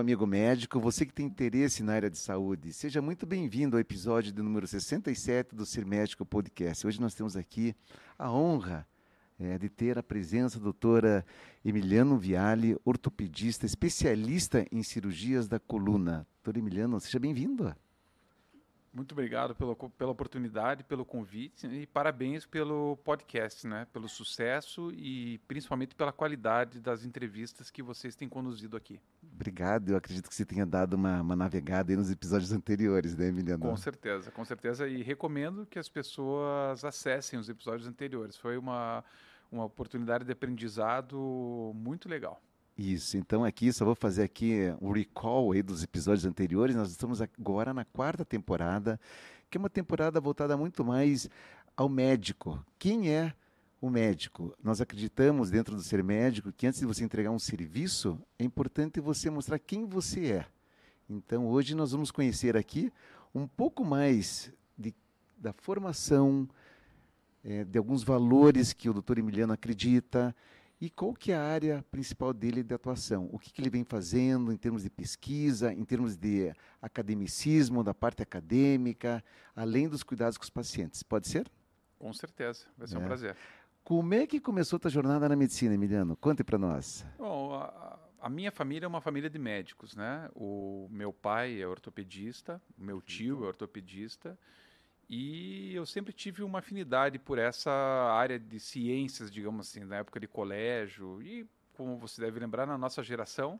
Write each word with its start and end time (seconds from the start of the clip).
amigo 0.00 0.26
médico, 0.26 0.80
você 0.80 1.04
que 1.04 1.12
tem 1.12 1.26
interesse 1.26 1.82
na 1.82 1.92
área 1.92 2.10
de 2.10 2.16
saúde, 2.16 2.72
seja 2.72 3.02
muito 3.02 3.26
bem-vindo 3.26 3.76
ao 3.76 3.80
episódio 3.80 4.32
de 4.32 4.42
número 4.42 4.66
67 4.66 5.54
do 5.54 5.66
Ser 5.66 5.84
Médico 5.84 6.24
Podcast. 6.24 6.86
Hoje 6.86 6.98
nós 6.98 7.14
temos 7.14 7.36
aqui 7.36 7.74
a 8.18 8.32
honra 8.32 8.86
é, 9.38 9.58
de 9.58 9.68
ter 9.68 9.98
a 9.98 10.02
presença 10.02 10.58
da 10.58 10.64
doutora 10.64 11.24
Emiliano 11.62 12.18
Viale, 12.18 12.78
ortopedista, 12.82 13.66
especialista 13.66 14.64
em 14.72 14.82
cirurgias 14.82 15.46
da 15.46 15.60
coluna. 15.60 16.26
Doutora 16.42 16.58
Emiliano, 16.58 16.98
seja 16.98 17.18
bem-vindo. 17.18 17.74
Muito 18.92 19.12
obrigado 19.12 19.54
pela, 19.54 19.76
pela 19.76 20.10
oportunidade, 20.10 20.82
pelo 20.82 21.04
convite 21.04 21.66
e 21.66 21.86
parabéns 21.86 22.44
pelo 22.44 22.96
podcast, 23.04 23.64
né? 23.64 23.86
Pelo 23.92 24.08
sucesso 24.08 24.90
e 24.92 25.38
principalmente 25.46 25.94
pela 25.94 26.12
qualidade 26.12 26.80
das 26.80 27.04
entrevistas 27.04 27.70
que 27.70 27.84
vocês 27.84 28.16
têm 28.16 28.28
conduzido 28.28 28.76
aqui. 28.76 29.00
Obrigado, 29.32 29.90
eu 29.90 29.96
acredito 29.96 30.28
que 30.28 30.34
você 30.34 30.44
tenha 30.44 30.66
dado 30.66 30.94
uma, 30.94 31.20
uma 31.20 31.36
navegada 31.36 31.94
nos 31.94 32.10
episódios 32.10 32.50
anteriores, 32.52 33.16
né, 33.16 33.28
Emiliano? 33.28 33.62
Com 33.62 33.76
certeza, 33.76 34.30
com 34.32 34.44
certeza 34.44 34.88
e 34.88 35.02
recomendo 35.02 35.64
que 35.66 35.78
as 35.78 35.88
pessoas 35.88 36.84
acessem 36.84 37.38
os 37.38 37.48
episódios 37.48 37.86
anteriores. 37.86 38.36
Foi 38.36 38.58
uma, 38.58 39.04
uma 39.52 39.64
oportunidade 39.64 40.24
de 40.24 40.32
aprendizado 40.32 41.72
muito 41.76 42.08
legal. 42.08 42.42
Isso, 42.82 43.18
então 43.18 43.44
aqui 43.44 43.70
só 43.74 43.84
vou 43.84 43.94
fazer 43.94 44.22
aqui 44.22 44.74
um 44.80 44.90
recall 44.90 45.52
aí 45.52 45.62
dos 45.62 45.82
episódios 45.82 46.24
anteriores. 46.24 46.74
Nós 46.74 46.88
estamos 46.88 47.20
agora 47.20 47.74
na 47.74 47.84
quarta 47.84 48.24
temporada, 48.24 48.98
que 49.50 49.58
é 49.58 49.60
uma 49.60 49.68
temporada 49.68 50.18
voltada 50.18 50.56
muito 50.56 50.82
mais 50.82 51.28
ao 51.76 51.90
médico. 51.90 52.58
Quem 52.78 53.10
é 53.10 53.34
o 53.82 53.90
médico? 53.90 54.56
Nós 54.64 54.80
acreditamos 54.80 55.50
dentro 55.50 55.76
do 55.76 55.82
ser 55.82 56.02
médico 56.02 56.50
que 56.50 56.66
antes 56.66 56.80
de 56.80 56.86
você 56.86 57.04
entregar 57.04 57.30
um 57.30 57.38
serviço, 57.38 58.18
é 58.38 58.44
importante 58.44 58.98
você 58.98 59.28
mostrar 59.28 59.58
quem 59.58 59.84
você 59.84 60.32
é. 60.32 60.46
Então 61.06 61.48
hoje 61.48 61.74
nós 61.74 61.92
vamos 61.92 62.10
conhecer 62.10 62.56
aqui 62.56 62.90
um 63.34 63.46
pouco 63.46 63.84
mais 63.84 64.50
de, 64.78 64.94
da 65.36 65.52
formação, 65.52 66.48
é, 67.44 67.62
de 67.62 67.76
alguns 67.76 68.02
valores 68.02 68.72
que 68.72 68.88
o 68.88 68.94
doutor 68.94 69.18
Emiliano 69.18 69.52
acredita 69.52 70.34
e 70.80 70.88
qual 70.88 71.12
que 71.12 71.30
é 71.30 71.36
a 71.36 71.42
área 71.42 71.84
principal 71.90 72.32
dele 72.32 72.62
de 72.62 72.72
atuação? 72.72 73.28
O 73.30 73.38
que, 73.38 73.52
que 73.52 73.60
ele 73.60 73.68
vem 73.68 73.84
fazendo 73.84 74.50
em 74.50 74.56
termos 74.56 74.82
de 74.82 74.88
pesquisa, 74.88 75.72
em 75.72 75.84
termos 75.84 76.16
de 76.16 76.52
academicismo, 76.80 77.84
da 77.84 77.92
parte 77.92 78.22
acadêmica, 78.22 79.22
além 79.54 79.88
dos 79.88 80.02
cuidados 80.02 80.38
com 80.38 80.44
os 80.44 80.48
pacientes? 80.48 81.02
Pode 81.02 81.28
ser? 81.28 81.50
Com 81.98 82.10
certeza, 82.14 82.64
vai 82.78 82.88
ser 82.88 82.96
é. 82.96 82.98
um 82.98 83.04
prazer. 83.04 83.36
Como 83.84 84.14
é 84.14 84.26
que 84.26 84.40
começou 84.40 84.78
a 84.78 84.80
tua 84.80 84.90
jornada 84.90 85.28
na 85.28 85.36
medicina, 85.36 85.74
Emiliano? 85.74 86.16
Conte 86.16 86.42
para 86.42 86.56
nós. 86.56 87.04
Bom, 87.18 87.52
a, 87.54 87.98
a, 88.18 88.30
minha 88.30 88.50
família 88.50 88.86
é 88.86 88.88
uma 88.88 89.02
família 89.02 89.28
de 89.28 89.38
médicos, 89.38 89.94
né? 89.94 90.30
O 90.34 90.88
meu 90.90 91.12
pai 91.12 91.60
é 91.60 91.66
ortopedista, 91.66 92.62
o 92.78 92.82
meu 92.82 93.02
tio 93.02 93.44
é 93.44 93.48
ortopedista, 93.48 94.38
e 95.12 95.74
eu 95.74 95.84
sempre 95.84 96.12
tive 96.12 96.44
uma 96.44 96.60
afinidade 96.60 97.18
por 97.18 97.36
essa 97.36 97.72
área 97.72 98.38
de 98.38 98.60
ciências, 98.60 99.28
digamos 99.28 99.66
assim, 99.66 99.80
na 99.80 99.96
época 99.96 100.20
de 100.20 100.28
colégio. 100.28 101.20
E, 101.20 101.44
como 101.76 101.98
você 101.98 102.20
deve 102.20 102.38
lembrar, 102.38 102.64
na 102.64 102.78
nossa 102.78 103.02
geração, 103.02 103.58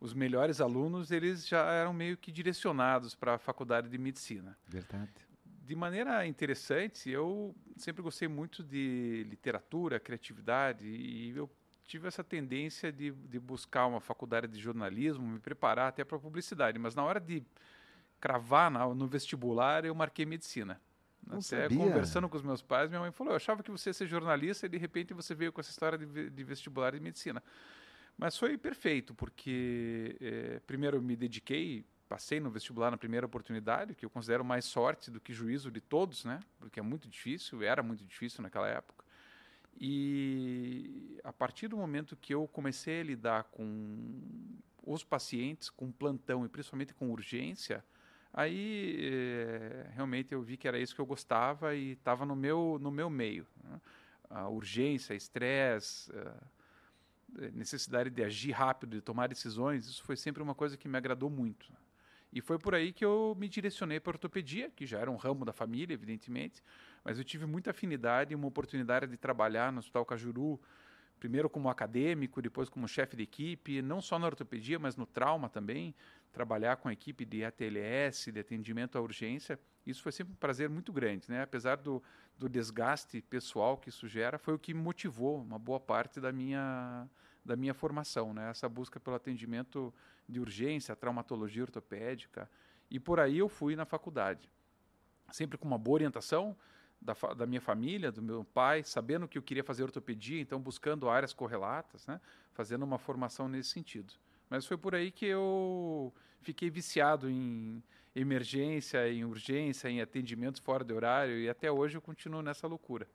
os 0.00 0.14
melhores 0.14 0.58
alunos 0.58 1.10
eles 1.10 1.46
já 1.46 1.70
eram 1.70 1.92
meio 1.92 2.16
que 2.16 2.32
direcionados 2.32 3.14
para 3.14 3.34
a 3.34 3.38
faculdade 3.38 3.90
de 3.90 3.98
medicina. 3.98 4.56
Verdade. 4.66 5.12
De 5.44 5.76
maneira 5.76 6.26
interessante, 6.26 7.10
eu 7.10 7.54
sempre 7.76 8.00
gostei 8.00 8.26
muito 8.26 8.64
de 8.64 9.26
literatura, 9.28 10.00
criatividade, 10.00 10.86
e 10.86 11.36
eu 11.36 11.50
tive 11.84 12.08
essa 12.08 12.24
tendência 12.24 12.90
de, 12.90 13.10
de 13.10 13.38
buscar 13.38 13.84
uma 13.86 14.00
faculdade 14.00 14.48
de 14.48 14.58
jornalismo, 14.58 15.26
me 15.26 15.40
preparar 15.40 15.88
até 15.88 16.04
para 16.04 16.18
publicidade. 16.18 16.78
Mas 16.78 16.94
na 16.94 17.04
hora 17.04 17.20
de 17.20 17.42
cravar 18.18 18.70
no 18.94 19.06
vestibular, 19.06 19.84
eu 19.84 19.94
marquei 19.94 20.24
medicina. 20.24 20.80
Não 21.26 21.38
Até 21.38 21.62
sabia. 21.62 21.76
conversando 21.78 22.28
com 22.28 22.36
os 22.36 22.42
meus 22.42 22.62
pais, 22.62 22.88
minha 22.88 23.00
mãe 23.00 23.10
falou: 23.10 23.32
Eu 23.32 23.36
achava 23.36 23.62
que 23.62 23.70
você 23.70 23.90
ia 23.90 23.94
ser 23.94 24.06
jornalista 24.06 24.66
e 24.66 24.68
de 24.68 24.78
repente 24.78 25.12
você 25.12 25.34
veio 25.34 25.52
com 25.52 25.60
essa 25.60 25.70
história 25.70 25.98
de, 25.98 26.30
de 26.30 26.44
vestibular 26.44 26.92
de 26.92 27.00
medicina. 27.00 27.42
Mas 28.16 28.38
foi 28.38 28.56
perfeito, 28.56 29.14
porque 29.14 30.16
é, 30.20 30.60
primeiro 30.66 30.96
eu 30.96 31.02
me 31.02 31.16
dediquei, 31.16 31.84
passei 32.08 32.38
no 32.40 32.48
vestibular 32.50 32.90
na 32.90 32.96
primeira 32.96 33.26
oportunidade, 33.26 33.94
que 33.94 34.06
eu 34.06 34.10
considero 34.10 34.44
mais 34.44 34.64
sorte 34.64 35.10
do 35.10 35.20
que 35.20 35.34
juízo 35.34 35.70
de 35.70 35.80
todos, 35.80 36.24
né? 36.24 36.40
Porque 36.58 36.78
é 36.78 36.82
muito 36.82 37.08
difícil, 37.08 37.62
era 37.62 37.82
muito 37.82 38.04
difícil 38.04 38.42
naquela 38.42 38.68
época. 38.68 39.04
E 39.78 41.18
a 41.22 41.32
partir 41.32 41.68
do 41.68 41.76
momento 41.76 42.16
que 42.16 42.32
eu 42.32 42.48
comecei 42.48 43.00
a 43.00 43.04
lidar 43.04 43.44
com 43.44 44.20
os 44.82 45.04
pacientes, 45.04 45.68
com 45.68 45.90
plantão 45.90 46.46
e 46.46 46.48
principalmente 46.48 46.94
com 46.94 47.10
urgência, 47.10 47.84
Aí 48.36 48.98
é, 49.00 49.86
realmente 49.94 50.34
eu 50.34 50.42
vi 50.42 50.58
que 50.58 50.68
era 50.68 50.78
isso 50.78 50.94
que 50.94 51.00
eu 51.00 51.06
gostava 51.06 51.74
e 51.74 51.92
estava 51.92 52.26
no 52.26 52.36
meu, 52.36 52.78
no 52.78 52.90
meu 52.90 53.08
meio. 53.08 53.46
Né? 53.64 53.80
A 54.28 54.46
urgência, 54.46 55.14
estresse, 55.14 56.12
a 56.12 56.34
necessidade 57.54 58.10
de 58.10 58.22
agir 58.22 58.52
rápido, 58.52 58.96
de 58.96 59.00
tomar 59.00 59.28
decisões, 59.28 59.86
isso 59.86 60.04
foi 60.04 60.16
sempre 60.16 60.42
uma 60.42 60.54
coisa 60.54 60.76
que 60.76 60.86
me 60.86 60.98
agradou 60.98 61.30
muito. 61.30 61.72
E 62.30 62.42
foi 62.42 62.58
por 62.58 62.74
aí 62.74 62.92
que 62.92 63.04
eu 63.04 63.34
me 63.38 63.48
direcionei 63.48 63.98
para 63.98 64.10
a 64.10 64.14
ortopedia, 64.14 64.70
que 64.70 64.84
já 64.84 64.98
era 64.98 65.10
um 65.10 65.16
ramo 65.16 65.42
da 65.42 65.52
família, 65.54 65.94
evidentemente, 65.94 66.62
mas 67.02 67.16
eu 67.16 67.24
tive 67.24 67.46
muita 67.46 67.70
afinidade 67.70 68.32
e 68.32 68.36
uma 68.36 68.48
oportunidade 68.48 69.06
de 69.06 69.16
trabalhar 69.16 69.72
no 69.72 69.78
Hospital 69.78 70.04
Cajuru, 70.04 70.60
primeiro 71.18 71.48
como 71.48 71.70
acadêmico, 71.70 72.42
depois 72.42 72.68
como 72.68 72.86
chefe 72.86 73.16
de 73.16 73.22
equipe, 73.22 73.80
não 73.80 74.02
só 74.02 74.18
na 74.18 74.26
ortopedia, 74.26 74.78
mas 74.78 74.96
no 74.96 75.06
trauma 75.06 75.48
também, 75.48 75.94
trabalhar 76.36 76.76
com 76.76 76.86
a 76.86 76.92
equipe 76.92 77.24
de 77.24 77.42
ATLS, 77.42 78.30
de 78.30 78.38
atendimento 78.38 78.98
à 78.98 79.00
urgência, 79.00 79.58
isso 79.86 80.02
foi 80.02 80.12
sempre 80.12 80.34
um 80.34 80.36
prazer 80.36 80.68
muito 80.68 80.92
grande, 80.92 81.30
né? 81.30 81.40
Apesar 81.40 81.78
do, 81.78 82.02
do 82.36 82.46
desgaste 82.46 83.22
pessoal 83.22 83.78
que 83.78 83.88
isso 83.88 84.06
gera, 84.06 84.36
foi 84.36 84.52
o 84.52 84.58
que 84.58 84.74
motivou 84.74 85.40
uma 85.40 85.58
boa 85.58 85.80
parte 85.80 86.20
da 86.20 86.30
minha 86.30 87.08
da 87.42 87.56
minha 87.56 87.72
formação, 87.72 88.34
né? 88.34 88.50
Essa 88.50 88.68
busca 88.68 89.00
pelo 89.00 89.16
atendimento 89.16 89.94
de 90.28 90.38
urgência, 90.38 90.94
traumatologia 90.94 91.62
ortopédica, 91.62 92.50
e 92.90 93.00
por 93.00 93.18
aí 93.18 93.38
eu 93.38 93.48
fui 93.48 93.74
na 93.74 93.86
faculdade, 93.86 94.50
sempre 95.32 95.56
com 95.56 95.66
uma 95.66 95.78
boa 95.78 95.94
orientação, 95.94 96.54
da, 97.00 97.14
da, 97.34 97.46
minha 97.46 97.60
família, 97.62 98.12
do 98.12 98.20
meu 98.20 98.44
pai, 98.44 98.82
sabendo 98.82 99.28
que 99.28 99.38
eu 99.38 99.42
queria 99.42 99.64
fazer 99.64 99.84
ortopedia, 99.84 100.40
então 100.40 100.60
buscando 100.60 101.08
áreas 101.08 101.32
correlatas, 101.32 102.06
né? 102.06 102.20
fazendo 102.52 102.82
uma 102.82 102.98
formação 102.98 103.48
nesse 103.48 103.70
sentido. 103.70 104.12
Mas 104.48 104.66
foi 104.66 104.76
por 104.76 104.94
aí 104.94 105.10
que 105.10 105.26
eu 105.26 106.12
fiquei 106.40 106.70
viciado 106.70 107.28
em 107.28 107.82
emergência, 108.14 109.08
em 109.10 109.24
urgência, 109.24 109.88
em 109.88 110.00
atendimentos 110.00 110.60
fora 110.60 110.84
de 110.84 110.92
horário 110.92 111.38
e 111.38 111.48
até 111.48 111.70
hoje 111.70 111.96
eu 111.96 112.02
continuo 112.02 112.42
nessa 112.42 112.66
loucura. 112.66 113.06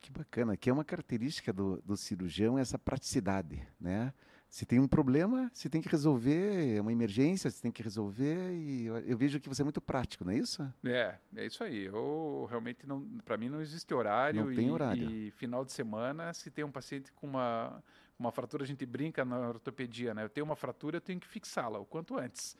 Que 0.00 0.10
bacana, 0.10 0.56
que 0.56 0.70
é 0.70 0.72
uma 0.72 0.84
característica 0.84 1.52
do, 1.52 1.80
do 1.82 1.96
cirurgião 1.96 2.58
essa 2.58 2.78
praticidade, 2.78 3.66
né? 3.78 4.12
Se 4.48 4.66
tem 4.66 4.80
um 4.80 4.88
problema, 4.88 5.48
se 5.54 5.68
tem 5.68 5.80
que 5.80 5.88
resolver, 5.88 6.76
é 6.76 6.80
uma 6.80 6.90
emergência, 6.90 7.48
se 7.48 7.62
tem 7.62 7.70
que 7.70 7.84
resolver 7.84 8.52
e 8.52 8.86
eu, 8.86 8.98
eu, 8.98 9.16
vejo 9.16 9.38
que 9.38 9.48
você 9.48 9.62
é 9.62 9.64
muito 9.64 9.80
prático, 9.80 10.24
não 10.24 10.32
é 10.32 10.38
isso? 10.38 10.60
É, 10.84 11.16
é 11.36 11.46
isso 11.46 11.62
aí. 11.62 11.84
Eu 11.84 12.48
realmente 12.50 12.84
não, 12.84 13.00
para 13.24 13.36
mim 13.36 13.48
não 13.48 13.60
existe 13.60 13.94
horário. 13.94 14.44
Não 14.44 14.52
tem 14.52 14.66
e, 14.66 14.70
horário. 14.70 15.08
E 15.08 15.30
final 15.30 15.64
de 15.64 15.70
semana, 15.70 16.32
se 16.34 16.50
tem 16.50 16.64
um 16.64 16.72
paciente 16.72 17.12
com 17.12 17.28
uma 17.28 17.80
uma 18.20 18.30
fratura, 18.30 18.64
a 18.64 18.66
gente 18.66 18.84
brinca 18.84 19.24
na 19.24 19.48
ortopedia, 19.48 20.12
né? 20.12 20.22
Eu 20.22 20.28
tenho 20.28 20.44
uma 20.44 20.54
fratura, 20.54 20.98
eu 20.98 21.00
tenho 21.00 21.18
que 21.18 21.26
fixá-la 21.26 21.78
o 21.78 21.86
quanto 21.86 22.18
antes, 22.18 22.54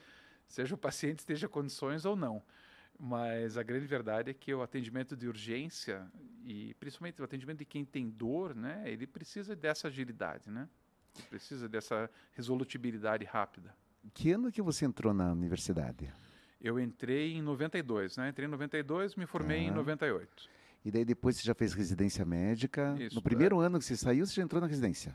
seja 0.48 0.75
o 0.75 0.78
paciente 0.78 1.19
esteja 1.19 1.47
em 1.47 1.51
condições 1.51 2.07
ou 2.07 2.16
não. 2.16 2.42
Mas 2.98 3.57
a 3.57 3.62
grande 3.62 3.86
verdade 3.86 4.30
é 4.30 4.34
que 4.34 4.53
o 4.53 4.62
atendimento 4.62 5.16
de 5.16 5.28
urgência 5.28 6.10
e 6.45 6.74
principalmente 6.74 7.21
o 7.21 7.24
atendimento 7.24 7.59
de 7.59 7.65
quem 7.66 7.84
tem 7.84 8.09
dor, 8.09 8.54
né? 8.54 8.83
Ele 8.86 9.07
precisa 9.07 9.54
dessa 9.54 9.89
agilidade, 9.89 10.51
né? 10.51 10.68
Precisa 11.28 11.68
dessa 11.68 12.10
resolutibilidade 12.33 13.24
rápida. 13.24 13.74
Que 14.15 14.33
ano 14.33 14.51
que 14.51 14.63
você 14.63 14.86
entrou 14.86 15.13
na 15.13 15.30
universidade? 15.33 16.13
Eu 16.60 16.80
entrei 16.80 17.34
em 17.34 17.42
92, 17.42 18.16
né? 18.16 18.30
Entrei 18.30 18.47
em 18.47 18.51
92, 18.51 19.15
me 19.15 19.27
formei 19.27 19.60
ah. 19.60 19.65
em 19.65 19.71
98. 19.71 20.48
E 20.84 20.91
daí 20.91 21.04
depois 21.04 21.36
você 21.36 21.42
já 21.42 21.54
fez 21.54 21.74
residência 21.74 22.24
médica. 22.24 22.97
Isso, 22.98 23.15
no 23.15 23.22
primeiro 23.22 23.63
é. 23.63 23.66
ano 23.66 23.78
que 23.78 23.84
você 23.84 23.97
saiu, 23.97 24.27
você 24.27 24.34
já 24.34 24.42
entrou 24.42 24.60
na 24.60 24.66
residência? 24.66 25.15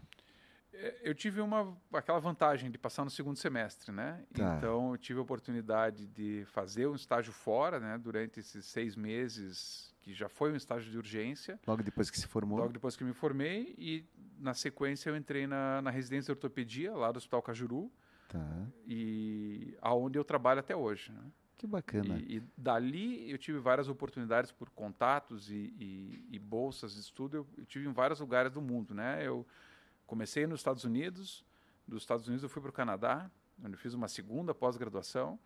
É, 0.77 1.01
eu 1.03 1.13
tive 1.13 1.41
uma, 1.41 1.75
aquela 1.93 2.19
vantagem 2.19 2.69
de 2.69 2.77
passar 2.77 3.03
no 3.03 3.09
segundo 3.09 3.37
semestre, 3.37 3.91
né? 3.91 4.23
Tá. 4.33 4.55
Então, 4.57 4.91
eu 4.91 4.97
tive 4.97 5.19
a 5.19 5.21
oportunidade 5.21 6.07
de 6.07 6.43
fazer 6.47 6.87
um 6.87 6.95
estágio 6.95 7.33
fora, 7.33 7.79
né? 7.79 7.97
Durante 7.97 8.39
esses 8.39 8.65
seis 8.65 8.95
meses, 8.95 9.93
que 10.01 10.13
já 10.13 10.29
foi 10.29 10.51
um 10.51 10.55
estágio 10.55 10.91
de 10.91 10.97
urgência. 10.97 11.59
Logo 11.65 11.83
depois 11.83 12.09
que 12.09 12.19
se 12.19 12.27
formou? 12.27 12.59
Logo 12.59 12.73
depois 12.73 12.95
que 12.95 13.03
me 13.03 13.13
formei. 13.13 13.75
E, 13.77 14.05
na 14.39 14.53
sequência, 14.53 15.09
eu 15.09 15.15
entrei 15.15 15.47
na, 15.47 15.81
na 15.81 15.89
residência 15.89 16.25
de 16.25 16.37
ortopedia, 16.37 16.93
lá 16.93 17.11
do 17.11 17.17
Hospital 17.17 17.41
Cajuru. 17.41 17.91
Tá. 18.27 18.67
E 18.85 19.77
aonde 19.81 20.17
eu 20.19 20.23
trabalho 20.23 20.59
até 20.59 20.75
hoje, 20.75 21.11
né? 21.11 21.23
Que 21.57 21.65
bacana. 21.65 22.17
E, 22.17 22.37
e, 22.37 22.43
dali 22.57 23.31
eu 23.31 23.37
tive 23.37 23.59
várias 23.59 23.87
oportunidades 23.87 24.51
por 24.51 24.69
contatos 24.69 25.49
e, 25.49 25.73
e, 25.79 26.27
e 26.31 26.39
bolsas 26.39 26.93
de 26.93 26.99
estudo. 26.99 27.37
Eu, 27.37 27.47
eu, 27.57 27.65
tive 27.65 27.87
em 27.87 27.93
vários 27.93 28.19
lugares 28.19 28.51
do 28.51 28.61
mundo, 28.61 28.93
né? 28.93 29.25
Eu 29.25 29.45
Comecei 30.05 30.45
nos 30.45 30.59
Estados 30.59 30.83
Unidos, 30.83 31.43
dos 31.87 32.01
Estados 32.01 32.27
Unidos 32.27 32.43
eu 32.43 32.49
fui 32.49 32.61
para 32.61 32.69
o 32.69 32.73
Canadá, 32.73 33.29
onde 33.63 33.73
eu 33.73 33.77
fiz 33.77 33.93
uma 33.93 34.07
segunda 34.07 34.53
pós-graduação. 34.53 35.39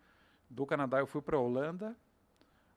Do 0.48 0.66
Canadá 0.66 0.98
eu 0.98 1.06
fui 1.06 1.22
para 1.22 1.36
a 1.36 1.40
Holanda, 1.40 1.96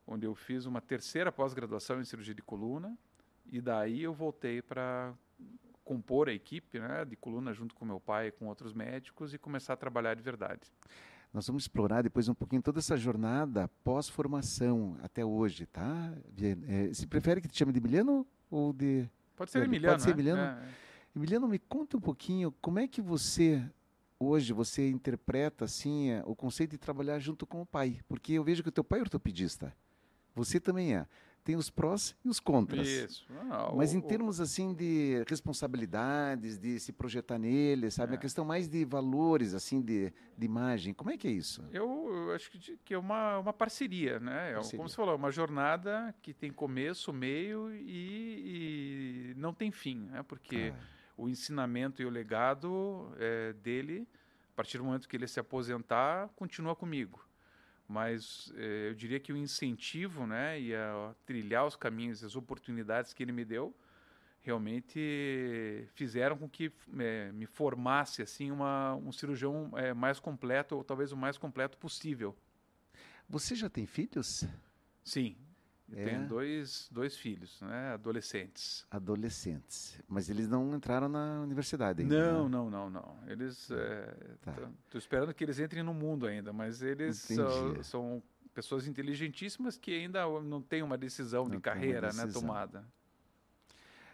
onde 0.06 0.26
eu 0.26 0.34
fiz 0.34 0.66
uma 0.66 0.80
terceira 0.80 1.32
pós-graduação 1.32 2.00
em 2.00 2.04
cirurgia 2.04 2.34
de 2.34 2.42
coluna. 2.42 2.96
E 3.50 3.60
daí 3.60 4.02
eu 4.02 4.12
voltei 4.12 4.62
para 4.62 5.12
compor 5.84 6.28
a 6.28 6.32
equipe 6.32 6.78
né, 6.78 7.04
de 7.04 7.16
coluna 7.16 7.52
junto 7.52 7.74
com 7.74 7.84
meu 7.84 8.00
pai 8.00 8.28
e 8.28 8.30
com 8.30 8.46
outros 8.46 8.72
médicos 8.72 9.34
e 9.34 9.38
começar 9.38 9.74
a 9.74 9.76
trabalhar 9.76 10.14
de 10.14 10.22
verdade. 10.22 10.62
Nós 11.32 11.46
vamos 11.46 11.64
explorar 11.64 12.02
depois 12.02 12.28
um 12.28 12.34
pouquinho 12.34 12.62
toda 12.62 12.78
essa 12.78 12.96
jornada 12.96 13.68
pós-formação 13.82 14.96
até 15.02 15.24
hoje, 15.24 15.66
tá? 15.66 16.14
É, 16.68 16.94
se 16.94 17.06
prefere 17.06 17.40
que 17.40 17.48
te 17.48 17.58
chame 17.58 17.72
de 17.72 17.80
Emiliano 17.80 18.26
ou 18.50 18.72
de... 18.72 19.08
Pode 19.36 19.50
ser 19.50 19.64
Emiliano, 19.64 19.94
Pode 19.94 20.02
ser 20.02 20.10
né? 20.10 20.14
Emiliano. 20.14 20.40
É. 20.40 20.83
Emiliano, 21.14 21.46
me 21.48 21.58
conta 21.58 21.96
um 21.96 22.00
pouquinho 22.00 22.52
como 22.60 22.78
é 22.78 22.88
que 22.88 23.00
você 23.00 23.62
hoje 24.18 24.52
você 24.52 24.88
interpreta 24.88 25.64
assim 25.64 26.10
é, 26.10 26.22
o 26.24 26.34
conceito 26.34 26.72
de 26.72 26.78
trabalhar 26.78 27.18
junto 27.18 27.46
com 27.46 27.60
o 27.62 27.66
pai, 27.66 28.00
porque 28.08 28.32
eu 28.32 28.44
vejo 28.44 28.62
que 28.62 28.68
o 28.68 28.72
teu 28.72 28.82
pai 28.84 29.00
é 29.00 29.02
ortopedista, 29.02 29.74
você 30.34 30.58
também 30.58 30.94
é. 30.96 31.06
Tem 31.44 31.56
os 31.56 31.68
prós 31.68 32.16
e 32.24 32.28
os 32.30 32.40
contras. 32.40 32.88
Isso. 32.88 33.26
Ah, 33.50 33.70
Mas 33.76 33.92
o- 33.92 33.98
em 33.98 34.00
termos 34.00 34.40
assim 34.40 34.72
de 34.72 35.22
responsabilidades, 35.28 36.58
de 36.58 36.80
se 36.80 36.90
projetar 36.90 37.38
nele, 37.38 37.90
sabe? 37.90 38.14
É. 38.14 38.16
A 38.16 38.18
questão 38.18 38.46
mais 38.46 38.66
de 38.66 38.82
valores, 38.86 39.52
assim, 39.52 39.82
de, 39.82 40.10
de 40.38 40.46
imagem. 40.46 40.94
Como 40.94 41.10
é 41.10 41.18
que 41.18 41.28
é 41.28 41.30
isso? 41.30 41.62
Eu, 41.70 42.08
eu 42.10 42.32
acho 42.32 42.50
que, 42.50 42.78
que 42.82 42.94
é 42.94 42.98
uma, 42.98 43.40
uma 43.40 43.52
parceria, 43.52 44.18
né? 44.18 44.52
É, 44.52 44.54
Parceria. 44.54 44.78
Como 44.78 44.88
você 44.88 44.96
falou, 44.96 45.12
é 45.12 45.16
uma 45.18 45.30
jornada 45.30 46.14
que 46.22 46.32
tem 46.32 46.50
começo, 46.50 47.12
meio 47.12 47.70
e, 47.74 49.32
e 49.32 49.34
não 49.36 49.52
tem 49.52 49.70
fim, 49.70 49.98
né? 50.10 50.22
Porque 50.22 50.72
Ah, 50.74 50.78
o 51.16 51.28
ensinamento 51.28 52.02
e 52.02 52.04
o 52.04 52.10
legado 52.10 53.12
é, 53.18 53.52
dele, 53.54 54.06
a 54.52 54.56
partir 54.56 54.78
do 54.78 54.84
momento 54.84 55.08
que 55.08 55.16
ele 55.16 55.26
se 55.26 55.40
aposentar, 55.40 56.28
continua 56.36 56.76
comigo. 56.76 57.24
Mas 57.86 58.52
eh, 58.56 58.88
eu 58.90 58.94
diria 58.94 59.20
que 59.20 59.32
o 59.32 59.36
incentivo, 59.36 60.26
né, 60.26 60.58
e 60.58 60.74
a 60.74 61.14
trilhar 61.26 61.66
os 61.66 61.76
caminhos, 61.76 62.24
as 62.24 62.34
oportunidades 62.34 63.12
que 63.12 63.22
ele 63.22 63.32
me 63.32 63.44
deu, 63.44 63.74
realmente 64.40 65.86
fizeram 65.94 66.36
com 66.36 66.48
que 66.48 66.72
eh, 66.98 67.30
me 67.32 67.46
formasse 67.46 68.22
assim 68.22 68.50
uma, 68.50 68.94
um 68.94 69.12
cirurgião 69.12 69.70
eh, 69.76 69.92
mais 69.92 70.18
completo, 70.18 70.76
ou 70.76 70.84
talvez 70.84 71.12
o 71.12 71.16
mais 71.16 71.36
completo 71.36 71.76
possível. 71.76 72.34
Você 73.28 73.54
já 73.54 73.68
tem 73.68 73.86
filhos? 73.86 74.44
Sim, 75.02 75.36
eu 75.94 76.02
É? 76.02 76.04
tenho 76.04 76.28
dois, 76.28 76.88
dois 76.90 77.16
filhos, 77.16 77.60
né, 77.62 77.92
adolescentes. 77.94 78.86
Adolescentes. 78.90 80.00
Mas 80.08 80.28
eles 80.28 80.48
não 80.48 80.74
entraram 80.74 81.08
na 81.08 81.40
universidade 81.40 82.02
ainda. 82.02 82.32
Não, 82.32 82.44
né? 82.44 82.50
não, 82.50 82.70
não, 82.70 82.90
não. 82.90 83.18
Eles. 83.26 83.68
Tá. 84.42 84.52
Estou 84.84 84.98
esperando 84.98 85.32
que 85.34 85.44
eles 85.44 85.58
entrem 85.58 85.82
no 85.82 85.94
mundo 85.94 86.26
ainda, 86.26 86.52
mas 86.52 86.82
eles 86.82 87.16
são, 87.18 87.82
são 87.82 88.22
pessoas 88.52 88.86
inteligentíssimas 88.86 89.76
que 89.76 89.92
ainda 89.92 90.24
não 90.42 90.60
têm 90.62 90.82
uma 90.82 90.96
decisão 90.98 91.44
Não 91.44 91.50
de 91.56 91.60
carreira 91.60 92.12
né, 92.12 92.22
decisão. 92.24 92.42
tomada. 92.42 92.84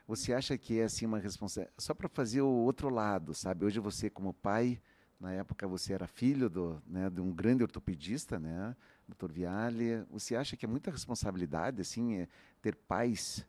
Você 0.06 0.32
acha 0.32 0.58
que 0.58 0.80
é 0.80 0.84
assim 0.84 1.06
uma 1.06 1.18
responsabilidade? 1.18 1.76
Só 1.84 1.94
para 1.94 2.08
fazer 2.08 2.40
o 2.40 2.48
outro 2.48 2.88
lado, 2.88 3.32
sabe? 3.32 3.64
Hoje 3.64 3.78
você 3.78 4.10
como 4.10 4.34
pai, 4.34 4.80
na 5.20 5.32
época 5.32 5.68
você 5.68 5.92
era 5.92 6.06
filho 6.06 6.48
do, 6.48 6.82
né, 6.86 7.10
de 7.10 7.20
um 7.20 7.30
grande 7.30 7.62
ortopedista, 7.62 8.38
né, 8.38 8.74
Dr. 9.06 9.30
Viale. 9.30 10.02
Você 10.10 10.34
acha 10.34 10.56
que 10.56 10.64
é 10.64 10.68
muita 10.68 10.90
responsabilidade 10.90 11.80
assim 11.80 12.20
é, 12.20 12.28
ter 12.62 12.74
pais 12.74 13.46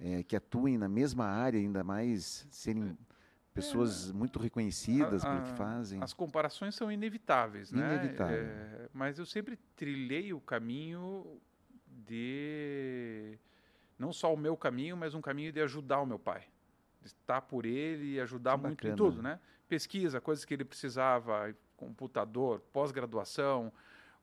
é, 0.00 0.22
que 0.22 0.34
atuem 0.34 0.78
na 0.78 0.88
mesma 0.88 1.26
área, 1.26 1.58
ainda 1.60 1.84
mais 1.84 2.46
serem 2.50 2.96
pessoas 3.52 4.10
muito 4.10 4.38
reconhecidas 4.38 5.22
A- 5.24 5.28
pelo 5.28 5.42
que 5.42 5.50
a- 5.50 5.54
fazem? 5.56 6.02
As 6.02 6.14
comparações 6.14 6.74
são 6.74 6.90
inevitáveis, 6.90 7.70
né? 7.70 7.94
Inevitável. 7.96 8.36
É, 8.46 8.88
mas 8.94 9.18
eu 9.18 9.26
sempre 9.26 9.56
trilhei 9.76 10.32
o 10.32 10.40
caminho 10.40 11.38
de 11.86 13.38
não 13.98 14.12
só 14.12 14.32
o 14.32 14.36
meu 14.36 14.56
caminho, 14.56 14.96
mas 14.96 15.14
um 15.14 15.20
caminho 15.20 15.52
de 15.52 15.60
ajudar 15.60 16.00
o 16.00 16.06
meu 16.06 16.18
pai, 16.18 16.44
estar 17.04 17.42
por 17.42 17.64
ele 17.66 18.14
e 18.14 18.20
ajudar 18.20 18.56
Que 18.58 18.66
muito 18.66 18.86
em 18.86 18.90
bacana. 18.90 18.96
tudo, 18.96 19.22
né? 19.22 19.40
Pesquisa, 19.68 20.20
coisas 20.20 20.44
que 20.44 20.52
ele 20.54 20.64
precisava, 20.64 21.54
computador, 21.76 22.60
pós-graduação, 22.72 23.72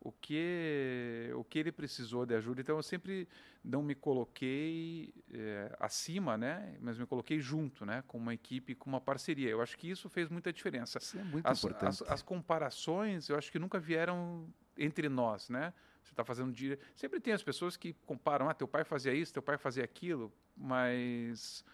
o 0.01 0.11
que 0.13 1.29
o 1.35 1.43
que 1.43 1.59
ele 1.59 1.71
precisou 1.71 2.25
de 2.25 2.33
ajuda. 2.35 2.61
Então 2.61 2.77
eu 2.77 2.83
sempre 2.83 3.27
não 3.63 3.83
me 3.83 3.93
coloquei 3.93 5.13
eh, 5.31 5.75
acima, 5.79 6.37
né? 6.37 6.77
Mas 6.79 6.97
me 6.97 7.05
coloquei 7.05 7.39
junto, 7.39 7.85
né? 7.85 8.03
Com 8.07 8.17
uma 8.17 8.33
equipe, 8.33 8.75
com 8.75 8.89
uma 8.89 9.01
parceria. 9.01 9.49
Eu 9.49 9.61
acho 9.61 9.77
que 9.77 9.89
isso 9.89 10.07
fez 10.07 10.29
muita 10.29 10.53
diferença. 10.53 10.99
Isso 10.99 11.19
é 11.19 11.23
muito 11.23 11.45
As, 11.45 11.57
importante. 11.59 12.03
as, 12.03 12.11
as 12.11 12.21
comparações, 12.21 13.27
eu 13.27 13.37
acho 13.37 13.51
que 13.51 13.59
nunca 13.59 13.77
vieram 13.79 14.47
entre 14.77 15.09
nós, 15.09 15.49
né? 15.49 15.73
Você 16.03 16.13
está 16.13 16.23
fazendo 16.23 16.53
dia. 16.53 16.79
Sempre 16.95 17.19
tem 17.19 17.33
as 17.33 17.43
pessoas 17.43 17.75
que 17.75 17.93
comparam, 18.05 18.47
ah, 18.49 18.53
teu 18.53 18.67
pai 18.67 18.85
fazia 18.85 19.13
isso, 19.13 19.33
teu 19.33 19.41
pai 19.43 19.57
fazia 19.57 19.83
aquilo, 19.83 20.31
mas. 20.55 21.65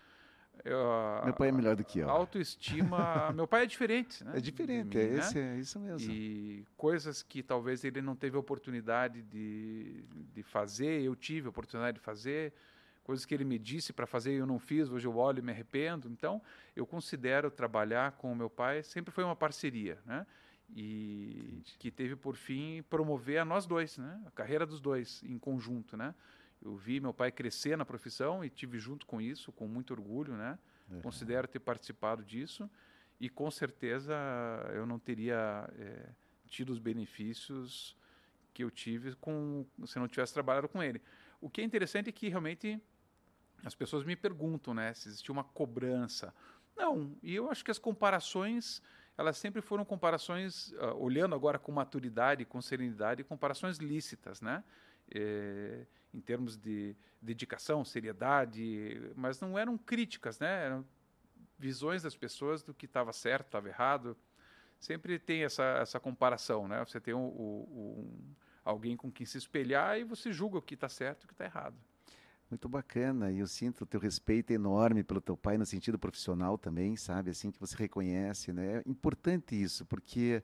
Eu, 0.64 0.80
Meu 1.24 1.34
pai 1.34 1.50
é 1.50 1.52
melhor 1.52 1.76
do 1.76 1.84
que 1.84 2.00
eu. 2.00 2.10
Autoestima. 2.10 3.32
meu 3.34 3.48
pai 3.48 3.64
é 3.64 3.66
diferente, 3.66 4.24
né? 4.24 4.34
É 4.36 4.40
diferente, 4.40 4.98
mim, 4.98 5.04
é, 5.04 5.08
né? 5.08 5.20
esse, 5.20 5.40
é 5.40 5.58
isso 5.58 5.80
mesmo. 5.80 6.12
E 6.12 6.66
coisas 6.78 7.22
que 7.22 7.44
talvez 7.44 7.84
ele 7.84 8.02
não 8.02 8.16
teve 8.16 8.38
oportunidade 8.38 9.22
de, 9.24 10.04
de 10.34 10.44
fazer, 10.44 11.02
eu 11.02 11.16
tive 11.16 11.48
a 11.48 11.50
oportunidade 11.50 11.98
de 11.98 12.04
fazer, 12.04 12.54
coisas 13.04 13.26
que 13.26 13.34
ele 13.34 13.46
me 13.46 13.60
disse 13.60 13.94
para 13.94 14.08
fazer 14.08 14.34
e 14.34 14.38
eu 14.38 14.48
não 14.48 14.58
fiz, 14.58 14.90
hoje 14.90 15.08
eu 15.08 15.16
olho 15.16 15.40
e 15.40 15.42
me 15.42 15.52
arrependo. 15.52 16.10
Então, 16.10 16.42
eu 16.76 16.86
considero 16.86 17.52
trabalhar 17.52 18.14
com 18.14 18.32
o 18.32 18.36
meu 18.36 18.50
pai 18.50 18.82
sempre 18.82 19.12
foi 19.12 19.24
uma 19.24 19.36
parceria, 19.36 20.00
né? 20.06 20.26
E 20.76 21.62
que 21.78 21.92
teve 21.92 22.16
por 22.16 22.36
fim 22.36 22.84
promover 22.90 23.38
a 23.38 23.46
nós 23.46 23.68
dois, 23.68 23.98
né? 23.98 24.20
A 24.26 24.32
carreira 24.32 24.66
dos 24.66 24.80
dois 24.80 25.22
em 25.24 25.38
conjunto, 25.38 25.96
né? 25.96 26.16
Eu 26.66 26.76
vi 26.76 27.00
meu 27.00 27.14
pai 27.14 27.32
crescer 27.32 27.78
na 27.78 27.86
profissão 27.86 28.44
e 28.44 28.50
tive 28.50 28.80
junto 28.80 29.06
com 29.06 29.22
isso, 29.22 29.52
com 29.52 29.68
muito 29.68 29.92
orgulho, 29.92 30.36
né? 30.36 30.58
É. 30.92 31.02
Considero 31.02 31.48
ter 31.48 31.60
participado 31.60 32.24
disso 32.24 32.70
e 33.20 33.30
com 33.30 33.50
certeza 33.52 34.14
eu 34.74 34.86
não 34.86 34.98
teria 34.98 35.70
eh, 35.78 36.10
tido 36.48 36.72
os 36.72 36.80
benefícios 36.80 37.96
que 38.52 38.64
eu 38.64 38.72
tive 38.72 39.16
com 39.16 39.66
se 39.86 40.00
não 40.00 40.08
tivesse 40.08 40.34
trabalhado 40.34 40.68
com 40.68 40.82
ele. 40.82 41.02
O 41.40 41.50
que 41.50 41.62
é 41.62 41.64
interessante 41.64 42.10
é 42.10 42.12
que 42.12 42.30
realmente 42.30 42.82
as 43.64 43.76
pessoas 43.76 44.04
me 44.04 44.16
perguntam, 44.16 44.74
né, 44.74 44.94
se 44.94 45.08
existia 45.08 45.32
uma 45.32 45.44
cobrança. 45.44 46.34
Não, 46.76 47.16
e 47.22 47.36
eu 47.36 47.50
acho 47.50 47.64
que 47.64 47.72
as 47.72 47.80
comparações 47.80 48.82
elas 49.18 49.38
sempre 49.38 49.62
foram 49.62 49.86
comparações, 49.86 50.74
ah, 50.80 50.94
olhando 50.94 51.36
agora 51.36 51.58
com 51.58 51.72
maturidade, 51.72 52.44
com 52.44 52.62
serenidade, 52.62 53.24
comparações 53.24 53.78
lícitas, 53.78 54.42
né? 54.42 54.64
Eh, 55.12 55.86
em 56.14 56.22
termos 56.22 56.56
de 56.58 56.96
dedicação, 57.22 57.84
seriedade, 57.84 59.12
mas 59.16 59.40
não 59.42 59.60
eram 59.60 59.78
críticas, 59.78 60.40
né? 60.40 60.66
Eram 60.66 60.86
visões 61.60 62.04
das 62.04 62.16
pessoas 62.16 62.64
do 62.64 62.74
que 62.74 62.86
estava 62.86 63.12
certo, 63.12 63.48
estava 63.48 63.68
errado. 63.68 64.16
Sempre 64.80 65.20
tem 65.20 65.44
essa, 65.44 65.64
essa 65.82 66.00
comparação, 66.00 66.68
né? 66.68 66.84
Você 66.86 67.00
tem 67.00 67.14
um- 67.14 67.28
um- 67.28 68.36
alguém 68.64 68.96
com 68.96 69.12
quem 69.12 69.26
se 69.26 69.38
espelhar 69.38 70.00
e 70.00 70.04
você 70.04 70.32
julga 70.32 70.58
o 70.58 70.62
que 70.62 70.74
está 70.74 70.88
certo 70.88 71.24
e 71.24 71.26
o 71.26 71.28
que 71.28 71.34
está 71.34 71.46
errado. 71.46 71.76
Muito 72.50 72.70
bacana, 72.70 73.32
e 73.32 73.40
eu 73.40 73.48
sinto 73.48 73.82
o 73.82 73.86
teu 73.88 74.00
respeito 74.00 74.52
enorme 74.52 75.04
pelo 75.04 75.20
teu 75.20 75.36
pai 75.36 75.58
no 75.58 75.66
sentido 75.66 75.98
profissional 75.98 76.58
também, 76.58 76.96
sabe? 76.96 77.32
Assim 77.32 77.52
que 77.52 77.60
você 77.60 77.76
reconhece, 77.76 78.54
né? 78.54 78.78
É 78.78 78.90
importante 78.90 79.60
isso, 79.60 79.86
porque 79.86 80.44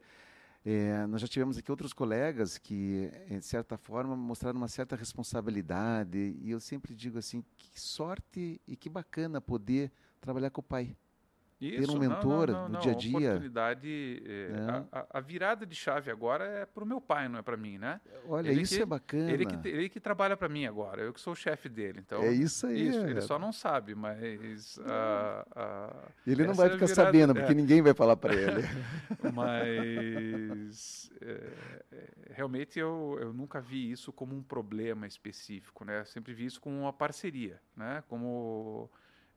eh, 0.66 1.06
nós 1.08 1.22
já 1.22 1.28
tivemos 1.28 1.58
aqui 1.58 1.72
outros 1.72 1.94
colegas 1.94 2.58
que, 2.58 3.10
eh, 3.30 3.40
de 3.40 3.46
certa 3.46 3.78
forma, 3.78 4.16
mostraram 4.16 4.58
uma 4.58 4.68
certa 4.68 4.96
responsabilidade, 4.96 6.36
e 6.40 6.52
eu 6.52 6.60
sempre 6.60 6.94
digo 6.94 7.18
assim, 7.18 7.44
que 7.58 7.80
sorte 7.80 8.62
e 8.68 8.76
que 8.76 8.90
bacana 8.90 9.42
poder 9.42 9.92
trabalhar 10.20 10.52
com 10.52 10.62
o 10.62 10.64
pai. 10.64 10.96
Isso, 11.62 11.92
um 11.92 11.94
não, 11.94 12.02
mentor 12.10 12.48
não, 12.48 12.54
não, 12.54 12.64
no 12.68 12.74
não, 12.74 12.80
dia 12.80 12.92
a 12.92 12.96
a 12.96 12.98
dia. 12.98 13.18
oportunidade, 13.18 14.24
eh, 14.26 14.48
Né? 14.50 14.86
a, 14.92 15.00
a- 15.00 15.06
a 15.12 15.20
virada 15.20 15.66
de 15.66 15.76
chave 15.76 16.10
agora 16.10 16.44
é 16.46 16.66
para 16.66 16.84
o 16.84 16.88
meu 16.88 17.00
pai, 17.00 17.28
não 17.30 17.38
é 17.38 17.42
para 17.44 17.56
mim, 17.56 17.78
né? 17.78 18.02
Olha, 18.28 18.50
Ele 18.50 18.62
isso 18.62 18.76
que- 18.76 18.82
é 18.82 18.86
bacana. 18.86 19.32
Ele 19.32 19.46
que, 19.46 19.68
ele 19.68 19.90
que 19.90 20.00
trabalha 20.00 20.36
para 20.36 20.50
mim 20.50 20.66
agora, 20.66 21.02
eu 21.04 21.14
que 21.14 21.22
sou 21.22 21.34
o 21.34 21.36
chefe 21.36 21.70
dele. 21.70 22.00
Então, 22.00 22.24
é 22.24 22.32
isso 22.32 22.66
aí. 22.66 22.88
Isso, 22.88 23.00
ele 23.06 23.20
é. 23.20 23.22
só 23.22 23.38
não 23.38 23.52
sabe, 23.54 23.94
mas. 23.94 24.80
ah, 24.86 25.46
ah, 25.56 26.08
Ele 26.26 26.46
não 26.46 26.54
vai 26.56 26.68
é 26.68 26.70
a 26.70 26.74
ficar 26.74 26.86
virada- 26.88 27.06
sabendo, 27.06 27.32
é. 27.32 27.40
porque 27.42 27.54
ninguém 27.54 27.82
vai 27.82 27.94
falar 27.94 28.18
para 28.18 28.34
ele. 28.34 28.62
mas. 29.34 31.12
é, 31.22 31.54
é, 31.92 32.10
realmente 32.34 32.80
eu, 32.80 33.18
eu 33.20 33.34
nunca 33.34 33.60
vi 33.62 33.92
isso 33.92 34.12
como 34.12 34.36
um 34.36 34.42
problema 34.44 35.06
específico, 35.08 35.86
né? 35.86 36.00
Eu 36.02 36.06
sempre 36.06 36.34
vi 36.34 36.46
isso 36.46 36.60
como 36.62 36.80
uma 36.80 36.94
parceria, 36.94 37.60
né? 37.76 38.04
Como. 38.08 38.90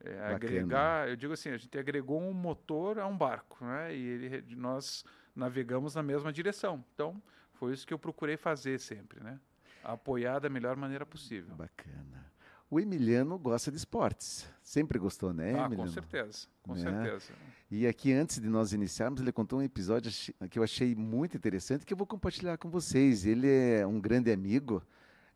É, 0.05 0.35
agregar, 0.35 1.09
eu 1.09 1.17
digo 1.17 1.33
assim, 1.33 1.49
a 1.51 1.57
gente 1.57 1.77
agregou 1.79 2.21
um 2.21 2.33
motor 2.33 2.99
a 2.99 3.07
um 3.07 3.17
barco, 3.17 3.65
né? 3.65 3.95
E 3.95 4.01
ele, 4.07 4.55
nós 4.55 5.05
navegamos 5.35 5.95
na 5.95 6.03
mesma 6.03 6.33
direção. 6.33 6.85
Então, 6.95 7.21
foi 7.55 7.73
isso 7.73 7.87
que 7.87 7.95
eu 7.95 7.99
procurei 7.99 8.37
fazer 8.37 8.79
sempre, 8.79 9.23
né? 9.23 9.41
Apoiar 9.83 10.39
da 10.39 10.49
melhor 10.49 10.77
maneira 10.77 11.05
possível. 11.07 11.55
Bacana. 11.55 12.33
O 12.71 12.81
Emiliano 12.81 13.39
gosta 13.39 13.71
de 13.71 13.77
esportes. 13.77 14.49
Sempre 14.63 14.99
gostou, 14.99 15.33
né, 15.33 15.55
ah, 15.55 15.67
Emiliano? 15.67 15.77
com 15.77 15.87
certeza, 15.87 16.49
com 16.63 16.75
Né? 16.75 16.81
certeza. 16.81 17.33
E 17.71 17.87
aqui, 17.87 18.13
antes 18.13 18.41
de 18.41 18.49
nós 18.49 18.73
iniciarmos, 18.73 19.21
ele 19.21 19.31
contou 19.33 19.59
um 19.59 19.63
episódio 19.63 20.11
que 20.51 20.59
eu 20.59 20.63
achei 20.63 20.95
muito 20.95 21.37
interessante, 21.37 21.85
que 21.85 21.93
eu 21.93 21.97
vou 21.97 22.07
compartilhar 22.07 22.57
com 22.59 22.69
vocês. 22.71 23.25
Ele 23.27 23.49
é 23.49 23.87
um 23.87 24.01
grande 24.01 24.33
amigo 24.33 24.83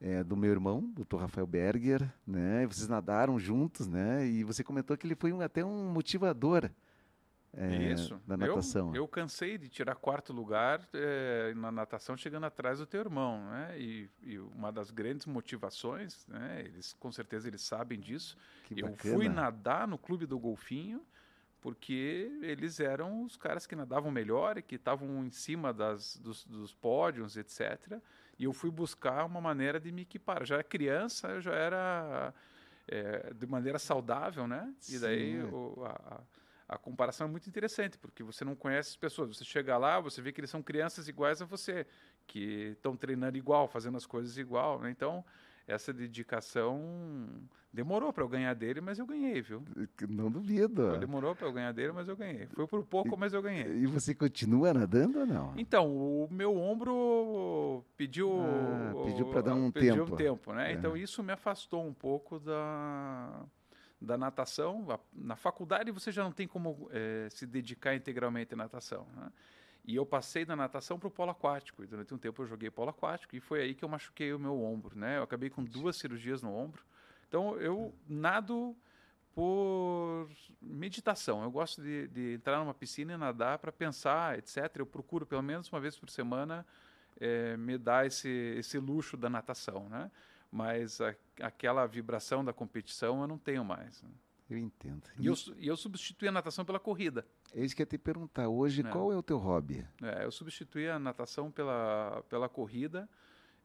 eh, 0.01 0.23
do 0.23 0.37
meu 0.37 0.51
irmão, 0.51 0.93
Dr. 0.95 1.17
Rafael 1.19 1.47
Berger, 1.47 2.09
né? 2.27 2.63
E 2.63 2.67
vocês 2.67 2.89
nadaram 2.89 3.39
juntos, 3.39 3.87
né? 3.89 4.27
E 4.27 4.45
você 4.45 4.63
comentou 4.63 4.97
que 4.97 5.07
ele 5.07 5.15
foi 5.15 5.33
um- 5.33 5.41
até 5.41 5.65
um 5.65 5.91
motivador 5.91 6.71
eh, 7.55 7.93
Isso. 7.93 8.21
da 8.27 8.35
Eu- 8.35 8.39
natação. 8.39 8.95
Eu, 8.95 9.09
cansei 9.09 9.57
de 9.57 9.69
tirar 9.69 9.95
quarto 9.97 10.33
lugar 10.33 10.87
eh, 10.93 11.53
na 11.57 11.73
natação 11.73 12.17
chegando 12.17 12.45
atrás 12.45 12.79
do 12.79 12.87
teu 12.87 13.01
irmão, 13.01 13.43
né? 13.51 13.75
E, 13.81 14.09
e 14.23 14.39
uma 14.39 14.71
das 14.71 14.91
grandes 14.91 15.27
motivações, 15.27 16.27
né? 16.29 16.63
Eles 16.65 16.93
com 16.93 17.11
certeza 17.11 17.49
eles 17.49 17.63
sabem 17.63 17.99
disso. 17.99 18.37
que 18.65 18.81
eu 18.81 18.89
bacana. 18.91 19.15
fui 19.17 19.29
nadar 19.29 19.89
no 19.89 19.97
clube 19.99 20.27
do 20.27 20.39
golfinho 20.39 21.03
porque 21.61 22.31
eles 22.43 22.79
eram 22.79 23.25
os 23.25 23.37
caras 23.37 23.67
que 23.67 23.75
nadavam 23.75 24.11
melhor 24.13 24.59
e 24.59 24.63
que 24.63 24.77
estavam 24.77 25.25
em 25.25 25.31
cima 25.31 25.73
das, 25.73 26.17
dos, 26.19 26.45
dos 26.45 26.73
pódios, 26.73 27.37
etc. 27.37 28.01
E 28.39 28.45
eu 28.45 28.53
fui 28.53 28.71
buscar 28.71 29.25
uma 29.25 29.41
maneira 29.41 29.81
de 29.81 29.91
me 29.91 30.03
equipar. 30.03 30.45
Já 30.45 30.57
era 30.57 30.65
criança, 30.65 31.29
eu 31.29 31.41
já 31.41 31.53
era 31.55 32.33
eh, 32.87 33.33
de 33.35 33.47
maneira 33.47 33.79
saudável, 33.79 34.47
né? 34.47 34.73
E 34.89 34.99
daí 34.99 35.41
Sim. 35.43 35.51
o- 35.53 35.85
a, 35.85 35.91
a- 36.17 36.23
a 36.69 36.79
comparação 36.79 37.27
é 37.27 37.31
muito 37.31 37.49
interessante, 37.49 37.97
porque 37.99 38.23
você 38.23 38.45
não 38.45 38.55
conhece 38.55 38.91
as 38.91 38.97
pessoas. 38.97 39.37
Você 39.37 39.45
chega 39.45 39.77
lá, 39.79 39.99
você 40.01 40.21
vê 40.23 40.33
que 40.33 40.41
eles 40.41 40.51
são 40.51 40.63
crianças 40.63 41.09
iguais 41.09 41.41
a 41.43 41.47
você, 41.47 41.87
que 42.27 42.73
estão 42.77 42.95
treinando 42.97 43.39
igual, 43.39 43.67
fazendo 43.67 43.97
as 43.97 44.05
coisas 44.07 44.37
igual. 44.37 44.79
Né? 44.81 44.91
Então, 44.91 45.25
essa 45.69 45.93
dedicação 45.93 47.29
demorou 47.73 48.13
para 48.13 48.25
eu 48.25 48.29
ganhar 48.29 48.55
dele, 48.55 48.81
mas 48.81 48.99
eu 48.99 49.07
ganhei, 49.07 49.43
viu? 49.43 49.63
Não 50.09 50.31
duvido. 50.31 50.99
Demorou 50.99 51.37
para 51.37 51.47
eu 51.47 51.53
ganhar 51.53 51.73
dele, 51.73 51.93
mas 51.93 52.09
eu 52.09 52.17
ganhei. 52.17 52.47
Foi 52.47 52.67
por 52.67 52.85
pouco, 52.85 53.17
mas 53.17 53.35
eu 53.35 53.43
ganhei. 53.43 53.67
E 53.83 53.87
você 53.87 54.15
continua 54.15 54.73
nadando 54.73 55.21
ou 55.21 55.27
não? 55.27 55.53
Então, 55.57 55.95
o 55.95 56.27
meu 56.31 56.57
ombro 56.57 57.85
pediu 57.97 58.33
Ah, 58.41 58.95
pediu 59.05 59.27
pra 59.31 59.43
dar 59.43 59.55
um 59.55 59.71
pediu 59.71 60.05
tempo. 60.07 60.17
tempo, 60.17 60.53
né? 60.55 60.73
É. 60.73 60.75
Então 60.75 60.97
isso 60.97 61.23
me 61.23 61.33
afastou 61.33 61.87
um 61.87 61.93
pouco 61.93 62.41
da 62.41 63.45
da 64.01 64.17
natação. 64.17 64.87
Na 65.13 65.37
faculdade 65.37 65.91
você 65.91 66.11
já 66.13 66.23
não 66.23 66.33
tem 66.33 66.47
como 66.47 66.89
eh, 66.93 67.29
se 67.31 67.45
dedicar 67.47 67.95
integralmente 67.95 68.55
à 68.55 68.57
natação, 68.57 69.07
né? 69.15 69.31
E 69.89 69.97
eu 69.97 70.05
passei 70.05 70.45
da 70.45 70.55
natação 70.55 70.99
para 70.99 71.09
o 71.09 71.11
polo 71.11 71.31
aquático. 71.31 71.83
E 71.83 71.87
durante 71.87 72.13
um 72.13 72.19
tempo 72.19 72.43
eu 72.43 72.47
joguei 72.47 72.71
polo 72.71 72.91
aquático 72.91 73.35
e 73.35 73.41
foi 73.41 73.63
aí 73.63 73.75
que 73.75 73.83
eu 73.83 73.89
machuquei 73.89 74.35
o 74.35 74.39
meu 74.39 74.63
ombro, 74.63 74.95
né? 74.99 75.17
Eu 75.17 75.23
acabei 75.23 75.49
com 75.49 75.65
duas 75.65 75.97
cirurgias 75.97 76.43
no 76.43 76.55
ombro. 76.55 76.85
Então 77.27 77.57
eu 77.59 77.95
nado 78.07 78.77
por 79.35 80.29
meditação. 80.61 81.43
Eu 81.43 81.51
gosto 81.51 81.81
de, 81.81 82.07
de 82.09 82.35
entrar 82.35 82.59
numa 82.59 82.75
piscina 82.75 83.15
e 83.15 83.17
nadar 83.17 83.59
para 83.59 83.73
pensar, 83.73 84.39
etc. 84.39 84.59
Eu 84.77 84.85
procuro 84.87 85.25
pelo 85.25 85.43
menos 85.43 85.73
uma 85.73 85.81
vez 85.81 85.97
por 85.97 86.11
semana 86.11 86.67
eh, 87.19 87.57
me 87.57 87.79
dar 87.79 88.07
esse, 88.07 88.29
esse 88.59 88.79
luxo 88.79 89.17
da 89.17 89.31
natação, 89.31 89.89
né? 89.89 90.11
Mas 90.53 91.01
a- 91.01 91.15
aquela 91.41 91.87
vibração 91.87 92.45
da 92.45 92.53
competição 92.53 93.23
eu 93.23 93.27
não 93.27 93.39
tenho 93.39 93.65
mais. 93.65 94.03
né? 94.03 94.11
Eu 94.49 94.57
entendo. 94.57 95.03
E 95.19 95.27
eu, 95.27 95.35
eu 95.59 95.77
substituí 95.77 96.27
a 96.29 96.33
natação 96.33 96.65
pela 96.65 96.81
corrida. 96.81 97.27
É 97.55 97.63
isso 97.63 97.77
que 97.77 97.83
eu 97.83 97.85
ia 97.85 97.89
te 97.89 97.99
perguntar. 97.99 98.49
Hoje, 98.49 98.81
É. 98.81 98.91
qual 98.91 99.13
é 99.13 99.17
o 99.17 99.23
teu 99.23 99.37
hobby? 99.37 99.87
É, 100.03 100.25
eu 100.25 100.31
substituí 100.31 100.89
a 100.89 100.99
natação 100.99 101.51
pela, 101.51 102.25
pela 102.31 102.49
corrida 102.49 103.09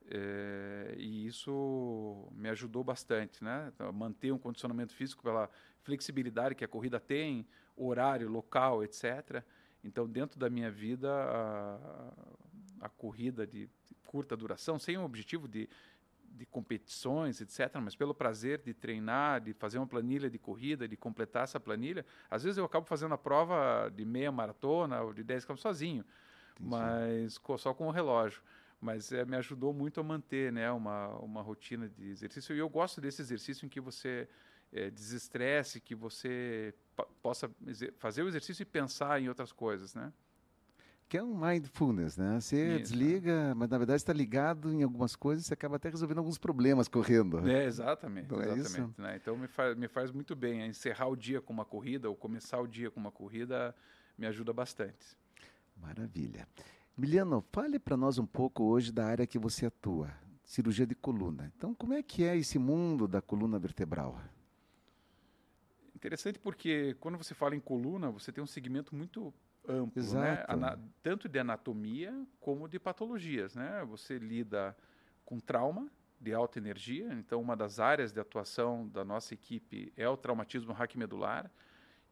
eh, 0.10 0.96
e 0.98 1.26
isso 1.26 2.28
me 2.34 2.50
ajudou 2.50 2.84
bastante, 2.84 3.44
né? 3.44 3.72
Então, 3.74 3.92
manter 3.94 4.32
um 4.34 4.38
condicionamento 4.38 4.94
físico 4.94 5.24
pela 5.24 5.50
flexibilidade 5.82 6.56
que 6.56 6.66
a 6.66 6.68
corrida 6.68 7.00
tem, 7.00 7.48
horário, 7.76 8.30
local, 8.30 8.84
etc. 8.84 9.42
Então, 9.84 10.08
dentro 10.08 10.38
da 10.40 10.50
minha 10.50 10.70
vida, 10.70 11.10
a, 11.10 12.14
a 12.82 12.90
corrida 12.90 13.48
de 13.48 13.70
curta 14.06 14.36
duração, 14.36 14.78
sem 14.78 14.98
um 14.98 15.04
objetivo 15.06 15.48
de, 15.48 15.70
de 16.34 16.46
competições, 16.46 17.40
etc., 17.42 17.80
mas 17.82 17.96
pelo 17.96 18.14
prazer 18.14 18.60
de 18.64 18.74
treinar, 18.74 19.42
de 19.42 19.54
fazer 19.54 19.78
uma 19.78 19.88
planilha 19.88 20.30
de 20.30 20.40
corrida, 20.40 20.88
de 20.88 20.98
completar 20.98 21.44
essa 21.44 21.60
planilha. 21.60 22.06
Às 22.30 22.44
vezes 22.44 22.58
eu 22.58 22.66
acabo 22.66 22.86
fazendo 22.88 23.14
a 23.14 23.18
prova 23.18 23.90
de 23.96 24.04
meia 24.06 24.32
maratona 24.32 25.02
ou 25.02 25.14
de 25.14 25.24
10 25.24 25.46
km 25.46 25.62
sozinho, 25.62 26.06
mas 26.60 27.38
co- 27.38 27.58
só 27.58 27.74
com 27.74 27.88
o 27.88 27.92
relógio. 27.92 28.42
Mas 28.82 29.12
eh, 29.12 29.24
me 29.26 29.36
ajudou 29.38 29.74
muito 29.74 30.00
a 30.02 30.04
manter 30.04 30.52
né, 30.52 30.72
uma, 30.72 31.10
uma 31.20 31.42
rotina 31.42 31.88
de 31.88 32.10
exercício. 32.10 32.56
E 32.56 32.60
eu 32.60 32.70
gosto 32.70 33.00
desse 33.00 33.22
exercício 33.22 33.66
em 33.66 33.70
que 33.70 33.80
você 33.80 34.28
eh, 34.72 34.90
desestresse, 34.92 35.80
que 35.80 35.96
você 35.96 36.74
possa 37.22 37.50
fazer 37.98 38.24
o 38.24 38.28
exercício 38.28 38.64
e 38.64 38.66
pensar 38.66 39.22
em 39.22 39.30
outras 39.30 39.52
coisas, 39.54 39.96
né? 39.96 40.12
Que 41.10 41.18
é 41.18 41.24
um 41.24 41.36
mindfulness, 41.36 42.18
né? 42.18 42.40
Você 42.40 42.76
Isso. 42.76 42.80
desliga, 42.92 43.54
mas 43.56 43.70
na 43.70 43.78
verdade 43.78 43.98
está 43.98 44.12
ligado 44.12 44.74
em 44.74 44.82
algumas 44.82 45.16
coisas 45.16 45.46
e 45.46 45.48
você 45.48 45.54
acaba 45.54 45.76
até 45.76 45.90
resolvendo 45.90 46.18
alguns 46.18 46.40
problemas 46.40 46.88
correndo. 46.88 47.48
É, 47.48 47.66
exatamente. 47.66 48.34
É 48.34 48.38
exatamente 48.38 48.62
isso? 48.62 48.94
né? 48.98 49.16
Então 49.22 49.38
me 49.38 49.48
faz, 49.48 49.78
me 49.78 49.88
faz 49.88 50.12
muito 50.12 50.36
bem. 50.36 50.62
é, 50.64 50.68
Encerrar 50.68 51.08
o 51.08 51.16
dia 51.16 51.40
com 51.40 51.54
uma 51.54 51.66
corrida 51.66 52.10
ou 52.10 52.16
começar 52.16 52.60
o 52.60 52.68
dia 52.68 52.90
com 52.90 53.00
uma 53.00 53.12
corrida 53.12 53.76
me 54.18 54.26
ajuda 54.26 54.52
bastante. 54.54 55.18
Maravilha. 55.78 56.48
Miliano, 56.98 57.44
fale 57.52 57.80
para 57.80 57.98
nós 57.98 58.18
um 58.18 58.26
pouco 58.26 58.64
hoje 58.64 58.92
da 58.92 59.06
área 59.06 59.26
que 59.26 59.40
você 59.40 59.66
atua, 59.66 60.12
cirurgia 60.44 60.86
de 60.86 60.96
coluna. 60.96 61.52
Então, 61.58 61.74
como 61.74 61.94
é 61.94 62.04
que 62.04 62.24
é 62.24 62.38
esse 62.38 62.60
mundo 62.60 63.08
da 63.08 63.22
coluna 63.22 63.58
vertebral? 63.58 64.20
Interessante 65.96 66.38
porque 66.38 66.96
quando 67.00 67.18
você 67.18 67.34
fala 67.34 67.56
em 67.56 67.60
coluna, 67.60 68.12
você 68.12 68.32
tem 68.32 68.44
um 68.44 68.48
segmento 68.48 68.96
muito 68.96 69.34
amplo, 69.68 70.02
né? 70.14 70.46
Exato. 70.50 70.82
Tanto 71.02 71.30
de 71.30 71.40
anatomia 71.40 72.14
como 72.40 72.68
de 72.68 72.80
patologias, 72.80 73.56
né? 73.56 73.84
Você 73.86 74.18
lida 74.18 74.76
com 75.26 75.40
trauma 75.40 75.90
de 76.20 76.34
alta 76.34 76.58
energia, 76.58 77.14
então 77.14 77.42
uma 77.42 77.56
das 77.56 77.80
áreas 77.80 78.14
de 78.14 78.20
atuação 78.20 78.88
da 78.88 79.04
nossa 79.04 79.34
equipe 79.34 79.92
é 79.98 80.08
o 80.08 80.16
traumatismo 80.16 80.72
raquimedular 80.72 81.52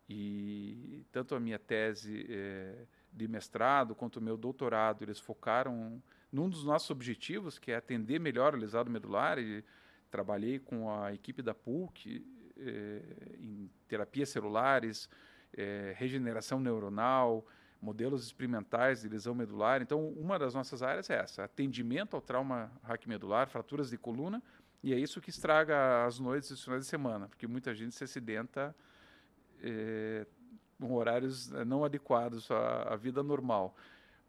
e 0.10 1.06
tanto 1.12 1.34
a 1.34 1.40
minha 1.40 1.58
tese 1.58 2.26
eh, 2.30 2.86
de 3.14 3.28
mestrado 3.28 3.96
quanto 3.96 4.18
o 4.18 4.22
meu 4.22 4.36
doutorado 4.36 5.04
eles 5.04 5.20
focaram 5.20 6.04
num 6.30 6.50
dos 6.50 6.66
nossos 6.66 6.90
objetivos 6.90 7.58
que 7.58 7.72
é 7.72 7.78
atender 7.78 8.20
melhor 8.20 8.54
o 8.54 8.58
lesado 8.58 8.92
medular 8.92 9.40
e 9.40 9.64
trabalhei 10.10 10.60
com 10.60 10.92
a 10.92 11.14
equipe 11.14 11.42
da 11.42 11.54
PUC 11.54 12.26
eh, 12.58 13.02
em 13.40 13.70
terapias 13.88 14.28
celulares, 14.28 15.10
eh, 15.56 15.94
regeneração 15.98 16.60
neuronal, 16.60 17.46
modelos 17.82 18.24
experimentais 18.24 19.02
de 19.02 19.10
lesão 19.10 19.34
medular. 19.34 19.82
Então, 19.82 20.10
uma 20.10 20.38
das 20.38 20.54
nossas 20.54 20.84
áreas 20.84 21.10
é 21.10 21.16
essa: 21.16 21.44
atendimento 21.44 22.16
ao 22.16 22.22
trauma 22.22 22.72
raquimedular, 22.84 23.50
fraturas 23.50 23.90
de 23.90 23.98
coluna, 23.98 24.42
e 24.84 24.94
é 24.94 25.00
isso 25.00 25.20
que 25.20 25.30
estraga 25.30 26.06
as 26.06 26.20
noites 26.20 26.50
e 26.50 26.54
os 26.54 26.64
finais 26.64 26.84
de 26.84 26.90
semana, 26.90 27.28
porque 27.28 27.48
muita 27.48 27.74
gente 27.74 27.96
se 27.96 28.04
acidenta 28.04 28.76
eh, 29.62 30.26
com 30.80 30.94
horários 30.94 31.52
eh, 31.52 31.66
não 31.66 31.84
adequados 31.84 32.50
à, 32.50 32.94
à 32.94 32.96
vida 32.96 33.22
normal. 33.22 33.76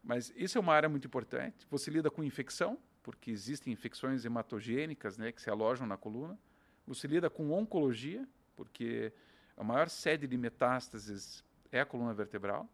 Mas 0.03 0.33
isso 0.35 0.57
é 0.57 0.61
uma 0.61 0.73
área 0.73 0.89
muito 0.89 1.07
importante. 1.07 1.65
Você 1.69 1.89
lida 1.89 2.11
com 2.11 2.23
infecção, 2.23 2.77
porque 3.01 3.31
existem 3.31 3.71
infecções 3.71 4.25
hematogênicas 4.25 5.17
né, 5.17 5.31
que 5.31 5.41
se 5.41 5.49
alojam 5.49 5.87
na 5.87 5.97
coluna. 5.97 6.37
Você 6.85 7.07
lida 7.07 7.29
com 7.29 7.51
oncologia, 7.51 8.27
porque 8.55 9.13
a 9.55 9.63
maior 9.63 9.89
sede 9.89 10.27
de 10.27 10.37
metástases 10.37 11.43
é 11.71 11.79
a 11.81 11.85
coluna 11.85 12.13
vertebral. 12.13 12.67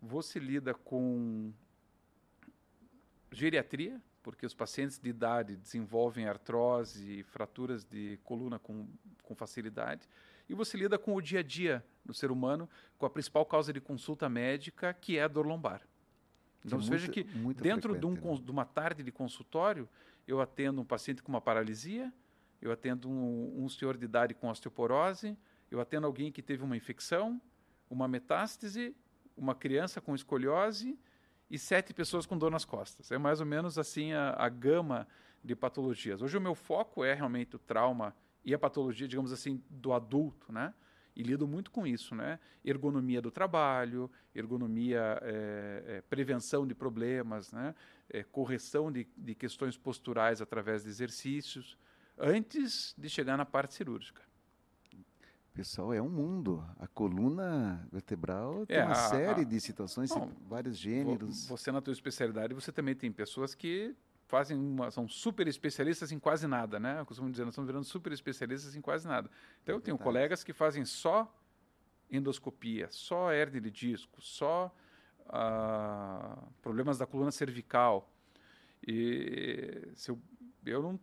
Você 0.00 0.38
lida 0.38 0.74
com 0.74 1.52
geriatria, 3.30 4.00
porque 4.22 4.46
os 4.46 4.54
pacientes 4.54 4.98
de 4.98 5.10
idade 5.10 5.56
desenvolvem 5.56 6.26
artrose 6.26 7.20
e 7.20 7.22
fraturas 7.22 7.84
de 7.84 8.18
coluna 8.24 8.58
com, 8.58 8.86
com 9.22 9.34
facilidade. 9.34 10.08
E 10.48 10.54
você 10.54 10.76
lida 10.76 10.98
com 10.98 11.14
o 11.14 11.20
dia 11.20 11.40
a 11.40 11.42
dia 11.42 11.84
do 12.04 12.12
ser 12.12 12.30
humano, 12.30 12.68
com 12.98 13.06
a 13.06 13.10
principal 13.10 13.44
causa 13.46 13.72
de 13.72 13.80
consulta 13.80 14.28
médica, 14.28 14.92
que 14.92 15.16
é 15.16 15.22
a 15.22 15.28
dor 15.28 15.46
lombar. 15.46 15.82
Então, 16.64 16.78
é 16.78 16.82
você 16.82 16.90
veja 16.90 17.08
que 17.08 17.24
dentro 17.54 17.98
de, 17.98 18.06
um, 18.06 18.12
né? 18.12 18.40
de 18.42 18.50
uma 18.50 18.64
tarde 18.64 19.02
de 19.02 19.10
consultório, 19.10 19.88
eu 20.26 20.40
atendo 20.40 20.80
um 20.80 20.84
paciente 20.84 21.22
com 21.22 21.32
uma 21.32 21.40
paralisia, 21.40 22.12
eu 22.60 22.70
atendo 22.70 23.08
um, 23.08 23.64
um 23.64 23.68
senhor 23.68 23.96
de 23.96 24.04
idade 24.04 24.34
com 24.34 24.48
osteoporose, 24.48 25.36
eu 25.72 25.80
atendo 25.80 26.06
alguém 26.06 26.30
que 26.30 26.42
teve 26.42 26.62
uma 26.62 26.76
infecção, 26.76 27.40
uma 27.88 28.06
metástase, 28.06 28.94
uma 29.34 29.54
criança 29.54 30.02
com 30.02 30.14
escoliose 30.14 30.98
e 31.50 31.58
sete 31.58 31.94
pessoas 31.94 32.26
com 32.26 32.36
dor 32.36 32.50
nas 32.50 32.66
costas. 32.66 33.10
É 33.10 33.16
mais 33.16 33.40
ou 33.40 33.46
menos 33.46 33.78
assim 33.78 34.12
a, 34.12 34.34
a 34.38 34.50
gama 34.50 35.08
de 35.42 35.56
patologias. 35.56 36.20
Hoje 36.20 36.36
o 36.36 36.40
meu 36.40 36.54
foco 36.54 37.02
é 37.02 37.14
realmente 37.14 37.56
o 37.56 37.58
trauma 37.58 38.14
e 38.44 38.52
a 38.52 38.58
patologia, 38.58 39.08
digamos 39.08 39.32
assim, 39.32 39.62
do 39.70 39.94
adulto, 39.94 40.52
né? 40.52 40.74
E 41.16 41.22
lido 41.22 41.46
muito 41.46 41.70
com 41.70 41.86
isso, 41.86 42.14
né? 42.14 42.38
Ergonomia 42.62 43.22
do 43.22 43.30
trabalho, 43.30 44.10
ergonomia, 44.34 45.18
eh, 45.22 45.84
eh, 45.86 46.02
prevenção 46.02 46.66
de 46.66 46.74
problemas, 46.74 47.50
né? 47.50 47.74
Eh, 48.10 48.22
correção 48.24 48.92
de, 48.92 49.08
de 49.16 49.34
questões 49.34 49.78
posturais 49.78 50.42
através 50.42 50.84
de 50.84 50.90
exercícios. 50.90 51.78
antes 52.18 52.94
de 52.96 53.08
chegar 53.08 53.38
na 53.38 53.46
parte 53.46 53.72
cirúrgica. 53.72 54.22
Pessoal, 55.54 55.92
é 55.92 56.00
um 56.00 56.08
mundo. 56.08 56.64
A 56.78 56.86
coluna 56.86 57.86
vertebral 57.92 58.64
tem 58.66 58.78
é, 58.78 58.84
uma 58.84 58.92
a, 58.92 59.08
série 59.08 59.42
a, 59.42 59.44
de 59.44 59.60
situações, 59.60 60.10
vários 60.48 60.78
gêneros. 60.78 61.46
Você 61.46 61.70
na 61.70 61.80
tua 61.82 61.92
especialidade, 61.92 62.54
você 62.54 62.72
também 62.72 62.94
tem 62.94 63.12
pessoas 63.12 63.54
que 63.54 63.94
fazem 64.26 64.58
uma, 64.58 64.90
são 64.90 65.06
super 65.06 65.46
especialistas 65.46 66.10
em 66.10 66.18
quase 66.18 66.46
nada, 66.46 66.80
né? 66.80 67.00
Eu 67.00 67.04
costumo 67.04 67.30
dizer, 67.30 67.44
nós 67.44 67.52
estamos 67.52 67.68
virando 67.68 67.84
super 67.84 68.12
especialistas 68.12 68.74
em 68.74 68.80
quase 68.80 69.06
nada. 69.06 69.30
Então, 69.62 69.74
é 69.74 69.76
eu 69.76 69.80
tenho 69.80 69.98
colegas 69.98 70.42
que 70.42 70.54
fazem 70.54 70.86
só 70.86 71.30
endoscopia, 72.10 72.88
só 72.90 73.30
hernia 73.30 73.60
de 73.60 73.70
disco, 73.70 74.22
só 74.22 74.74
uh, 75.26 76.50
problemas 76.62 76.96
da 76.96 77.06
coluna 77.06 77.30
cervical. 77.30 78.10
E 78.86 79.86
se 79.94 80.10
eu, 80.10 80.18
eu 80.64 80.82
não 80.82 81.00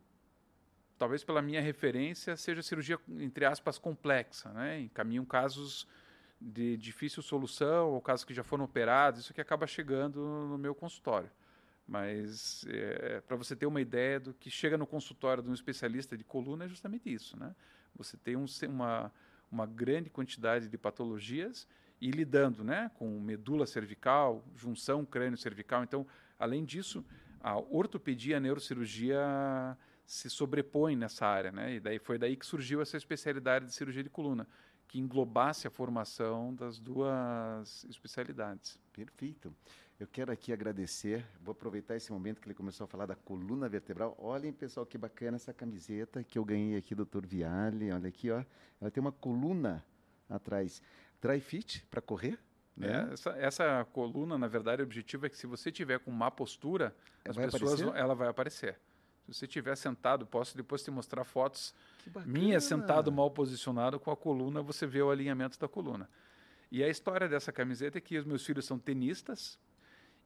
talvez 0.99 1.23
pela 1.23 1.41
minha 1.41 1.61
referência, 1.61 2.35
seja 2.35 2.61
cirurgia, 2.61 2.99
entre 3.17 3.45
aspas, 3.45 3.77
complexa. 3.79 4.49
Né? 4.49 4.81
Encaminham 4.81 5.25
casos 5.25 5.87
de 6.39 6.75
difícil 6.77 7.23
solução 7.23 7.91
ou 7.91 8.01
casos 8.01 8.25
que 8.25 8.33
já 8.33 8.43
foram 8.43 8.65
operados, 8.65 9.21
isso 9.21 9.33
que 9.33 9.41
acaba 9.41 9.65
chegando 9.65 10.19
no 10.19 10.57
meu 10.57 10.75
consultório. 10.75 11.31
Mas 11.87 12.65
é, 12.67 13.21
para 13.21 13.35
você 13.35 13.55
ter 13.55 13.65
uma 13.65 13.81
ideia 13.81 14.19
do 14.19 14.33
que 14.33 14.51
chega 14.51 14.77
no 14.77 14.85
consultório 14.85 15.41
de 15.41 15.49
um 15.49 15.53
especialista 15.53 16.17
de 16.17 16.23
coluna 16.23 16.65
é 16.65 16.67
justamente 16.67 17.11
isso. 17.11 17.39
Né? 17.39 17.55
Você 17.95 18.17
tem 18.17 18.35
um, 18.35 18.45
uma, 18.67 19.11
uma 19.49 19.65
grande 19.65 20.09
quantidade 20.09 20.67
de 20.67 20.77
patologias 20.77 21.65
e 21.99 22.11
lidando 22.11 22.63
né, 22.63 22.91
com 22.95 23.19
medula 23.19 23.65
cervical, 23.65 24.43
junção 24.55 25.05
crânio-cervical. 25.05 25.83
Então, 25.83 26.05
além 26.37 26.63
disso, 26.63 27.03
a 27.41 27.57
ortopedia, 27.57 28.37
a 28.37 28.39
neurocirurgia 28.39 29.77
se 30.09 30.27
sobrepõe 30.27 30.95
nessa 30.95 31.27
área, 31.27 31.51
né? 31.51 31.75
E 31.75 31.79
daí 31.79 31.99
foi 31.99 32.17
daí 32.17 32.35
que 32.35 32.43
surgiu 32.43 32.81
essa 32.81 32.97
especialidade 32.97 33.65
de 33.65 33.73
cirurgia 33.75 34.01
de 34.01 34.09
coluna, 34.09 34.47
que 34.87 34.97
englobasse 34.97 35.67
a 35.67 35.69
formação 35.69 36.51
das 36.55 36.79
duas 36.79 37.83
especialidades. 37.83 38.79
Perfeito. 38.91 39.53
Eu 39.99 40.07
quero 40.07 40.31
aqui 40.31 40.51
agradecer, 40.51 41.23
vou 41.39 41.51
aproveitar 41.51 41.95
esse 41.95 42.11
momento 42.11 42.41
que 42.41 42.47
ele 42.47 42.55
começou 42.55 42.85
a 42.85 42.87
falar 42.87 43.05
da 43.05 43.15
coluna 43.15 43.69
vertebral. 43.69 44.15
Olhem, 44.17 44.51
pessoal, 44.51 44.83
que 44.83 44.97
bacana 44.97 45.35
essa 45.35 45.53
camiseta 45.53 46.23
que 46.23 46.39
eu 46.39 46.43
ganhei 46.43 46.75
aqui 46.75 46.95
do 46.95 47.05
Dr. 47.05 47.27
Viale. 47.27 47.91
Olha 47.91 48.09
aqui, 48.09 48.31
ó. 48.31 48.43
Ela 48.81 48.89
tem 48.89 48.99
uma 48.99 49.11
coluna 49.11 49.85
atrás. 50.27 50.81
Dry 51.21 51.39
fit 51.39 51.85
para 51.85 52.01
correr? 52.01 52.39
Né? 52.75 53.09
É, 53.09 53.13
essa, 53.13 53.29
essa, 53.31 53.87
coluna, 53.93 54.39
na 54.39 54.47
verdade, 54.47 54.81
o 54.81 54.85
objetivo 54.85 55.27
é 55.27 55.29
que 55.29 55.37
se 55.37 55.45
você 55.45 55.71
tiver 55.71 55.99
com 55.99 56.09
má 56.09 56.31
postura, 56.31 56.95
as 57.27 57.35
vai 57.35 57.45
pessoas, 57.45 57.79
ela 57.95 58.15
vai 58.15 58.27
aparecer. 58.27 58.79
Se 59.33 59.39
você 59.39 59.45
estiver 59.45 59.75
sentado, 59.75 60.25
posso 60.25 60.57
depois 60.57 60.83
te 60.83 60.89
mostrar 60.89 61.23
fotos 61.23 61.73
minhas 62.25 62.63
sentado 62.63 63.11
mal 63.11 63.29
posicionado 63.29 63.99
com 63.99 64.11
a 64.11 64.17
coluna, 64.17 64.61
você 64.61 64.87
vê 64.87 65.01
o 65.01 65.11
alinhamento 65.11 65.59
da 65.59 65.67
coluna. 65.67 66.09
E 66.71 66.83
a 66.83 66.89
história 66.89 67.27
dessa 67.27 67.51
camiseta 67.51 67.97
é 67.97 68.01
que 68.01 68.17
os 68.17 68.25
meus 68.25 68.45
filhos 68.45 68.65
são 68.65 68.77
tenistas 68.77 69.59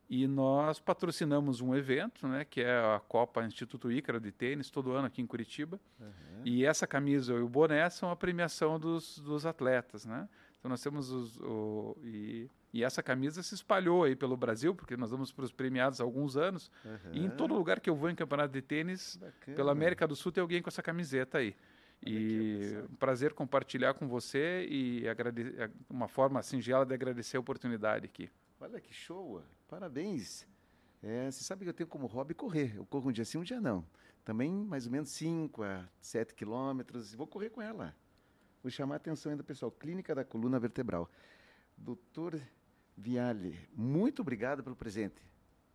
e 0.10 0.28
nós 0.28 0.80
patrocinamos 0.80 1.62
um 1.62 1.74
evento, 1.74 2.28
né, 2.28 2.46
que 2.46 2.62
é 2.62 2.78
a 2.78 3.00
Copa 3.00 3.44
Instituto 3.46 3.92
Ícaro 3.92 4.20
de 4.20 4.32
Tênis, 4.32 4.70
todo 4.70 4.92
ano 4.92 5.08
aqui 5.08 5.22
em 5.22 5.28
Curitiba. 5.28 5.80
Uhum. 6.00 6.42
E 6.46 6.66
essa 6.66 6.86
camisa 6.86 7.34
e 7.34 7.42
o 7.42 7.48
boné 7.48 7.90
são 7.90 8.12
a 8.12 8.16
premiação 8.16 8.80
dos, 8.80 9.20
dos 9.20 9.46
atletas, 9.46 10.06
né? 10.06 10.28
Então 10.64 10.70
nós 10.70 10.82
temos 10.82 11.12
os, 11.12 11.38
o, 11.42 11.98
e, 12.02 12.50
e, 12.72 12.86
essa 12.86 13.04
camisa 13.04 13.44
se 13.44 13.54
espalhou 13.54 14.06
aí 14.06 14.16
pelo 14.16 14.38
Brasil, 14.38 14.74
porque 14.74 14.96
nós 14.96 15.12
vamos 15.12 15.30
para 15.30 15.44
os 15.44 15.52
premiados 15.52 16.00
há 16.00 16.06
alguns 16.06 16.38
anos. 16.38 16.72
Uhum. 16.86 17.12
E 17.12 17.26
em 17.26 17.30
todo 17.30 17.54
lugar 17.54 17.82
que 17.82 17.90
eu 17.90 17.96
vou 17.98 18.10
em 18.10 18.16
campeonato 18.16 18.54
de 18.54 18.62
tênis, 18.62 19.18
Bacana. 19.18 19.58
pela 19.58 19.74
América 19.74 20.08
do 20.08 20.16
Sul 20.16 20.32
tem 20.32 20.42
alguém 20.42 20.62
com 20.62 20.70
essa 20.70 20.82
camiseta 20.82 21.40
aí. 21.40 21.54
E 22.02 22.78
um 22.90 22.96
prazer 22.96 23.34
compartilhar 23.34 23.94
com 23.94 24.08
você 24.08 24.66
e 24.70 25.06
é, 25.06 25.70
uma 25.90 26.08
forma 26.08 26.42
singela 26.42 26.86
de 26.86 26.94
agradecer 26.94 27.36
a 27.36 27.42
oportunidade 27.42 28.06
aqui. 28.06 28.30
Olha 28.58 28.80
que 28.80 28.94
show! 28.94 29.44
Parabéns! 29.68 30.48
É, 31.02 31.30
você 31.30 31.44
sabe 31.44 31.66
que 31.66 31.70
eu 31.70 31.74
tenho 31.74 31.90
como 31.90 32.08
hobby 32.08 32.34
correr. 32.34 32.74
Eu 32.78 32.86
corro 32.86 33.10
um 33.10 33.12
dia 33.12 33.26
sim, 33.26 33.38
um 33.38 33.44
dia 33.44 33.60
não. 33.60 33.86
Também 34.24 34.50
mais 34.50 34.86
ou 34.86 34.94
menos 34.94 35.10
5 35.10 35.62
a 35.62 35.90
7 36.00 36.34
quilômetros. 36.34 37.14
Vou 37.14 37.28
correr 37.28 37.50
com 37.50 37.62
ela. 37.62 37.94
Vou 38.64 38.72
chamar 38.72 38.96
a 38.96 38.98
atenção 38.98 39.30
ainda, 39.30 39.44
pessoal. 39.44 39.70
Clínica 39.70 40.16
da 40.16 40.24
Coluna 40.24 40.58
Vertebral. 40.58 41.12
Doutor 41.78 42.40
Viale, 42.96 43.60
muito 43.76 44.22
obrigado 44.22 44.64
pelo 44.64 44.76
presente. 44.76 45.22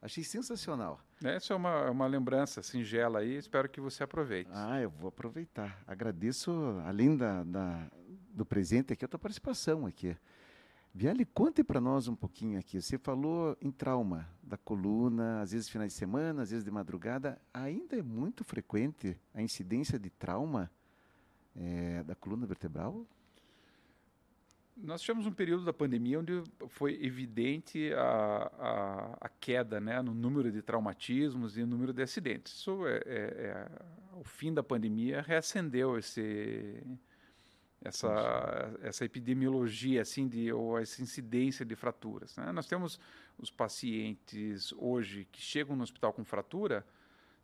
Achei 0.01 0.25
sensacional. 0.25 0.99
Essa 1.23 1.53
é 1.53 1.57
uma, 1.57 1.91
uma 1.91 2.07
lembrança 2.07 2.63
singela 2.63 3.19
aí, 3.19 3.37
espero 3.37 3.69
que 3.69 3.79
você 3.79 4.05
aproveite. 4.05 4.49
Ah, 4.55 4.81
eu 4.81 4.89
vou 4.89 5.09
aproveitar. 5.09 5.83
Agradeço, 5.87 6.51
além 6.87 7.15
da, 7.15 7.45
da 7.45 7.91
do 8.31 8.47
presente 8.47 8.93
aqui, 8.93 9.05
a 9.05 9.09
tua 9.09 9.19
participação 9.19 9.85
aqui. 9.85 10.17
Viale, 10.95 11.27
conte 11.27 11.63
para 11.63 11.83
nós 11.83 12.09
um 12.09 12.15
pouquinho 12.15 12.59
aqui. 12.59 12.81
Você 12.81 12.97
falou 12.97 13.55
em 13.61 13.71
trauma 13.71 14.27
da 14.43 14.57
coluna, 14.57 15.43
às 15.43 15.53
vezes 15.53 15.69
finais 15.69 15.93
de 15.93 15.99
semana, 15.99 16.43
às 16.43 16.51
vezes 16.51 16.65
de 16.65 16.71
madrugada. 16.71 17.39
Ainda 17.53 17.99
é 17.99 18.03
muito 18.03 18.45
frequente 18.45 19.21
a 19.35 19.43
incidência 19.43 19.99
de 19.99 20.09
trauma 20.09 20.71
é, 21.59 22.03
da 22.05 22.15
coluna 22.15 22.47
vertebral? 22.47 23.07
Nós 24.77 25.03
tivemos 25.03 25.27
um 25.27 25.33
período 25.33 25.65
da 25.65 25.73
pandemia 25.73 26.21
onde 26.21 26.45
foi 26.69 27.05
evidente 27.05 27.93
a, 27.95 28.53
a, 28.59 29.19
a 29.23 29.29
queda 29.29 29.81
né, 29.81 30.01
no 30.01 30.15
número 30.15 30.53
de 30.53 30.63
traumatismos 30.63 31.59
e 31.59 31.63
no 31.63 31.67
número 31.67 31.93
de 31.93 32.01
acidentes. 32.01 32.53
Isso 32.53 32.87
é, 32.87 32.97
é, 32.99 33.01
é 33.07 33.69
o 34.15 34.23
fim 34.23 34.55
da 34.55 34.63
pandemia 34.63 35.21
reacendeu 35.21 35.99
esse, 35.99 36.81
essa, 37.83 38.73
essa 38.81 39.05
epidemiologia 39.05 40.03
assim 40.03 40.29
de 40.29 40.53
ou 40.53 40.79
essa 40.79 41.03
incidência 41.03 41.65
de 41.65 41.75
fraturas. 41.75 42.37
Né? 42.37 42.53
Nós 42.53 42.69
temos 42.69 43.01
os 43.37 43.51
pacientes 43.51 44.73
hoje 44.77 45.27
que 45.33 45.41
chegam 45.41 45.75
no 45.75 45.83
hospital 45.83 46.13
com 46.13 46.25
fratura 46.25 46.87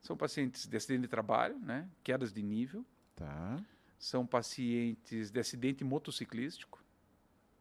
são 0.01 0.17
pacientes 0.17 0.67
de 0.67 0.77
acidente 0.77 1.03
de 1.03 1.09
trabalho, 1.09 1.59
né? 1.59 1.89
quedas 2.05 2.33
de 2.33 2.43
nível. 2.45 2.85
Tá 3.17 3.59
são 4.05 4.27
pacientes 4.27 5.31
de 5.31 5.41
acidente 5.41 5.83
motociclístico, 5.83 6.85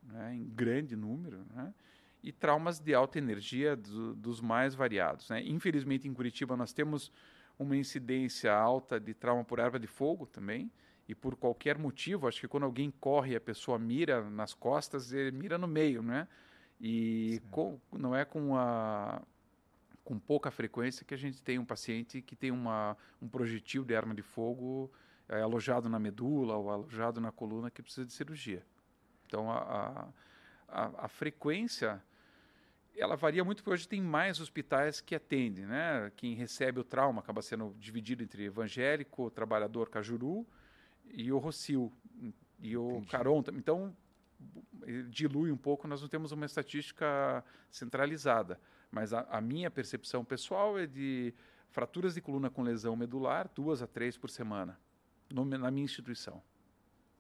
né, 0.04 0.36
em 0.36 0.44
grande 0.44 0.94
número, 0.94 1.46
né, 1.56 1.74
e 2.22 2.34
traumas 2.34 2.82
de 2.82 2.94
alta 2.94 3.18
energia 3.18 3.78
do, 3.78 4.14
dos 4.14 4.42
mais 4.42 4.76
variados. 4.76 5.30
Né. 5.30 5.42
Infelizmente, 5.46 6.06
em 6.06 6.14
Curitiba, 6.14 6.58
nós 6.58 6.74
temos 6.74 7.14
uma 7.58 7.78
incidência 7.78 8.54
alta 8.54 9.00
de 9.00 9.14
trauma 9.14 9.46
por 9.46 9.62
arma 9.62 9.80
de 9.80 9.88
fogo 9.88 10.26
também, 10.26 10.70
e 11.08 11.16
por 11.16 11.38
qualquer 11.38 11.78
motivo, 11.78 12.28
acho 12.28 12.42
que 12.42 12.48
quando 12.48 12.64
alguém 12.64 12.92
corre 12.92 13.38
a 13.38 13.42
pessoa 13.42 13.80
mira 13.80 14.30
nas 14.30 14.54
costas, 14.54 15.14
ele 15.14 15.32
mira 15.32 15.58
no 15.58 15.68
meio, 15.68 16.02
né? 16.02 16.28
E 16.80 17.42
com, 17.52 17.80
não 17.92 18.14
é 18.16 18.26
com 18.26 18.56
a 18.58 19.22
com 20.04 20.20
pouca 20.20 20.52
frequência 20.52 21.06
que 21.06 21.14
a 21.14 21.18
gente 21.18 21.42
tem 21.42 21.58
um 21.58 21.64
paciente 21.64 22.22
que 22.22 22.36
tem 22.36 22.52
uma, 22.52 22.98
um 23.22 23.28
projetil 23.28 23.86
de 23.86 23.96
arma 23.96 24.14
de 24.14 24.22
fogo 24.22 24.92
é, 25.34 25.42
alojado 25.42 25.90
na 25.90 25.98
medula 26.00 26.56
ou 26.56 26.70
alojado 26.70 27.20
na 27.20 27.32
coluna 27.32 27.72
que 27.72 27.82
precisa 27.82 28.06
de 28.06 28.14
cirurgia. 28.14 28.64
Então, 29.26 29.52
a, 29.52 30.10
a, 30.68 31.06
a 31.06 31.08
frequência 31.08 32.02
ela 32.96 33.16
varia 33.16 33.44
muito 33.44 33.64
porque 33.64 33.74
hoje 33.74 33.88
tem 33.88 34.00
mais 34.00 34.40
hospitais 34.40 35.02
que 35.02 35.16
atendem, 35.16 35.66
né? 35.66 36.12
Quem 36.16 36.36
recebe 36.36 36.80
o 36.80 36.84
trauma 36.84 37.22
acaba 37.22 37.42
sendo 37.42 37.76
dividido 37.80 38.22
entre 38.22 38.44
evangélico, 38.44 39.32
trabalhador 39.32 39.90
cajuru 39.90 40.46
e 41.10 41.32
o 41.32 41.40
Rocil 41.40 41.92
e 42.60 42.78
o 42.78 42.92
Entendi. 42.92 43.08
Caron. 43.08 43.44
Então 43.54 43.96
dilui 45.10 45.52
um 45.52 45.58
pouco. 45.58 45.88
Nós 45.88 46.04
não 46.04 46.08
temos 46.08 46.32
uma 46.32 46.46
estatística 46.46 47.44
centralizada, 47.72 48.62
mas 48.92 49.12
a, 49.12 49.22
a 49.22 49.42
minha 49.42 49.72
percepção 49.72 50.24
pessoal 50.24 50.78
é 50.78 50.86
de 50.86 51.34
fraturas 51.72 52.14
de 52.14 52.22
coluna 52.22 52.52
com 52.52 52.62
lesão 52.62 52.96
medular 52.96 53.50
duas 53.56 53.82
a 53.82 53.88
três 53.88 54.16
por 54.16 54.30
semana 54.30 54.78
no, 55.34 55.44
na 55.44 55.72
minha 55.72 55.84
instituição. 55.84 56.42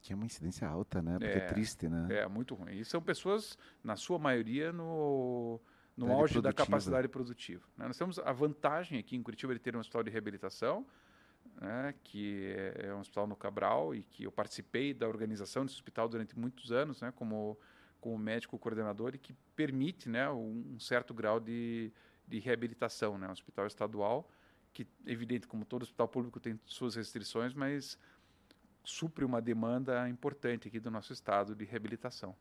Que 0.01 0.13
é 0.13 0.15
uma 0.15 0.25
incidência 0.25 0.67
alta, 0.67 1.01
né? 1.01 1.17
Porque 1.17 1.37
é, 1.37 1.37
é 1.37 1.47
triste, 1.47 1.87
né? 1.87 2.07
É, 2.09 2.27
muito 2.27 2.53
ruim. 2.53 2.77
E 2.77 2.85
são 2.85 3.01
pessoas, 3.01 3.57
na 3.83 3.95
sua 3.95 4.19
maioria, 4.19 4.71
no, 4.71 5.59
no 5.97 6.11
auge 6.11 6.41
da 6.41 6.53
capacidade 6.53 7.07
produtiva. 7.07 7.65
Né? 7.77 7.87
Nós 7.87 7.97
temos 7.97 8.19
a 8.19 8.31
vantagem 8.31 8.99
aqui 8.99 9.15
em 9.15 9.23
Curitiba 9.23 9.53
de 9.53 9.59
ter 9.59 9.75
um 9.75 9.79
hospital 9.79 10.03
de 10.03 10.11
reabilitação, 10.11 10.85
né, 11.59 11.93
que 12.03 12.53
é, 12.55 12.87
é 12.87 12.93
um 12.93 12.99
hospital 12.99 13.27
no 13.27 13.35
Cabral 13.35 13.95
e 13.95 14.03
que 14.03 14.23
eu 14.23 14.31
participei 14.31 14.93
da 14.93 15.07
organização 15.07 15.65
desse 15.65 15.75
hospital 15.75 16.09
durante 16.09 16.37
muitos 16.37 16.71
anos, 16.71 17.01
né, 17.01 17.11
como, 17.15 17.57
como 18.01 18.17
médico 18.17 18.57
coordenador 18.59 19.15
e 19.15 19.17
que 19.17 19.33
permite 19.55 20.09
né, 20.09 20.29
um 20.29 20.77
certo 20.79 21.13
grau 21.13 21.39
de, 21.39 21.91
de 22.27 22.39
reabilitação. 22.39 23.17
Né, 23.17 23.27
um 23.27 23.31
hospital 23.31 23.67
estadual 23.67 24.29
que, 24.73 24.87
evidente, 25.05 25.47
como 25.47 25.63
todo 25.63 25.83
hospital 25.83 26.07
público 26.07 26.39
tem 26.39 26.59
suas 26.65 26.95
restrições, 26.95 27.53
mas 27.53 27.97
supre 28.83 29.23
uma 29.23 29.41
demanda 29.41 30.09
importante 30.09 30.67
aqui 30.67 30.79
do 30.79 30.91
nosso 30.91 31.13
estado 31.13 31.55
de 31.55 31.63
reabilitação. 31.63 32.35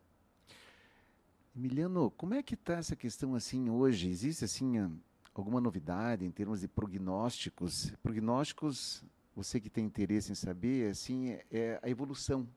Emiliano, 1.55 2.09
como 2.11 2.33
é 2.33 2.41
que 2.41 2.55
está 2.55 2.73
essa 2.73 2.95
questão 2.95 3.35
assim 3.35 3.69
hoje? 3.69 4.09
Existe 4.09 4.43
assim 4.43 4.99
alguma 5.33 5.61
novidade 5.61 6.25
em 6.25 6.31
termos 6.31 6.61
de 6.61 6.67
prognósticos? 6.67 7.91
Prognósticos 8.01 9.03
você 9.35 9.59
que 9.59 9.69
tem 9.69 9.85
interesse 9.85 10.31
em 10.31 10.35
saber, 10.35 10.91
assim, 10.91 11.31
é, 11.31 11.45
é 11.51 11.79
a 11.81 11.89
evolução. 11.89 12.47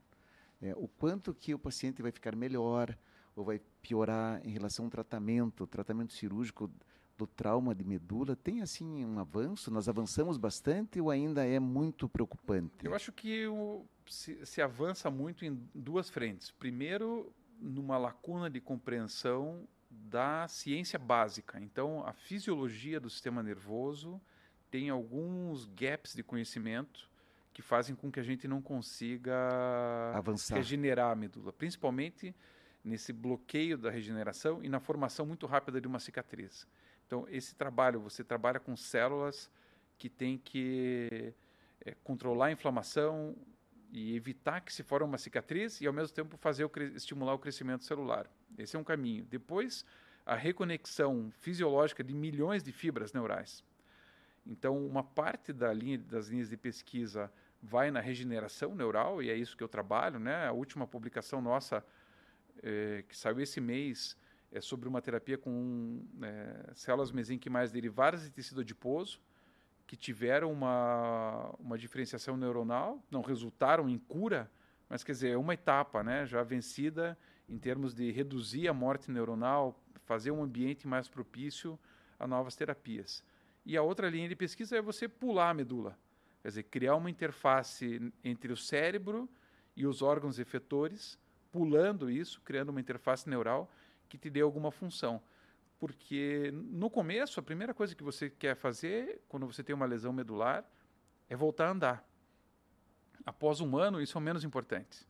É, 0.61 0.75
o 0.75 0.89
quanto 0.89 1.35
que 1.35 1.55
o 1.55 1.59
paciente 1.59 2.03
vai 2.03 2.11
ficar 2.11 2.35
melhor 2.35 2.97
ou 3.35 3.45
vai 3.45 3.61
piorar 3.83 4.41
em 4.47 4.51
relação 4.51 4.87
ao 4.87 4.91
tratamento, 4.91 5.67
tratamento 5.67 6.13
cirúrgico 6.13 6.71
do 7.17 7.27
trauma 7.27 7.75
de 7.75 7.85
medula 7.85 8.37
tem 8.37 8.61
assim 8.63 9.05
um 9.05 9.19
avanço? 9.19 9.71
Nós 9.71 9.89
avançamos 9.89 10.37
bastante 10.37 11.01
ou 11.01 11.11
ainda 11.11 11.45
é 11.45 11.59
muito 11.59 12.09
preocupante? 12.09 12.85
Eu 12.85 12.95
acho 12.95 13.13
que 13.13 13.47
o, 13.47 13.85
se, 14.07 14.45
se, 14.45 14.61
avança 14.61 15.11
muito 15.11 15.45
em 15.45 15.59
duas 15.75 16.11
frentes. 16.11 16.51
Primeiro, 16.51 17.33
numa 17.61 17.97
lacuna 17.97 18.51
de 18.51 18.61
compreensão 18.61 19.67
da 19.91 20.47
ciência 20.49 20.99
básica. 20.99 21.59
Então, 21.61 22.07
a 22.07 22.13
fisiologia 22.13 23.01
do 23.01 23.09
sistema 23.09 23.43
nervoso 23.43 24.21
tem 24.71 24.91
alguns 24.91 25.65
gaps 25.67 26.15
de 26.15 26.23
conhecimento 26.23 27.09
que 27.53 27.63
fazem 27.63 27.97
com 27.97 28.11
que 28.11 28.21
a 28.21 28.23
gente 28.23 28.47
não 28.47 28.61
consiga 28.61 29.35
avançar, 30.15 30.57
regenerar 30.57 31.13
a 31.13 31.15
medula, 31.15 31.53
principalmente 31.53 32.35
nesse 32.85 33.13
bloqueio 33.13 33.79
da 33.79 33.91
regeneração 33.91 34.63
e 34.63 34.69
na 34.69 34.79
formação 34.79 35.25
muito 35.25 35.47
rápida 35.47 35.81
de 35.81 35.89
uma 35.89 35.99
cicatriz. 35.99 36.67
Então, 37.07 37.27
esse 37.29 37.55
trabalho, 37.55 38.01
você 38.01 38.25
trabalha 38.25 38.59
com 38.59 38.77
células 38.77 39.51
que 39.97 40.09
tem 40.09 40.37
que 40.37 41.33
é, 41.81 41.95
controlar 42.03 42.47
a 42.47 42.53
inflamação 42.53 43.37
e 43.93 44.15
evitar 44.17 44.61
que 44.61 44.73
se 44.73 44.83
forme 44.83 45.07
uma 45.07 45.19
cicatriz 45.19 45.81
e, 45.81 45.87
ao 45.87 45.93
mesmo 45.93 46.15
tempo, 46.15 46.37
fazer 46.37 46.65
o 46.65 46.71
estimular 46.95 47.35
o 47.35 47.39
crescimento 47.39 47.85
celular. 47.85 48.29
Esse 48.59 48.77
é 48.77 48.79
um 48.79 48.85
caminho. 48.85 49.25
Depois, 49.25 49.85
a 50.25 50.35
reconexão 50.35 51.31
fisiológica 51.31 52.03
de 52.03 52.13
milhões 52.13 52.63
de 52.63 52.73
fibras 52.73 53.13
neurais. 53.13 53.65
Então, 54.45 54.85
uma 54.85 55.03
parte 55.03 55.53
da 55.53 55.73
linha, 55.73 55.99
das 55.99 56.29
linhas 56.29 56.51
de 56.51 56.57
pesquisa 56.57 57.33
vai 57.63 57.91
na 57.91 58.01
regeneração 58.01 58.75
neural, 58.75 59.23
e 59.23 59.31
é 59.31 59.37
isso 59.37 59.57
que 59.57 59.63
eu 59.63 59.69
trabalho. 59.69 60.19
Né? 60.19 60.47
A 60.47 60.53
última 60.53 60.87
publicação 60.87 61.41
nossa, 61.41 61.85
é, 62.63 63.05
que 63.09 63.17
saiu 63.17 63.41
esse 63.41 63.61
mês, 63.61 64.17
é 64.57 64.61
sobre 64.63 64.89
uma 64.89 65.03
terapia 65.03 65.37
com 65.37 66.03
é, 66.23 66.71
células 66.75 67.13
mesenquimais 67.13 67.71
derivadas 67.71 68.23
de 68.23 68.31
tecido 68.31 68.63
adiposo, 68.63 69.21
que 69.87 69.95
tiveram 69.95 70.51
uma, 70.51 71.55
uma 71.61 71.77
diferenciação 71.77 72.39
neuronal, 72.39 73.05
não 73.11 73.21
resultaram 73.21 73.87
em 73.87 73.99
cura, 73.99 74.51
mas 74.89 75.05
quer 75.05 75.13
dizer, 75.13 75.31
é 75.33 75.37
uma 75.37 75.53
etapa 75.53 76.03
né, 76.03 76.25
já 76.25 76.43
vencida 76.43 77.19
em 77.47 77.59
termos 77.59 77.95
de 77.95 78.11
reduzir 78.11 78.67
a 78.67 78.73
morte 78.73 79.11
neuronal, 79.11 79.79
fazer 80.07 80.31
um 80.31 80.43
ambiente 80.43 80.89
mais 80.89 81.07
propício 81.07 81.79
a 82.19 82.27
novas 82.27 82.57
terapias. 82.57 83.23
E 83.65 83.77
a 83.77 83.83
outra 83.83 84.09
linha 84.09 84.29
de 84.29 84.35
pesquisa 84.35 84.77
é 84.77 84.81
você 84.81 85.07
pular 85.07 85.51
a 85.51 85.55
medula, 85.55 85.99
quer 86.41 86.49
dizer, 86.49 86.63
criar 86.63 86.97
uma 86.97 87.11
interface 87.11 88.11
entre 88.25 88.55
o 88.55 88.57
cérebro 88.57 89.29
e 89.77 89.87
os 89.87 90.01
órgãos 90.01 90.39
efetores, 90.39 91.19
pulando 91.53 92.11
isso, 92.11 92.41
criando 92.41 92.71
uma 92.71 92.81
interface 92.81 93.29
neural 93.29 93.71
que 94.09 94.19
te 94.19 94.31
dê 94.31 94.41
alguma 94.41 94.71
função. 94.71 95.21
Porque 95.79 96.51
no 96.53 96.89
começo, 96.89 97.39
a 97.39 97.43
primeira 97.43 97.75
coisa 97.75 97.95
que 97.95 98.03
você 98.03 98.31
quer 98.31 98.57
fazer 98.57 99.21
quando 99.29 99.47
você 99.47 99.63
tem 99.63 99.75
uma 99.75 99.87
lesão 99.87 100.13
medular 100.13 100.65
é 101.29 101.37
voltar 101.37 101.69
a 101.69 101.71
andar. 101.71 102.09
Após 103.25 103.61
um 103.61 103.77
ano, 103.77 104.01
isso 104.01 104.17
é 104.17 104.21
o 104.21 104.23
menos 104.23 104.45
importante. 104.45 105.07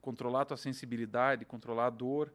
Controlar 0.00 0.42
a 0.42 0.44
tua 0.44 0.56
sensibilidade, 0.56 1.44
controlar 1.44 1.86
a 1.86 1.90
dor, 1.90 2.32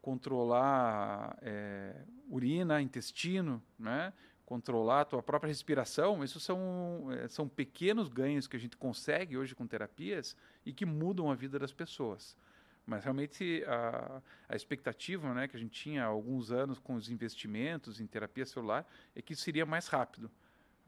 controlar 0.00 1.36
é, 1.42 2.02
urina, 2.28 2.80
intestino, 2.80 3.62
né? 3.78 4.12
controlar 4.50 5.02
a 5.02 5.04
tua 5.04 5.22
própria 5.22 5.46
respiração, 5.46 6.24
isso 6.24 6.40
são, 6.40 7.06
é, 7.12 7.28
são 7.28 7.48
pequenos 7.48 8.08
ganhos 8.08 8.48
que 8.48 8.56
a 8.56 8.58
gente 8.58 8.76
consegue 8.76 9.38
hoje 9.38 9.54
com 9.54 9.64
terapias 9.64 10.36
e 10.66 10.72
que 10.72 10.84
mudam 10.84 11.30
a 11.30 11.36
vida 11.36 11.56
das 11.56 11.72
pessoas. 11.72 12.36
Mas 12.86 13.04
realmente 13.04 13.62
a, 13.66 14.22
a 14.48 14.56
expectativa 14.56 15.32
né, 15.32 15.46
que 15.46 15.56
a 15.56 15.60
gente 15.60 15.72
tinha 15.72 16.04
há 16.04 16.06
alguns 16.06 16.50
anos 16.50 16.78
com 16.78 16.94
os 16.94 17.08
investimentos 17.08 18.00
em 18.00 18.06
terapia 18.06 18.44
celular 18.44 18.86
é 19.14 19.22
que 19.22 19.32
isso 19.32 19.42
seria 19.42 19.64
mais 19.64 19.86
rápido. 19.86 20.30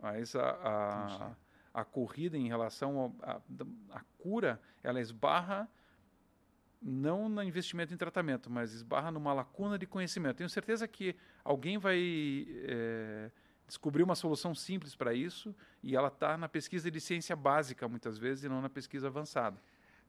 Mas 0.00 0.34
a, 0.34 0.50
a, 0.50 1.36
a 1.80 1.84
corrida 1.84 2.36
em 2.36 2.48
relação 2.48 3.14
à 3.90 4.00
cura, 4.18 4.60
ela 4.82 5.00
esbarra 5.00 5.68
não 6.82 7.28
no 7.28 7.42
investimento 7.42 7.94
em 7.94 7.96
tratamento, 7.96 8.50
mas 8.50 8.72
esbarra 8.72 9.12
numa 9.12 9.32
lacuna 9.32 9.78
de 9.78 9.86
conhecimento. 9.86 10.38
Tenho 10.38 10.50
certeza 10.50 10.88
que 10.88 11.14
alguém 11.44 11.78
vai 11.78 12.46
é, 12.64 13.30
descobrir 13.66 14.02
uma 14.02 14.16
solução 14.16 14.54
simples 14.54 14.96
para 14.96 15.14
isso 15.14 15.54
e 15.82 15.94
ela 15.94 16.08
está 16.08 16.36
na 16.36 16.48
pesquisa 16.48 16.90
de 16.90 17.00
ciência 17.00 17.36
básica, 17.36 17.86
muitas 17.86 18.18
vezes, 18.18 18.44
e 18.44 18.48
não 18.48 18.60
na 18.60 18.68
pesquisa 18.68 19.06
avançada. 19.06 19.62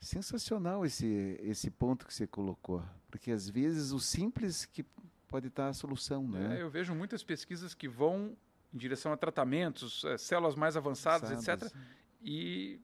Sensacional 0.04 0.86
esse, 0.86 1.38
esse 1.42 1.72
ponto 1.72 2.06
que 2.06 2.14
você 2.14 2.28
colocou, 2.28 2.84
porque 3.10 3.32
às 3.32 3.50
vezes 3.50 3.92
o 3.92 4.00
simples 4.00 4.66
que 4.66 4.86
pode 5.28 5.48
estar 5.48 5.70
a 5.70 5.74
solução, 5.74 6.28
né? 6.28 6.60
É, 6.60 6.62
eu 6.62 6.70
vejo 6.70 6.94
muitas 6.94 7.24
pesquisas 7.24 7.74
que 7.74 7.88
vão 7.88 8.36
em 8.74 8.78
direção 8.78 9.14
a 9.14 9.18
tratamentos, 9.18 10.04
é, 10.04 10.18
células 10.18 10.56
mais 10.56 10.76
avançadas, 10.76 11.32
Avançadas. 11.32 11.70
etc. 11.70 11.82
E 12.22 12.80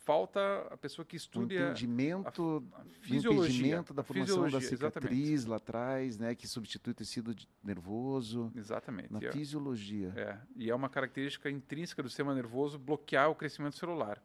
falta 0.00 0.66
a 0.70 0.76
pessoa 0.76 1.04
que 1.04 1.16
estude 1.16 1.56
o 1.56 1.60
entendimento 1.60 2.64
a, 2.74 2.80
a 2.80 2.84
fisiologia, 3.00 3.82
da 3.94 4.02
formação 4.02 4.50
da 4.50 4.60
cicatriz 4.60 5.28
exatamente. 5.28 5.48
lá 5.48 5.56
atrás, 5.56 6.18
né, 6.18 6.34
que 6.34 6.48
substitui 6.48 6.92
o 6.92 6.94
tecido 6.94 7.34
nervoso. 7.62 8.50
Exatamente. 8.56 9.12
Na 9.12 9.20
é, 9.20 9.30
fisiologia. 9.30 10.12
É, 10.16 10.38
e 10.56 10.70
é 10.70 10.74
uma 10.74 10.88
característica 10.88 11.50
intrínseca 11.50 12.02
do 12.02 12.08
sistema 12.08 12.34
nervoso 12.34 12.78
bloquear 12.78 13.30
o 13.30 13.34
crescimento 13.34 13.76
celular. 13.76 14.22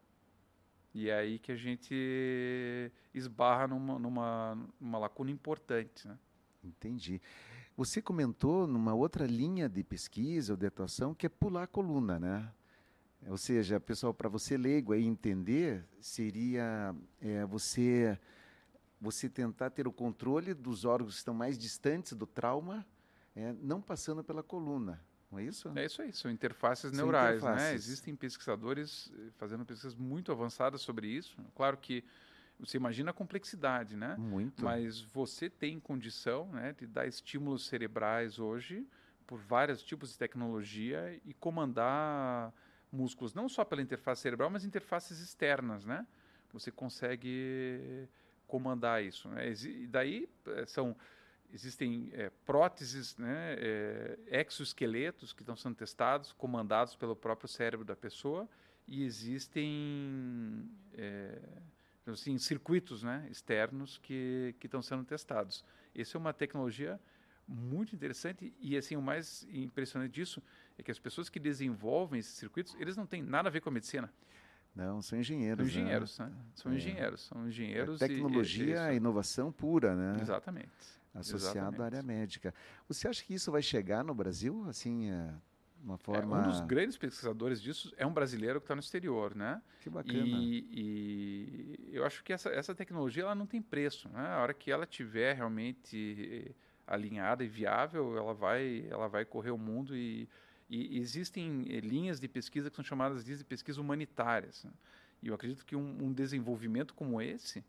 E 0.95 1.09
é 1.09 1.13
aí 1.13 1.39
que 1.39 1.51
a 1.51 1.57
gente 1.57 2.89
esbarra 3.13 3.67
numa, 3.67 3.99
numa, 3.99 4.57
numa 4.79 4.97
lacuna 4.97 5.29
importante. 5.29 6.07
Né? 6.07 6.17
Entendi. 6.63 7.21
Você 7.75 8.01
comentou 8.01 8.65
numa 8.65 8.93
outra 8.93 9.27
linha 9.27 9.67
de 9.67 9.83
pesquisa 9.83 10.53
ou 10.53 10.57
de 10.57 10.65
atuação 10.65 11.13
que 11.13 11.25
é 11.25 11.29
pular 11.29 11.63
a 11.63 11.67
coluna, 11.67 12.17
né? 12.17 12.49
Ou 13.27 13.37
seja, 13.37 13.77
pessoal, 13.77 14.13
para 14.13 14.29
você 14.29 14.55
leigo 14.55 14.93
aí 14.93 15.03
entender, 15.03 15.85
seria 15.99 16.95
é, 17.19 17.45
você 17.45 18.17
você 19.01 19.27
tentar 19.27 19.71
ter 19.71 19.89
o 19.89 19.91
controle 19.91 20.53
dos 20.53 20.85
órgãos 20.85 21.15
que 21.15 21.19
estão 21.19 21.33
mais 21.33 21.57
distantes 21.57 22.13
do 22.13 22.25
trauma, 22.25 22.85
é, 23.35 23.53
não 23.61 23.81
passando 23.81 24.23
pela 24.23 24.41
coluna. 24.41 25.03
Não 25.35 25.41
é 25.41 25.45
isso? 25.45 25.71
É 25.75 25.85
isso 25.85 26.01
aí, 26.01 26.13
são 26.13 26.31
interfaces 26.31 26.95
são 26.95 27.05
neurais. 27.05 27.41
Né? 27.43 27.51
Interfaces. 27.51 27.69
Né? 27.69 27.75
Existem 27.75 28.15
pesquisadores 28.15 29.11
eh, 29.13 29.31
fazendo 29.37 29.65
pesquisas 29.65 29.95
muito 29.95 30.31
avançadas 30.31 30.81
sobre 30.81 31.07
isso. 31.07 31.37
Claro 31.55 31.77
que 31.77 32.03
você 32.57 32.77
imagina 32.77 33.11
a 33.11 33.13
complexidade, 33.13 33.97
né? 33.97 34.15
Muito. 34.17 34.63
Mas 34.63 35.01
você 35.01 35.49
tem 35.49 35.77
condição 35.79 36.47
né, 36.53 36.73
de 36.77 36.87
dar 36.87 37.05
estímulos 37.05 37.67
cerebrais 37.67 38.39
hoje 38.39 38.87
por 39.27 39.39
vários 39.39 39.83
tipos 39.83 40.11
de 40.11 40.17
tecnologia 40.17 41.19
e 41.25 41.33
comandar 41.33 42.53
músculos, 42.91 43.33
não 43.33 43.49
só 43.49 43.65
pela 43.65 43.81
interface 43.81 44.21
cerebral, 44.21 44.49
mas 44.49 44.63
interfaces 44.63 45.19
externas, 45.19 45.85
né? 45.85 46.07
Você 46.53 46.71
consegue 46.71 48.07
comandar 48.47 49.03
isso. 49.03 49.27
Né? 49.27 49.51
E 49.51 49.87
daí 49.87 50.29
eh, 50.47 50.65
são 50.65 50.95
existem 51.53 52.09
é, 52.13 52.29
próteses, 52.45 53.17
né, 53.17 53.55
é, 53.57 54.17
exoesqueletos 54.47 55.33
que 55.33 55.41
estão 55.41 55.55
sendo 55.55 55.75
testados, 55.75 56.31
comandados 56.33 56.95
pelo 56.95 57.15
próprio 57.15 57.47
cérebro 57.47 57.85
da 57.85 57.95
pessoa, 57.95 58.47
e 58.87 59.03
existem 59.03 60.69
é, 60.93 61.39
assim, 62.07 62.37
circuitos 62.37 63.03
né, 63.03 63.27
externos 63.31 63.97
que, 63.97 64.55
que 64.59 64.67
estão 64.67 64.81
sendo 64.81 65.03
testados. 65.03 65.63
Essa 65.95 66.17
é 66.17 66.19
uma 66.19 66.33
tecnologia 66.33 66.99
muito 67.47 67.95
interessante 67.95 68.53
e 68.59 68.75
assim 68.75 68.95
o 68.95 69.01
mais 69.01 69.47
impressionante 69.51 70.11
disso 70.11 70.41
é 70.77 70.83
que 70.83 70.89
as 70.89 70.97
pessoas 70.97 71.29
que 71.29 71.39
desenvolvem 71.39 72.19
esses 72.19 72.33
circuitos 72.33 72.75
eles 72.79 72.97
não 72.97 73.05
têm 73.05 73.21
nada 73.21 73.49
a 73.49 73.51
ver 73.51 73.61
com 73.61 73.69
a 73.69 73.71
medicina 73.71 74.11
não 74.75 75.01
são 75.01 75.19
engenheiros 75.19 75.71
são 75.71 75.81
engenheiros 75.81 76.19
né? 76.19 76.25
Né? 76.25 76.35
são 76.55 76.71
é. 76.71 76.75
engenheiros 76.75 77.21
são 77.21 77.47
engenheiros 77.47 78.01
é 78.01 78.07
tecnologia 78.07 78.91
e, 78.91 78.95
e, 78.95 78.97
inovação 78.97 79.51
pura 79.51 79.95
né 79.95 80.17
exatamente 80.21 80.71
associado 81.15 81.57
Exatamente. 81.57 81.81
à 81.81 81.85
área 81.85 82.03
médica. 82.03 82.53
Você 82.87 83.07
acha 83.07 83.23
que 83.23 83.33
isso 83.33 83.51
vai 83.51 83.61
chegar 83.61 84.03
no 84.03 84.13
Brasil, 84.13 84.65
assim, 84.67 85.09
é, 85.09 85.33
uma 85.81 85.97
forma... 85.97 86.37
É, 86.37 86.39
um 86.41 86.49
dos 86.49 86.61
grandes 86.61 86.97
pesquisadores 86.97 87.61
disso 87.61 87.93
é 87.97 88.05
um 88.05 88.13
brasileiro 88.13 88.59
que 88.59 88.65
está 88.65 88.75
no 88.75 88.81
exterior, 88.81 89.33
né? 89.33 89.61
Que 89.79 89.89
bacana. 89.89 90.17
E, 90.17 90.67
e, 90.71 91.89
eu 91.93 92.05
acho 92.05 92.23
que 92.23 92.33
essa, 92.33 92.49
essa 92.49 92.75
tecnologia 92.75 93.23
ela 93.23 93.35
não 93.35 93.47
tem 93.47 93.61
preço, 93.61 94.09
né? 94.09 94.27
A 94.27 94.41
hora 94.41 94.53
que 94.53 94.69
ela 94.69 94.85
tiver 94.85 95.33
realmente 95.33 96.53
alinhada 96.85 97.43
e 97.43 97.47
viável, 97.47 98.17
ela 98.17 98.33
vai, 98.33 98.85
ela 98.89 99.07
vai 99.07 99.25
correr 99.25 99.51
o 99.51 99.57
mundo 99.57 99.95
e, 99.95 100.29
e 100.69 100.99
existem 100.99 101.63
linhas 101.79 102.19
de 102.19 102.27
pesquisa 102.27 102.69
que 102.69 102.75
são 102.75 102.85
chamadas 102.85 103.23
de 103.23 103.43
pesquisa 103.43 103.79
humanitárias. 103.79 104.63
Né? 104.63 104.71
E 105.23 105.27
eu 105.27 105.33
acredito 105.33 105.65
que 105.65 105.75
um, 105.75 106.05
um 106.05 106.13
desenvolvimento 106.13 106.93
como 106.93 107.21
esse 107.21 107.63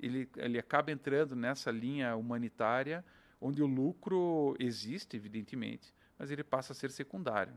ele, 0.00 0.28
ele 0.36 0.58
acaba 0.58 0.90
entrando 0.90 1.36
nessa 1.36 1.70
linha 1.70 2.16
humanitária, 2.16 3.04
onde 3.40 3.62
o 3.62 3.66
lucro 3.66 4.56
existe, 4.58 5.16
evidentemente, 5.16 5.94
mas 6.18 6.30
ele 6.30 6.44
passa 6.44 6.72
a 6.72 6.76
ser 6.76 6.90
secundário. 6.90 7.54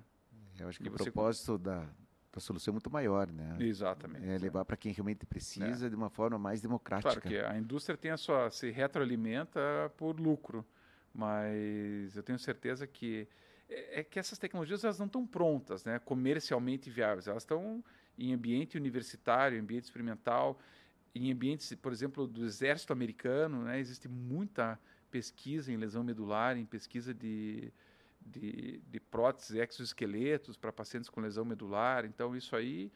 Eu 0.59 0.67
acho 0.67 0.79
que 0.79 0.85
e 0.85 0.89
o 0.89 0.93
propógito 0.93 1.57
da, 1.57 1.87
a 2.35 2.39
solução 2.39 2.71
é 2.71 2.73
muito 2.73 2.89
maior, 2.89 3.31
né? 3.31 3.57
Exatamente. 3.59 4.27
É 4.27 4.37
levar 4.37 4.65
para 4.65 4.77
quem 4.77 4.91
realmente 4.91 5.25
precisa 5.25 5.87
é. 5.87 5.89
de 5.89 5.95
uma 5.95 6.09
forma 6.09 6.37
mais 6.37 6.61
democrática. 6.61 7.09
Claro 7.09 7.21
que 7.21 7.37
a 7.37 7.57
indústria 7.57 7.97
tem 7.97 8.11
a 8.11 8.17
sua 8.17 8.49
se 8.49 8.71
retroalimenta 8.71 9.59
por 9.97 10.19
lucro, 10.19 10.65
mas 11.13 12.15
eu 12.15 12.23
tenho 12.23 12.39
certeza 12.39 12.87
que 12.87 13.27
é, 13.69 13.99
é 13.99 14.03
que 14.03 14.19
essas 14.19 14.37
tecnologias 14.37 14.83
elas 14.83 14.99
não 14.99 15.05
estão 15.05 15.25
prontas, 15.25 15.85
né? 15.85 15.99
Comercialmente 15.99 16.89
viáveis. 16.89 17.27
Elas 17.27 17.43
estão 17.43 17.83
em 18.17 18.33
ambiente 18.33 18.77
universitário, 18.77 19.59
ambiente 19.59 19.85
experimental, 19.85 20.59
em 21.15 21.31
ambientes, 21.31 21.73
por 21.75 21.91
exemplo, 21.91 22.27
do 22.27 22.45
exército 22.45 22.91
americano, 22.91 23.63
né? 23.63 23.79
Existe 23.79 24.07
muita 24.07 24.79
pesquisa 25.11 25.71
em 25.71 25.77
lesão 25.77 26.03
medular, 26.03 26.57
em 26.57 26.65
pesquisa 26.65 27.13
de 27.13 27.71
de, 28.25 28.81
de 28.89 28.99
próteses, 28.99 29.55
exoesqueletos 29.55 30.57
para 30.57 30.71
pacientes 30.71 31.09
com 31.09 31.21
lesão 31.21 31.43
medular. 31.43 32.05
Então, 32.05 32.35
isso 32.35 32.55
aí 32.55 32.91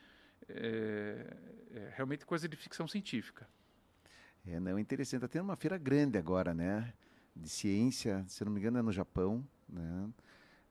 é, 0.48 1.38
é 1.72 1.94
realmente 1.96 2.26
coisa 2.26 2.48
de 2.48 2.56
ficção 2.56 2.88
científica. 2.88 3.48
É, 4.46 4.60
não, 4.60 4.80
interessante. 4.80 5.18
Está 5.18 5.28
tendo 5.28 5.44
uma 5.44 5.56
feira 5.56 5.78
grande 5.78 6.18
agora, 6.18 6.54
né? 6.54 6.94
De 7.36 7.50
ciência, 7.50 8.24
se 8.28 8.44
não 8.44 8.52
me 8.52 8.60
engano, 8.60 8.80
é 8.80 8.82
no 8.82 8.92
Japão, 8.92 9.46
né? 9.68 10.10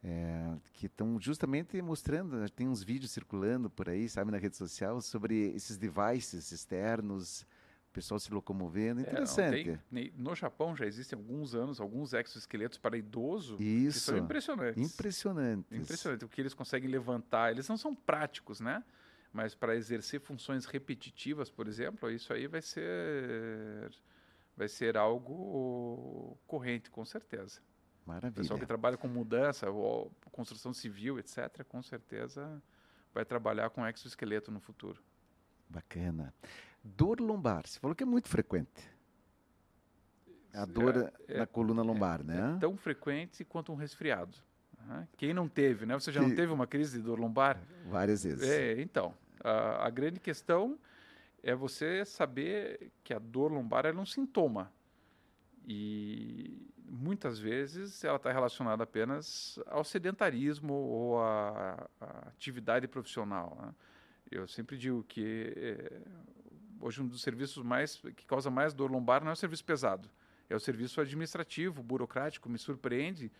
É, 0.04 0.54
que 0.72 0.86
estão 0.86 1.18
justamente 1.20 1.80
mostrando, 1.82 2.36
né? 2.36 2.46
tem 2.54 2.68
uns 2.68 2.82
vídeos 2.82 3.10
circulando 3.10 3.68
por 3.68 3.88
aí, 3.88 4.08
sabe, 4.08 4.30
na 4.30 4.38
rede 4.38 4.56
social, 4.56 5.00
sobre 5.00 5.48
esses 5.54 5.76
devices 5.76 6.52
externos, 6.52 7.46
pessoal 7.96 8.20
se 8.20 8.32
locomovendo. 8.32 9.00
Interessante. 9.00 9.70
É, 9.70 9.78
tem, 9.90 10.12
no 10.14 10.34
Japão 10.34 10.76
já 10.76 10.84
existem 10.84 11.18
alguns 11.18 11.54
anos 11.54 11.80
alguns 11.80 12.12
exoesqueletos 12.12 12.76
para 12.76 12.98
idoso 12.98 13.56
Isso. 13.58 13.98
que 13.98 14.04
são 14.04 14.18
impressionantes. 14.18 14.92
Impressionantes. 14.92 15.80
Impressionante 15.80 16.24
o 16.24 16.28
que 16.28 16.42
eles 16.42 16.52
conseguem 16.52 16.90
levantar. 16.90 17.50
Eles 17.50 17.66
não 17.66 17.78
são 17.78 17.94
práticos, 17.94 18.60
né? 18.60 18.84
Mas 19.32 19.54
para 19.54 19.74
exercer 19.74 20.20
funções 20.20 20.66
repetitivas, 20.66 21.50
por 21.50 21.66
exemplo, 21.66 22.10
isso 22.10 22.32
aí 22.34 22.46
vai 22.46 22.60
ser 22.60 23.90
vai 24.54 24.68
ser 24.68 24.96
algo 24.96 26.38
corrente, 26.46 26.90
com 26.90 27.04
certeza. 27.04 27.60
Maravilha. 28.06 28.30
O 28.30 28.34
pessoal 28.42 28.58
que 28.60 28.66
trabalha 28.66 28.96
com 28.96 29.08
mudança, 29.08 29.68
ou 29.68 30.12
construção 30.30 30.72
civil, 30.72 31.18
etc., 31.18 31.64
com 31.68 31.82
certeza 31.82 32.62
vai 33.12 33.24
trabalhar 33.24 33.70
com 33.70 33.86
exoesqueleto 33.86 34.50
no 34.50 34.60
futuro. 34.60 35.02
Bacana. 35.68 36.32
Dor 36.82 37.20
lombar, 37.20 37.66
você 37.66 37.80
falou 37.80 37.96
que 37.96 38.04
é 38.04 38.06
muito 38.06 38.28
frequente. 38.28 38.94
A 40.54 40.64
dor 40.64 40.96
é, 40.96 41.34
é, 41.34 41.38
na 41.38 41.46
coluna 41.46 41.82
lombar, 41.82 42.20
é, 42.20 42.24
né? 42.24 42.54
É 42.56 42.60
tão 42.60 42.76
frequente 42.76 43.44
quanto 43.44 43.72
um 43.72 43.74
resfriado. 43.74 44.38
Quem 45.16 45.34
não 45.34 45.48
teve, 45.48 45.84
né? 45.84 45.94
Você 45.94 46.12
já 46.12 46.22
não 46.22 46.32
teve 46.32 46.52
uma 46.52 46.66
crise 46.66 46.98
de 46.98 47.04
dor 47.04 47.18
lombar? 47.18 47.60
Várias 47.86 48.22
vezes. 48.22 48.48
É, 48.48 48.80
então, 48.80 49.12
a, 49.42 49.84
a, 49.86 49.90
grande 49.90 50.20
questão 50.20 50.78
é 51.42 51.54
você 51.54 52.04
saber 52.04 52.92
que 53.02 53.12
a 53.12 53.18
dor 53.18 53.50
lombar 53.50 53.84
é 53.84 53.92
um 53.92 54.06
sintoma. 54.06 54.72
E 55.66 56.70
muitas 56.88 57.38
vezes 57.38 58.04
ela 58.04 58.16
está 58.16 58.30
relacionada 58.30 58.84
apenas 58.84 59.58
ao 59.66 59.82
sedentarismo 59.82 60.72
ou 60.72 61.20
à, 61.20 61.88
à 62.00 62.28
atividade 62.28 62.86
profissional. 62.86 63.58
Né? 63.60 63.74
Eu 64.30 64.46
sempre 64.46 64.76
digo 64.76 65.02
que 65.04 65.52
é, 65.56 66.00
hoje 66.80 67.02
um 67.02 67.06
dos 67.06 67.22
serviços 67.22 67.62
mais 67.64 67.96
que 68.16 68.24
causa 68.26 68.50
mais 68.50 68.72
dor 68.72 68.90
lombar 68.90 69.22
não 69.22 69.30
é 69.30 69.32
o 69.32 69.36
serviço 69.36 69.64
pesado, 69.64 70.08
é 70.48 70.54
o 70.54 70.60
serviço 70.60 71.00
administrativo, 71.00 71.82
burocrático. 71.82 72.48
Me 72.48 72.58
surpreende, 72.58 73.32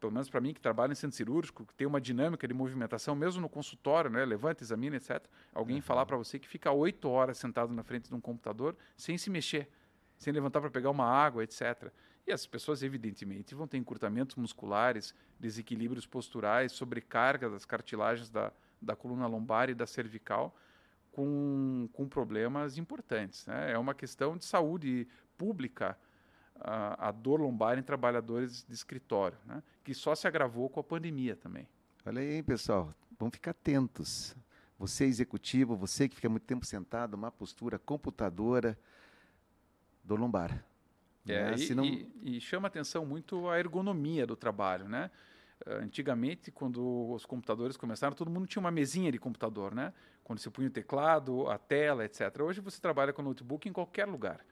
pelo 0.00 0.12
menos 0.12 0.30
para 0.30 0.40
mim 0.40 0.54
que 0.54 0.60
trabalho 0.60 0.92
em 0.92 0.96
centro 0.96 1.16
cirúrgico, 1.16 1.66
que 1.66 1.74
tem 1.74 1.86
uma 1.86 2.00
dinâmica 2.00 2.48
de 2.48 2.54
movimentação, 2.54 3.14
mesmo 3.14 3.42
no 3.42 3.48
consultório, 3.48 4.10
né? 4.10 4.24
Levanta, 4.24 4.62
examina, 4.62 4.96
etc. 4.96 5.22
Alguém 5.52 5.76
uhum. 5.76 5.82
falar 5.82 6.06
para 6.06 6.16
você 6.16 6.38
que 6.38 6.48
fica 6.48 6.72
oito 6.72 7.08
horas 7.08 7.36
sentado 7.36 7.72
na 7.74 7.82
frente 7.82 8.08
de 8.08 8.14
um 8.14 8.20
computador 8.20 8.74
sem 8.96 9.18
se 9.18 9.28
mexer, 9.28 9.68
sem 10.18 10.32
levantar 10.32 10.60
para 10.60 10.70
pegar 10.70 10.90
uma 10.90 11.06
água, 11.06 11.44
etc. 11.44 11.92
E 12.26 12.32
as 12.32 12.46
pessoas, 12.46 12.82
evidentemente, 12.82 13.54
vão 13.54 13.66
ter 13.66 13.76
encurtamentos 13.76 14.36
musculares, 14.36 15.14
desequilíbrios 15.38 16.06
posturais, 16.06 16.72
sobrecarga 16.72 17.50
das 17.50 17.64
cartilagens 17.64 18.30
da, 18.30 18.52
da 18.80 18.96
coluna 18.96 19.26
lombar 19.26 19.68
e 19.68 19.74
da 19.74 19.86
cervical 19.86 20.56
com, 21.12 21.88
com 21.92 22.08
problemas 22.08 22.78
importantes. 22.78 23.46
Né? 23.46 23.72
É 23.72 23.78
uma 23.78 23.94
questão 23.94 24.36
de 24.36 24.44
saúde 24.44 25.06
pública 25.36 25.98
a, 26.60 27.08
a 27.08 27.12
dor 27.12 27.40
lombar 27.40 27.78
em 27.78 27.82
trabalhadores 27.82 28.64
de 28.66 28.74
escritório, 28.74 29.38
né? 29.44 29.62
que 29.82 29.94
só 29.94 30.14
se 30.14 30.26
agravou 30.26 30.68
com 30.68 30.80
a 30.80 30.84
pandemia 30.84 31.36
também. 31.36 31.68
Olha 32.06 32.20
aí, 32.20 32.42
pessoal, 32.42 32.94
vamos 33.18 33.34
ficar 33.34 33.52
atentos. 33.52 34.36
Você 34.78 35.04
executivo, 35.04 35.76
você 35.76 36.08
que 36.08 36.16
fica 36.16 36.28
muito 36.28 36.44
tempo 36.44 36.66
sentado, 36.66 37.14
uma 37.14 37.30
postura 37.30 37.78
computadora, 37.78 38.78
dor 40.04 40.20
lombar. 40.20 40.64
É, 41.26 41.50
né? 41.50 41.56
e, 41.56 41.74
não... 41.74 41.84
e, 41.84 42.36
e 42.36 42.40
chama 42.40 42.68
atenção 42.68 43.06
muito 43.06 43.48
a 43.48 43.58
ergonomia 43.58 44.26
do 44.26 44.36
trabalho, 44.36 44.88
né? 44.88 45.10
Antigamente, 45.66 46.50
quando 46.50 47.10
os 47.10 47.24
computadores 47.24 47.76
começaram, 47.76 48.14
todo 48.14 48.30
mundo 48.30 48.46
tinha 48.46 48.60
uma 48.60 48.70
mesinha 48.70 49.10
de 49.10 49.18
computador, 49.18 49.74
né? 49.74 49.94
Quando 50.22 50.38
você 50.38 50.50
punha 50.50 50.68
o 50.68 50.70
teclado, 50.70 51.48
a 51.48 51.56
tela, 51.56 52.04
etc. 52.04 52.40
Hoje 52.42 52.60
você 52.60 52.80
trabalha 52.80 53.12
com 53.12 53.22
notebook 53.22 53.66
em 53.66 53.72
qualquer 53.72 54.06
lugar. 54.06 54.44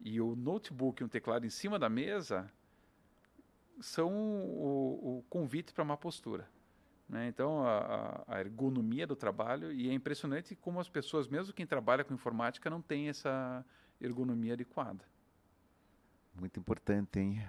E 0.00 0.20
o 0.20 0.34
notebook 0.34 1.02
e 1.02 1.04
um 1.04 1.08
teclado 1.08 1.46
em 1.46 1.50
cima 1.50 1.78
da 1.78 1.88
mesa 1.88 2.50
são 3.80 4.12
o, 4.12 5.18
o 5.18 5.24
convite 5.28 5.72
para 5.72 5.84
uma 5.84 5.96
postura. 5.96 6.48
Né? 7.08 7.28
Então, 7.28 7.64
a, 7.66 8.24
a, 8.26 8.40
ergonomia 8.40 9.06
do 9.06 9.16
trabalho, 9.16 9.72
e 9.72 9.90
é 9.90 9.92
impressionante 9.92 10.54
como 10.56 10.80
as 10.80 10.88
pessoas, 10.88 11.28
mesmo 11.28 11.52
quem 11.52 11.66
trabalha 11.66 12.02
com 12.02 12.14
informática, 12.14 12.70
não 12.70 12.80
tem 12.80 13.08
essa 13.08 13.64
ergonomia 14.00 14.54
adequada. 14.54 15.04
Muito 16.34 16.58
importante, 16.58 17.18
hein? 17.18 17.42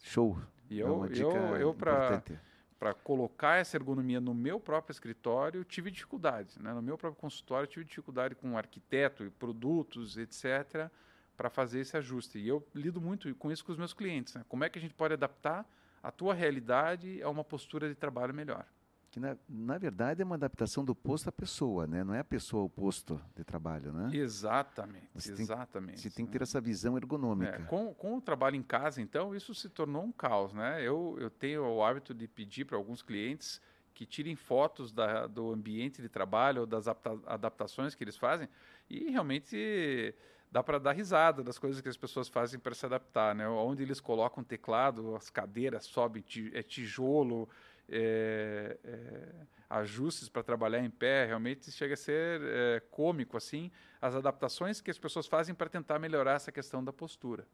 Show. 0.00 0.38
E 0.70 0.78
eu, 0.78 1.04
é 1.04 1.08
eu, 1.18 1.56
eu 1.56 1.74
para 1.74 2.94
colocar 2.94 3.56
essa 3.56 3.76
ergonomia 3.76 4.20
no 4.20 4.34
meu 4.34 4.58
próprio 4.58 4.92
escritório, 4.92 5.64
tive 5.64 5.90
dificuldades. 5.90 6.56
Né? 6.56 6.72
No 6.72 6.82
meu 6.82 6.98
próprio 6.98 7.20
consultório, 7.20 7.66
tive 7.66 7.84
dificuldade 7.84 8.34
com 8.34 8.58
arquiteto 8.58 9.24
e 9.24 9.30
produtos, 9.30 10.16
etc., 10.16 10.90
para 11.36 11.48
fazer 11.48 11.80
esse 11.80 11.96
ajuste. 11.96 12.38
E 12.38 12.48
eu 12.48 12.66
lido 12.74 13.00
muito 13.00 13.32
com 13.36 13.52
isso 13.52 13.64
com 13.64 13.72
os 13.72 13.78
meus 13.78 13.94
clientes. 13.94 14.34
Né? 14.34 14.44
Como 14.48 14.64
é 14.64 14.68
que 14.68 14.78
a 14.78 14.82
gente 14.82 14.94
pode 14.94 15.14
adaptar 15.14 15.64
a 16.02 16.10
tua 16.10 16.34
realidade 16.34 17.22
a 17.22 17.28
uma 17.28 17.44
postura 17.44 17.88
de 17.88 17.94
trabalho 17.94 18.34
melhor? 18.34 18.66
Que 19.12 19.20
na, 19.20 19.36
na 19.46 19.76
verdade 19.76 20.22
é 20.22 20.24
uma 20.24 20.36
adaptação 20.36 20.82
do 20.82 20.94
posto 20.94 21.28
à 21.28 21.32
pessoa, 21.32 21.86
né? 21.86 22.02
Não 22.02 22.14
é 22.14 22.20
a 22.20 22.24
pessoa 22.24 22.64
o 22.64 22.68
posto 22.68 23.20
de 23.36 23.44
trabalho, 23.44 23.92
né? 23.92 24.10
Exatamente, 24.16 25.10
você 25.12 25.32
exatamente. 25.32 26.02
Tem, 26.02 26.10
você 26.10 26.16
tem 26.16 26.24
que 26.24 26.32
ter 26.32 26.42
essa 26.42 26.62
visão 26.62 26.96
ergonômica. 26.96 27.60
É, 27.60 27.64
com, 27.66 27.92
com 27.92 28.16
o 28.16 28.20
trabalho 28.22 28.56
em 28.56 28.62
casa, 28.62 29.02
então, 29.02 29.34
isso 29.34 29.54
se 29.54 29.68
tornou 29.68 30.02
um 30.02 30.10
caos, 30.10 30.54
né? 30.54 30.80
Eu, 30.80 31.18
eu 31.20 31.28
tenho 31.28 31.62
o 31.62 31.84
hábito 31.84 32.14
de 32.14 32.26
pedir 32.26 32.64
para 32.64 32.78
alguns 32.78 33.02
clientes 33.02 33.60
que 33.92 34.06
tirem 34.06 34.34
fotos 34.34 34.90
da, 34.90 35.26
do 35.26 35.52
ambiente 35.52 36.00
de 36.00 36.08
trabalho 36.08 36.62
ou 36.62 36.66
das 36.66 36.88
adaptações 36.88 37.94
que 37.94 38.02
eles 38.02 38.16
fazem 38.16 38.48
e 38.88 39.10
realmente 39.10 40.14
dá 40.50 40.62
para 40.62 40.78
dar 40.78 40.92
risada 40.92 41.42
das 41.42 41.58
coisas 41.58 41.82
que 41.82 41.88
as 41.88 41.96
pessoas 41.98 42.28
fazem 42.28 42.58
para 42.58 42.74
se 42.74 42.86
adaptar, 42.86 43.34
né? 43.34 43.46
Onde 43.46 43.82
eles 43.82 44.00
colocam 44.00 44.42
teclado, 44.42 45.14
as 45.16 45.28
cadeiras 45.28 45.84
sobem, 45.84 46.24
é 46.52 46.62
tijolo, 46.62 47.46
é, 47.88 48.78
é, 48.84 49.46
ajustes 49.68 50.28
para 50.28 50.42
trabalhar 50.42 50.84
em 50.84 50.90
pé, 50.90 51.26
realmente 51.26 51.70
chega 51.70 51.94
a 51.94 51.96
ser 51.96 52.40
é, 52.42 52.80
cômico 52.90 53.36
assim 53.36 53.70
as 54.00 54.14
adaptações 54.14 54.80
que 54.80 54.90
as 54.90 54.98
pessoas 54.98 55.26
fazem 55.26 55.54
para 55.54 55.68
tentar 55.68 55.98
melhorar 55.98 56.34
essa 56.34 56.52
questão 56.52 56.82
da 56.82 56.92
postura. 56.92 57.46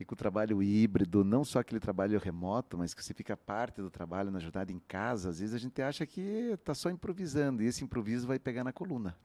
E 0.00 0.04
com 0.04 0.14
o 0.14 0.16
trabalho 0.16 0.62
híbrido, 0.62 1.22
não 1.22 1.44
só 1.44 1.60
aquele 1.60 1.78
trabalho 1.78 2.18
remoto, 2.18 2.76
mas 2.78 2.94
que 2.94 3.04
você 3.04 3.14
fica 3.14 3.36
parte 3.36 3.80
do 3.80 3.90
trabalho 3.90 4.30
na 4.30 4.38
jornada 4.38 4.72
em 4.72 4.78
casa, 4.80 5.28
às 5.28 5.38
vezes 5.38 5.54
a 5.54 5.58
gente 5.58 5.80
acha 5.80 6.06
que 6.06 6.20
está 6.20 6.74
só 6.74 6.90
improvisando 6.90 7.62
e 7.62 7.66
esse 7.66 7.84
improviso 7.84 8.26
vai 8.26 8.38
pegar 8.38 8.64
na 8.64 8.72
coluna, 8.72 9.16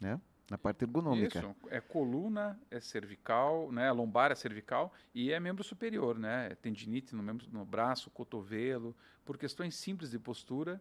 né? 0.00 0.20
Na 0.50 0.58
parte 0.58 0.84
ergonômica. 0.84 1.38
Isso, 1.38 1.56
é 1.68 1.80
coluna, 1.80 2.60
é 2.70 2.78
cervical, 2.78 3.72
né? 3.72 3.90
lombar 3.90 4.30
é 4.30 4.34
cervical 4.34 4.92
e 5.14 5.32
é 5.32 5.40
membro 5.40 5.64
superior, 5.64 6.18
né? 6.18 6.48
É 6.52 6.54
tendinite 6.54 7.14
no, 7.14 7.22
membro, 7.22 7.46
no 7.50 7.64
braço, 7.64 8.10
cotovelo, 8.10 8.94
por 9.24 9.38
questões 9.38 9.74
simples 9.74 10.10
de 10.10 10.18
postura, 10.18 10.80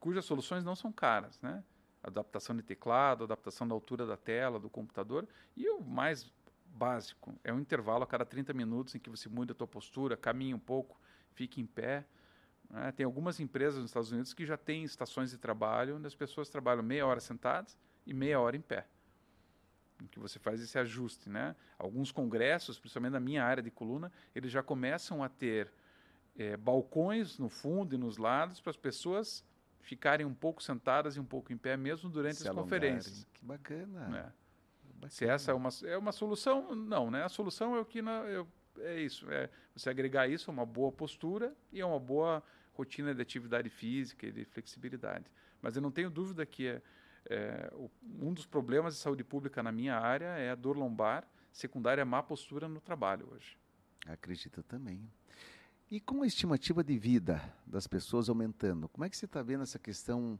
cujas 0.00 0.24
soluções 0.24 0.64
não 0.64 0.74
são 0.74 0.90
caras, 0.90 1.40
né? 1.40 1.62
Adaptação 2.02 2.56
de 2.56 2.62
teclado, 2.62 3.24
adaptação 3.24 3.68
da 3.68 3.74
altura 3.74 4.06
da 4.06 4.16
tela, 4.16 4.58
do 4.58 4.68
computador 4.68 5.28
e 5.56 5.68
o 5.68 5.80
mais 5.80 6.32
básico 6.66 7.38
é 7.44 7.52
um 7.52 7.60
intervalo 7.60 8.02
a 8.02 8.06
cada 8.06 8.24
30 8.24 8.52
minutos 8.54 8.94
em 8.94 8.98
que 8.98 9.10
você 9.10 9.28
muda 9.28 9.52
a 9.52 9.54
tua 9.54 9.68
postura, 9.68 10.16
caminha 10.16 10.56
um 10.56 10.60
pouco, 10.60 11.00
fique 11.34 11.60
em 11.60 11.66
pé. 11.66 12.04
Né? 12.68 12.90
Tem 12.92 13.04
algumas 13.04 13.38
empresas 13.38 13.80
nos 13.80 13.90
Estados 13.90 14.10
Unidos 14.10 14.34
que 14.34 14.44
já 14.44 14.56
têm 14.56 14.82
estações 14.82 15.30
de 15.30 15.38
trabalho 15.38 15.96
onde 15.96 16.08
as 16.08 16.14
pessoas 16.14 16.48
trabalham 16.48 16.82
meia 16.82 17.06
hora 17.06 17.20
sentadas 17.20 17.78
e 18.06 18.14
meia 18.14 18.40
hora 18.40 18.56
em 18.56 18.60
pé. 18.60 18.86
Em 20.02 20.06
que 20.06 20.18
você 20.18 20.38
faz 20.38 20.60
esse 20.60 20.78
ajuste, 20.78 21.28
né? 21.28 21.54
Alguns 21.78 22.10
congressos, 22.10 22.78
principalmente 22.78 23.12
na 23.12 23.20
minha 23.20 23.44
área 23.44 23.62
de 23.62 23.70
coluna, 23.70 24.10
eles 24.34 24.50
já 24.50 24.62
começam 24.62 25.22
a 25.22 25.28
ter 25.28 25.70
é, 26.36 26.56
balcões 26.56 27.38
no 27.38 27.48
fundo 27.48 27.94
e 27.94 27.98
nos 27.98 28.16
lados 28.16 28.60
para 28.60 28.70
as 28.70 28.76
pessoas 28.76 29.44
ficarem 29.80 30.26
um 30.26 30.34
pouco 30.34 30.62
sentadas 30.62 31.16
e 31.16 31.20
um 31.20 31.24
pouco 31.24 31.52
em 31.52 31.56
pé, 31.56 31.76
mesmo 31.76 32.08
durante 32.08 32.36
Se 32.36 32.42
as 32.42 32.48
alongarem. 32.48 32.64
conferências. 32.64 33.26
Que 33.32 33.44
bacana. 33.44 34.08
Né? 34.08 34.32
bacana. 34.94 35.10
Se 35.10 35.26
essa 35.26 35.50
é 35.50 35.54
uma, 35.54 35.70
é 35.84 35.96
uma 35.98 36.12
solução, 36.12 36.74
não, 36.74 37.10
né? 37.10 37.24
A 37.24 37.28
solução 37.28 37.74
é 37.76 37.80
o 37.80 37.84
que 37.84 38.00
na, 38.00 38.20
eu, 38.24 38.46
é 38.78 39.00
isso, 39.00 39.30
é 39.30 39.50
você 39.74 39.90
agregar 39.90 40.28
isso 40.28 40.50
a 40.50 40.52
uma 40.52 40.66
boa 40.66 40.92
postura 40.92 41.54
e 41.72 41.80
a 41.80 41.86
uma 41.86 41.98
boa 41.98 42.42
rotina 42.72 43.14
de 43.14 43.20
atividade 43.20 43.68
física 43.68 44.26
e 44.26 44.32
de 44.32 44.44
flexibilidade. 44.44 45.24
Mas 45.60 45.76
eu 45.76 45.82
não 45.82 45.90
tenho 45.90 46.10
dúvida 46.10 46.46
que 46.46 46.68
é, 46.68 46.82
é, 47.28 47.72
um 48.20 48.32
dos 48.32 48.46
problemas 48.46 48.94
de 48.94 49.00
saúde 49.00 49.24
pública 49.24 49.62
na 49.62 49.72
minha 49.72 49.96
área 49.96 50.38
é 50.38 50.50
a 50.50 50.54
dor 50.54 50.76
lombar 50.76 51.26
secundária, 51.52 52.02
a 52.02 52.06
má 52.06 52.22
postura 52.22 52.68
no 52.68 52.80
trabalho 52.80 53.28
hoje. 53.32 53.56
Acredito 54.06 54.62
também. 54.62 55.08
E 55.90 56.00
com 56.00 56.22
a 56.22 56.26
estimativa 56.26 56.84
de 56.84 56.96
vida 56.98 57.42
das 57.66 57.86
pessoas 57.86 58.28
aumentando, 58.28 58.88
como 58.88 59.04
é 59.04 59.10
que 59.10 59.16
você 59.16 59.24
está 59.24 59.42
vendo 59.42 59.62
essa 59.62 59.78
questão 59.78 60.38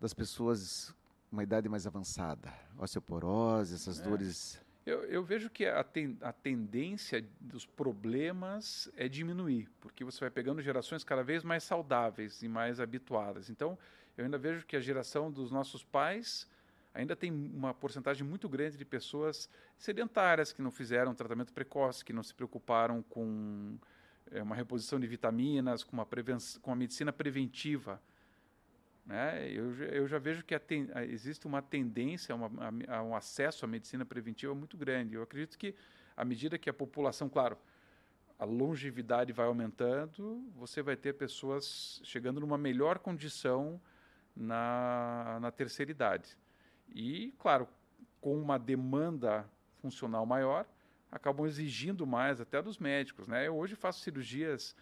das 0.00 0.12
pessoas 0.12 0.94
com 1.28 1.36
uma 1.36 1.44
idade 1.44 1.68
mais 1.68 1.86
avançada? 1.86 2.52
Osteoporose, 2.76 3.74
essas 3.74 4.00
é. 4.00 4.02
dores. 4.02 4.60
Eu, 4.84 5.04
eu, 5.04 5.22
vejo 5.22 5.48
que 5.48 5.64
a, 5.64 5.84
ten, 5.84 6.18
a 6.20 6.32
tendência 6.32 7.24
dos 7.40 7.64
problemas 7.64 8.90
é 8.96 9.08
diminuir, 9.08 9.68
porque 9.80 10.02
você 10.04 10.18
vai 10.20 10.30
pegando 10.30 10.60
gerações 10.60 11.04
cada 11.04 11.22
vez 11.22 11.44
mais 11.44 11.62
saudáveis 11.62 12.42
e 12.42 12.48
mais 12.48 12.80
habituadas. 12.80 13.48
Então, 13.48 13.78
eu 14.20 14.24
ainda 14.24 14.36
vejo 14.36 14.66
que 14.66 14.76
a 14.76 14.80
geração 14.80 15.30
dos 15.30 15.50
nossos 15.50 15.82
pais 15.82 16.46
ainda 16.92 17.16
tem 17.16 17.32
uma 17.32 17.72
porcentagem 17.72 18.26
muito 18.26 18.48
grande 18.48 18.76
de 18.76 18.84
pessoas 18.84 19.48
sedentárias 19.78 20.52
que 20.52 20.60
não 20.60 20.70
fizeram 20.70 21.14
tratamento 21.14 21.52
precoce, 21.54 22.04
que 22.04 22.12
não 22.12 22.22
se 22.22 22.34
preocuparam 22.34 23.02
com 23.02 23.78
é, 24.30 24.42
uma 24.42 24.54
reposição 24.54 25.00
de 25.00 25.06
vitaminas, 25.06 25.82
com 25.82 25.92
uma, 25.92 26.04
com 26.04 26.70
uma 26.70 26.76
medicina 26.76 27.10
preventiva. 27.10 28.00
Né? 29.06 29.50
Eu, 29.50 29.72
eu 29.84 30.06
já 30.06 30.18
vejo 30.18 30.44
que 30.44 30.58
ten, 30.58 30.88
existe 31.08 31.46
uma 31.46 31.62
tendência 31.62 32.34
a, 32.34 32.36
uma, 32.36 32.50
a, 32.88 32.98
a 32.98 33.02
um 33.02 33.16
acesso 33.16 33.64
à 33.64 33.68
medicina 33.68 34.04
preventiva 34.04 34.54
muito 34.54 34.76
grande. 34.76 35.14
Eu 35.14 35.22
acredito 35.22 35.56
que, 35.56 35.74
à 36.14 36.26
medida 36.26 36.58
que 36.58 36.68
a 36.68 36.74
população, 36.74 37.26
claro, 37.26 37.56
a 38.38 38.44
longevidade 38.44 39.32
vai 39.32 39.46
aumentando, 39.46 40.44
você 40.54 40.82
vai 40.82 40.96
ter 40.96 41.14
pessoas 41.14 42.02
chegando 42.04 42.38
numa 42.38 42.58
melhor 42.58 42.98
condição 42.98 43.80
na, 44.40 45.38
na 45.38 45.50
terceira 45.50 45.90
idade. 45.90 46.36
E, 46.88 47.34
claro, 47.38 47.68
com 48.20 48.40
uma 48.40 48.58
demanda 48.58 49.48
funcional 49.80 50.24
maior, 50.24 50.66
acabam 51.12 51.46
exigindo 51.46 52.06
mais 52.06 52.40
até 52.40 52.62
dos 52.62 52.78
médicos. 52.78 53.28
Né? 53.28 53.46
Eu 53.46 53.56
hoje 53.56 53.74
faço 53.74 54.00
cirurgias 54.00 54.74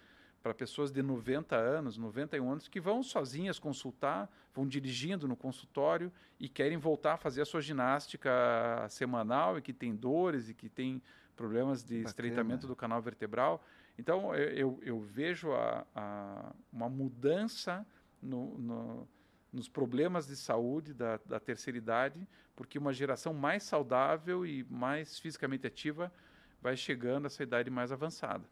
para 0.42 0.54
pessoas 0.54 0.92
de 0.92 1.02
90 1.02 1.56
anos, 1.56 1.98
91 1.98 2.50
anos, 2.50 2.68
que 2.68 2.80
vão 2.80 3.02
sozinhas 3.02 3.58
consultar, 3.58 4.30
vão 4.54 4.66
dirigindo 4.66 5.26
no 5.26 5.36
consultório 5.36 6.12
e 6.38 6.48
querem 6.48 6.78
voltar 6.78 7.14
a 7.14 7.16
fazer 7.16 7.42
a 7.42 7.44
sua 7.44 7.60
ginástica 7.60 8.86
semanal 8.88 9.58
e 9.58 9.62
que 9.62 9.72
tem 9.72 9.94
dores 9.94 10.48
e 10.48 10.54
que 10.54 10.68
tem 10.68 11.02
problemas 11.34 11.82
de 11.82 11.96
Bacana. 11.96 12.08
estreitamento 12.08 12.66
do 12.68 12.76
canal 12.76 13.02
vertebral. 13.02 13.64
Então, 13.98 14.32
eu, 14.34 14.78
eu, 14.82 15.00
vejo 15.00 15.52
a, 15.52 15.84
a, 15.94 16.52
uma 16.72 16.88
mudança 16.88 17.84
no, 18.22 18.56
no 18.58 19.08
nos 19.52 19.68
problemas 19.68 20.26
de 20.26 20.36
saúde 20.36 20.92
da, 20.92 21.18
da 21.24 21.40
terceira 21.40 21.78
idade, 21.78 22.26
porque 22.54 22.78
uma 22.78 22.92
geração 22.92 23.32
mais 23.32 23.62
saudável 23.62 24.44
e 24.44 24.64
mais 24.64 25.18
fisicamente 25.18 25.66
ativa 25.66 26.12
vai 26.60 26.76
chegando 26.76 27.24
a 27.24 27.26
essa 27.26 27.42
idade 27.42 27.70
mais 27.70 27.92
avançada. 27.92 28.44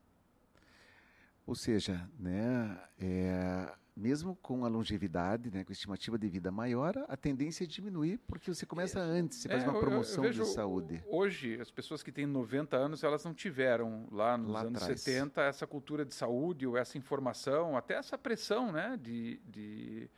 Ou 1.46 1.54
seja, 1.54 2.08
né, 2.18 2.76
é, 2.98 3.72
mesmo 3.96 4.36
com 4.36 4.64
a 4.64 4.68
longevidade, 4.68 5.50
né, 5.50 5.64
com 5.64 5.70
a 5.70 5.72
estimativa 5.72 6.18
de 6.18 6.28
vida 6.28 6.50
maior, 6.50 6.94
a 7.08 7.16
tendência 7.16 7.64
é 7.64 7.66
diminuir, 7.66 8.18
porque 8.26 8.52
você 8.52 8.66
começa 8.66 9.00
antes, 9.00 9.38
você 9.38 9.48
é, 9.48 9.52
faz 9.52 9.64
uma 9.64 9.78
promoção 9.78 10.24
eu, 10.24 10.32
eu 10.32 10.44
de 10.44 10.46
saúde. 10.46 11.02
Hoje, 11.06 11.60
as 11.60 11.70
pessoas 11.70 12.02
que 12.02 12.10
têm 12.10 12.26
90 12.26 12.76
anos, 12.76 13.04
elas 13.04 13.24
não 13.24 13.32
tiveram 13.32 14.08
lá 14.10 14.36
nos 14.36 14.50
lá 14.50 14.60
anos 14.62 14.82
atrás. 14.82 15.00
70 15.00 15.40
essa 15.42 15.66
cultura 15.66 16.04
de 16.04 16.14
saúde 16.14 16.66
ou 16.66 16.76
essa 16.76 16.98
informação, 16.98 17.76
até 17.76 17.94
essa 17.94 18.18
pressão 18.18 18.72
né, 18.72 18.98
de, 19.00 19.40
de 19.46 20.10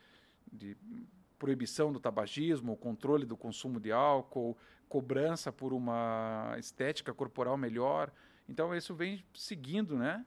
de 0.53 0.77
proibição 1.39 1.93
do 1.93 2.01
tabagismo, 2.01 2.77
controle 2.77 3.25
do 3.25 3.37
consumo 3.37 3.79
de 3.79 3.93
álcool, 3.93 4.57
cobrança 4.89 5.53
por 5.53 5.73
uma 5.73 6.55
estética 6.59 7.15
corporal 7.15 7.57
melhor. 7.57 8.11
Então 8.49 8.75
isso 8.75 8.95
vem 8.95 9.25
seguindo, 9.35 9.97
né? 9.97 10.25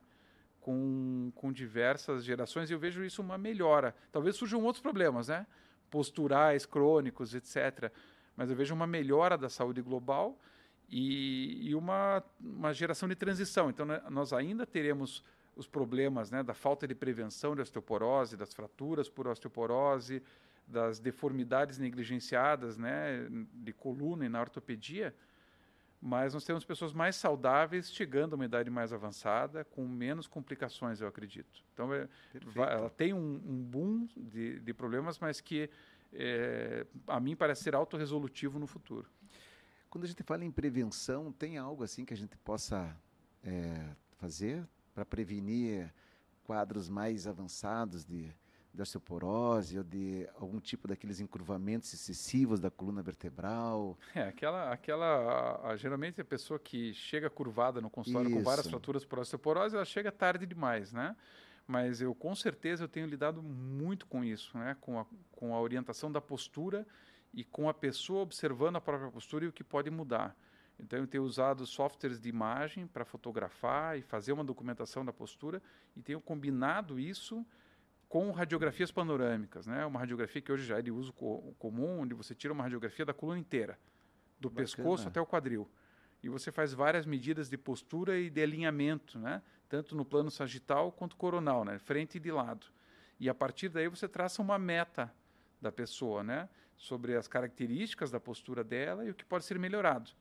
Com, 0.59 1.31
com 1.33 1.51
diversas 1.51 2.23
gerações 2.23 2.69
e 2.69 2.73
eu 2.73 2.79
vejo 2.79 3.03
isso 3.03 3.21
uma 3.21 3.37
melhora. 3.37 3.95
Talvez 4.11 4.35
surjam 4.35 4.63
outros 4.63 4.81
problemas, 4.81 5.27
né? 5.27 5.47
Posturais, 5.89 6.65
crônicos, 6.65 7.33
etc. 7.33 7.91
Mas 8.35 8.49
eu 8.49 8.55
vejo 8.55 8.73
uma 8.73 8.87
melhora 8.87 9.37
da 9.37 9.49
saúde 9.49 9.81
global 9.81 10.39
e, 10.87 11.69
e 11.69 11.75
uma, 11.75 12.23
uma 12.39 12.73
geração 12.73 13.09
de 13.09 13.15
transição. 13.15 13.69
Então 13.69 13.85
né, 13.85 14.01
nós 14.09 14.31
ainda 14.31 14.65
teremos 14.65 15.23
os 15.61 15.67
problemas 15.67 16.31
né, 16.31 16.43
da 16.43 16.53
falta 16.53 16.87
de 16.87 16.95
prevenção 16.95 17.55
de 17.55 17.61
osteoporose, 17.61 18.35
das 18.35 18.53
fraturas 18.53 19.07
por 19.07 19.27
osteoporose, 19.27 20.21
das 20.67 20.99
deformidades 20.99 21.77
negligenciadas 21.77 22.77
né, 22.77 23.27
de 23.53 23.71
coluna 23.71 24.25
e 24.25 24.29
na 24.29 24.41
ortopedia, 24.41 25.15
mas 26.01 26.33
nós 26.33 26.43
temos 26.43 26.65
pessoas 26.65 26.93
mais 26.93 27.15
saudáveis 27.15 27.91
chegando 27.91 28.33
a 28.33 28.35
uma 28.35 28.45
idade 28.45 28.71
mais 28.71 28.91
avançada, 28.91 29.63
com 29.63 29.87
menos 29.87 30.27
complicações, 30.27 30.99
eu 30.99 31.07
acredito. 31.07 31.63
Então, 31.73 31.93
é, 31.93 32.07
ela 32.55 32.89
tem 32.89 33.13
um, 33.13 33.39
um 33.45 33.63
boom 33.63 34.07
de, 34.17 34.59
de, 34.59 34.73
problemas, 34.73 35.19
mas 35.19 35.39
que 35.39 35.69
é, 36.11 36.87
a 37.05 37.19
mim 37.19 37.35
parece 37.35 37.63
ser 37.63 37.75
autorresolutivo 37.75 38.57
no 38.57 38.65
futuro. 38.65 39.07
Quando 39.91 40.05
a 40.05 40.07
gente 40.07 40.23
fala 40.23 40.43
em 40.43 40.49
prevenção, 40.49 41.31
tem 41.31 41.59
algo 41.59 41.83
assim 41.83 42.03
que 42.03 42.13
a 42.13 42.17
gente 42.17 42.35
possa 42.37 42.97
é, 43.43 43.89
fazer? 44.17 44.67
Para 44.93 45.05
prevenir 45.05 45.93
quadros 46.43 46.89
mais 46.89 47.27
avançados 47.27 48.03
de, 48.03 48.33
de 48.73 48.81
osteoporose 48.81 49.77
ou 49.77 49.83
de 49.83 50.27
algum 50.35 50.59
tipo 50.59 50.87
daqueles 50.87 51.19
encurvamentos 51.19 51.93
excessivos 51.93 52.59
da 52.59 52.69
coluna 52.69 53.01
vertebral. 53.01 53.97
É, 54.15 54.23
aquela, 54.23 54.71
aquela 54.71 55.05
a, 55.05 55.69
a, 55.69 55.77
geralmente 55.77 56.19
a 56.19 56.25
pessoa 56.25 56.59
que 56.59 56.93
chega 56.93 57.29
curvada 57.29 57.79
no 57.79 57.89
consultório 57.89 58.29
Isso. 58.29 58.37
com 58.37 58.43
várias 58.43 58.67
fraturas 58.67 59.05
por 59.05 59.19
osteoporose, 59.19 59.75
ela 59.75 59.85
chega 59.85 60.11
tarde 60.11 60.45
demais, 60.45 60.91
né? 60.91 61.15
Mas 61.67 62.01
eu 62.01 62.13
com 62.13 62.35
certeza 62.35 62.83
eu 62.83 62.87
tenho 62.87 63.07
lidado 63.07 63.41
muito 63.41 64.05
com 64.07 64.23
isso, 64.23 64.57
né? 64.57 64.75
Com 64.81 64.99
a, 64.99 65.05
com 65.31 65.55
a 65.55 65.61
orientação 65.61 66.11
da 66.11 66.19
postura 66.19 66.85
e 67.33 67.43
com 67.45 67.69
a 67.69 67.73
pessoa 67.73 68.21
observando 68.21 68.75
a 68.75 68.81
própria 68.81 69.09
postura 69.09 69.45
e 69.45 69.47
o 69.47 69.53
que 69.53 69.63
pode 69.63 69.89
mudar. 69.89 70.35
Então, 70.81 70.99
eu 70.99 71.07
tenho 71.07 71.23
usado 71.23 71.65
softwares 71.65 72.19
de 72.19 72.27
imagem 72.27 72.87
para 72.87 73.05
fotografar 73.05 73.97
e 73.99 74.01
fazer 74.01 74.31
uma 74.31 74.43
documentação 74.43 75.05
da 75.05 75.13
postura 75.13 75.61
e 75.95 76.01
tenho 76.01 76.19
combinado 76.19 76.99
isso 76.99 77.45
com 78.09 78.31
radiografias 78.31 78.91
panorâmicas, 78.91 79.67
né? 79.67 79.85
Uma 79.85 79.99
radiografia 79.99 80.41
que 80.41 80.51
hoje 80.51 80.65
já 80.65 80.79
é 80.79 80.81
de 80.81 80.91
uso 80.91 81.13
co 81.13 81.53
comum, 81.57 82.01
onde 82.01 82.13
você 82.13 82.35
tira 82.35 82.51
uma 82.51 82.63
radiografia 82.63 83.05
da 83.05 83.13
coluna 83.13 83.39
inteira, 83.39 83.79
do 84.39 84.49
Bacana. 84.49 84.67
pescoço 84.67 85.07
até 85.07 85.21
o 85.21 85.25
quadril. 85.25 85.69
E 86.23 86.27
você 86.27 86.51
faz 86.51 86.73
várias 86.73 87.05
medidas 87.05 87.47
de 87.47 87.57
postura 87.57 88.19
e 88.19 88.29
de 88.29 88.41
alinhamento, 88.41 89.17
né? 89.17 89.41
Tanto 89.69 89.95
no 89.95 90.03
plano 90.03 90.29
sagital 90.29 90.91
quanto 90.91 91.15
coronal, 91.15 91.63
né? 91.63 91.79
Frente 91.79 92.15
e 92.15 92.19
de 92.19 92.31
lado. 92.31 92.67
E 93.19 93.29
a 93.29 93.33
partir 93.33 93.69
daí 93.69 93.87
você 93.87 94.09
traça 94.09 94.41
uma 94.41 94.57
meta 94.59 95.13
da 95.61 95.71
pessoa, 95.71 96.23
né? 96.23 96.49
Sobre 96.75 97.15
as 97.15 97.27
características 97.27 98.11
da 98.11 98.19
postura 98.19 98.63
dela 98.63 99.05
e 99.05 99.11
o 99.11 99.15
que 99.15 99.23
pode 99.23 99.45
ser 99.45 99.57
melhorado. 99.59 100.11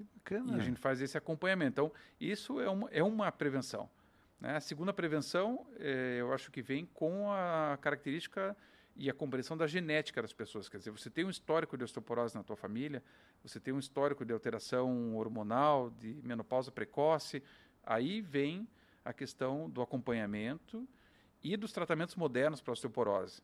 Que 0.00 0.34
bacana. 0.34 0.56
E 0.56 0.60
a 0.60 0.64
gente 0.64 0.80
faz 0.80 1.00
esse 1.00 1.16
acompanhamento. 1.18 1.72
Então, 1.72 1.92
isso 2.20 2.60
é 2.60 2.68
uma, 2.68 2.88
é 2.90 3.02
uma 3.02 3.30
prevenção. 3.30 3.88
Né? 4.40 4.56
A 4.56 4.60
segunda 4.60 4.92
prevenção, 4.92 5.66
é, 5.78 6.16
eu 6.18 6.32
acho 6.32 6.50
que 6.50 6.62
vem 6.62 6.86
com 6.86 7.30
a 7.30 7.78
característica 7.80 8.56
e 8.96 9.08
a 9.10 9.14
compreensão 9.14 9.56
da 9.56 9.66
genética 9.66 10.22
das 10.22 10.32
pessoas. 10.32 10.68
Quer 10.68 10.78
dizer, 10.78 10.90
você 10.90 11.10
tem 11.10 11.24
um 11.24 11.30
histórico 11.30 11.76
de 11.76 11.84
osteoporose 11.84 12.34
na 12.34 12.42
tua 12.42 12.56
família, 12.56 13.02
você 13.42 13.60
tem 13.60 13.72
um 13.72 13.78
histórico 13.78 14.24
de 14.24 14.32
alteração 14.32 15.16
hormonal, 15.16 15.90
de 15.90 16.20
menopausa 16.22 16.70
precoce, 16.70 17.42
aí 17.82 18.20
vem 18.20 18.66
a 19.04 19.12
questão 19.12 19.68
do 19.68 19.82
acompanhamento 19.82 20.88
e 21.42 21.56
dos 21.56 21.72
tratamentos 21.72 22.14
modernos 22.14 22.60
para 22.60 22.72
osteoporose. 22.72 23.42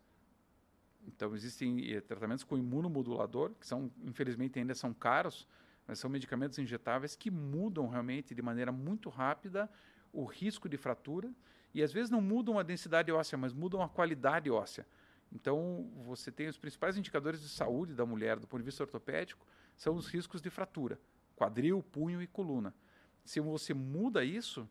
Então, 1.07 1.35
existem 1.35 1.93
eh, 1.93 2.01
tratamentos 2.01 2.43
com 2.43 2.59
imunomodulador, 2.59 3.53
que 3.61 3.67
são, 3.67 3.91
infelizmente, 4.05 4.59
ainda 4.59 4.75
são 4.75 4.93
caros, 4.93 5.47
mas 5.87 5.99
são 5.99 6.11
medicamentos 6.11 6.59
injetáveis 6.59 7.15
que 7.15 7.31
mudam 7.31 7.89
realmente 7.89 8.35
de 8.35 8.43
maneira 8.43 8.73
muito 8.73 9.09
rápida 9.09 9.71
o 10.13 10.25
risco 10.25 10.69
de 10.69 10.77
fratura 10.77 11.33
e 11.75 11.83
às 11.83 11.93
vezes 11.93 12.11
não 12.11 12.21
mudam 12.21 12.59
a 12.59 12.63
densidade 12.63 13.13
óssea, 13.13 13.37
mas 13.37 13.53
mudam 13.53 13.83
a 13.83 13.89
qualidade 13.89 14.51
óssea. 14.51 14.87
Então, 15.33 15.91
você 16.05 16.31
tem 16.31 16.49
os 16.49 16.57
principais 16.57 16.97
indicadores 16.97 17.41
de 17.41 17.49
saúde 17.49 17.95
da 17.95 18.07
mulher 18.07 18.39
do 18.39 18.47
ponto 18.47 18.61
de 18.61 18.65
vista 18.65 18.83
ortopédico, 18.83 19.47
são 19.77 19.95
os 19.95 20.07
riscos 20.07 20.41
de 20.41 20.49
fratura, 20.49 20.99
quadril, 21.35 21.83
punho 21.83 22.23
e 22.23 22.27
coluna. 22.27 22.75
Se 23.25 23.41
você 23.41 23.75
muda 23.75 24.25
isso, 24.25 24.69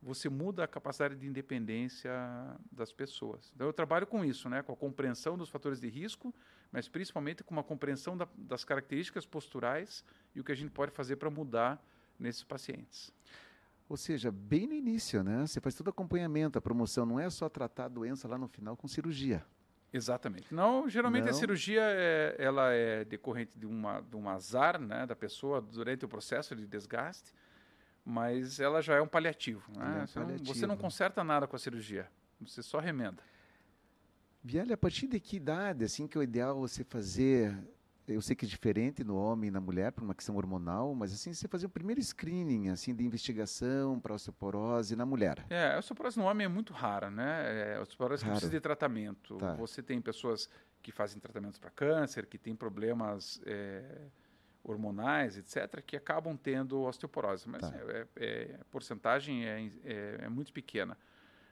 você 0.00 0.28
muda 0.28 0.62
a 0.62 0.68
capacidade 0.68 1.16
de 1.16 1.26
independência 1.26 2.12
das 2.70 2.92
pessoas. 2.92 3.50
Então 3.54 3.66
eu 3.66 3.72
trabalho 3.72 4.06
com 4.06 4.24
isso, 4.24 4.48
né, 4.48 4.62
com 4.62 4.72
a 4.72 4.76
compreensão 4.76 5.36
dos 5.36 5.48
fatores 5.48 5.80
de 5.80 5.88
risco, 5.88 6.32
mas 6.72 6.88
principalmente 6.88 7.42
com 7.42 7.54
uma 7.54 7.64
compreensão 7.64 8.16
da, 8.16 8.28
das 8.36 8.64
características 8.64 9.26
posturais 9.26 10.04
e 10.34 10.40
o 10.40 10.44
que 10.44 10.52
a 10.52 10.56
gente 10.56 10.70
pode 10.70 10.92
fazer 10.92 11.16
para 11.16 11.30
mudar 11.30 11.82
nesses 12.18 12.44
pacientes. 12.44 13.12
Ou 13.88 13.96
seja, 13.96 14.32
bem 14.32 14.66
no 14.66 14.74
início, 14.74 15.22
né? 15.22 15.46
Você 15.46 15.60
faz 15.60 15.74
todo 15.74 15.90
acompanhamento, 15.90 16.58
a 16.58 16.62
promoção 16.62 17.06
não 17.06 17.20
é 17.20 17.30
só 17.30 17.48
tratar 17.48 17.84
a 17.84 17.88
doença 17.88 18.26
lá 18.26 18.36
no 18.36 18.48
final 18.48 18.76
com 18.76 18.88
cirurgia. 18.88 19.44
Exatamente. 19.92 20.52
Não, 20.52 20.88
geralmente 20.88 21.24
não. 21.24 21.30
a 21.30 21.34
cirurgia 21.34 21.82
é, 21.82 22.34
ela 22.38 22.72
é 22.72 23.04
decorrente 23.04 23.52
de, 23.54 23.64
uma, 23.64 24.00
de 24.00 24.16
um 24.16 24.28
azar 24.28 24.80
né, 24.80 25.06
da 25.06 25.14
pessoa 25.14 25.60
durante 25.60 26.04
o 26.04 26.08
processo 26.08 26.54
de 26.56 26.66
desgaste, 26.66 27.32
mas 28.04 28.58
ela 28.58 28.82
já 28.82 28.96
é 28.96 29.00
um 29.00 29.06
paliativo. 29.06 29.62
Né? 29.72 30.00
É 30.00 30.02
um 30.02 30.06
você, 30.06 30.14
paliativo. 30.14 30.48
Não, 30.48 30.54
você 30.54 30.66
não 30.66 30.76
conserta 30.76 31.22
nada 31.22 31.46
com 31.46 31.54
a 31.54 31.58
cirurgia, 31.58 32.10
você 32.40 32.62
só 32.62 32.78
remenda. 32.78 33.22
Viale, 34.46 34.72
a 34.72 34.76
partir 34.76 35.08
de 35.08 35.18
que 35.18 35.36
idade 35.36 35.84
assim 35.84 36.06
que 36.06 36.16
é 36.16 36.20
o 36.20 36.22
ideal 36.22 36.60
você 36.60 36.84
fazer 36.84 37.52
eu 38.06 38.22
sei 38.22 38.36
que 38.36 38.46
é 38.46 38.48
diferente 38.48 39.02
no 39.02 39.16
homem 39.16 39.48
e 39.48 39.50
na 39.50 39.60
mulher 39.60 39.90
por 39.90 40.04
uma 40.04 40.14
questão 40.14 40.36
hormonal, 40.36 40.94
mas 40.94 41.12
assim 41.12 41.34
você 41.34 41.48
fazer 41.48 41.66
o 41.66 41.68
primeiro 41.68 42.00
screening 42.00 42.68
assim 42.68 42.94
de 42.94 43.04
investigação 43.04 43.98
para 43.98 44.14
osteoporose 44.14 44.94
na 44.94 45.04
mulher. 45.04 45.44
É, 45.50 45.74
a 45.74 45.78
osteoporose 45.80 46.16
no 46.16 46.26
homem 46.26 46.44
é 46.44 46.48
muito 46.48 46.72
rara, 46.72 47.10
né? 47.10 47.72
É, 47.72 47.76
a 47.76 47.80
osteoporose 47.80 48.22
Raro. 48.22 48.34
precisa 48.34 48.52
de 48.52 48.60
tratamento. 48.60 49.36
Tá. 49.38 49.54
Você 49.56 49.82
tem 49.82 50.00
pessoas 50.00 50.48
que 50.80 50.92
fazem 50.92 51.18
tratamentos 51.18 51.58
para 51.58 51.70
câncer, 51.70 52.26
que 52.26 52.38
têm 52.38 52.54
problemas 52.54 53.42
é, 53.44 53.82
hormonais, 54.62 55.36
etc., 55.36 55.82
que 55.84 55.96
acabam 55.96 56.36
tendo 56.36 56.82
osteoporose, 56.82 57.48
mas 57.48 57.62
tá. 57.62 57.74
é, 57.76 58.06
é, 58.14 58.58
a 58.60 58.64
porcentagem 58.66 59.44
é, 59.44 59.68
é, 59.84 60.18
é 60.20 60.28
muito 60.28 60.52
pequena. 60.52 60.96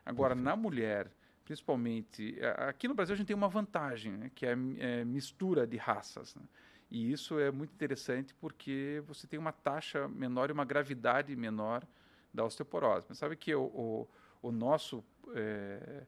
Agora, 0.06 0.36
Perfeito. 0.36 0.44
na 0.44 0.54
mulher 0.54 1.10
principalmente. 1.44 2.38
Aqui 2.56 2.88
no 2.88 2.94
Brasil 2.94 3.14
a 3.14 3.16
gente 3.16 3.26
tem 3.26 3.36
uma 3.36 3.48
vantagem, 3.48 4.12
né, 4.12 4.30
que 4.34 4.46
é, 4.46 4.56
é 4.78 5.04
mistura 5.04 5.66
de 5.66 5.76
raças. 5.76 6.34
Né? 6.34 6.42
E 6.90 7.12
isso 7.12 7.38
é 7.38 7.50
muito 7.50 7.72
interessante 7.72 8.34
porque 8.34 9.02
você 9.06 9.26
tem 9.26 9.38
uma 9.38 9.52
taxa 9.52 10.08
menor 10.08 10.50
e 10.50 10.52
uma 10.52 10.64
gravidade 10.64 11.34
menor 11.36 11.86
da 12.32 12.44
osteoporose. 12.44 13.06
Mas 13.08 13.18
sabe 13.18 13.36
que 13.36 13.54
o, 13.54 13.64
o, 13.64 14.08
o 14.42 14.52
nosso. 14.52 15.04
É, 15.34 16.04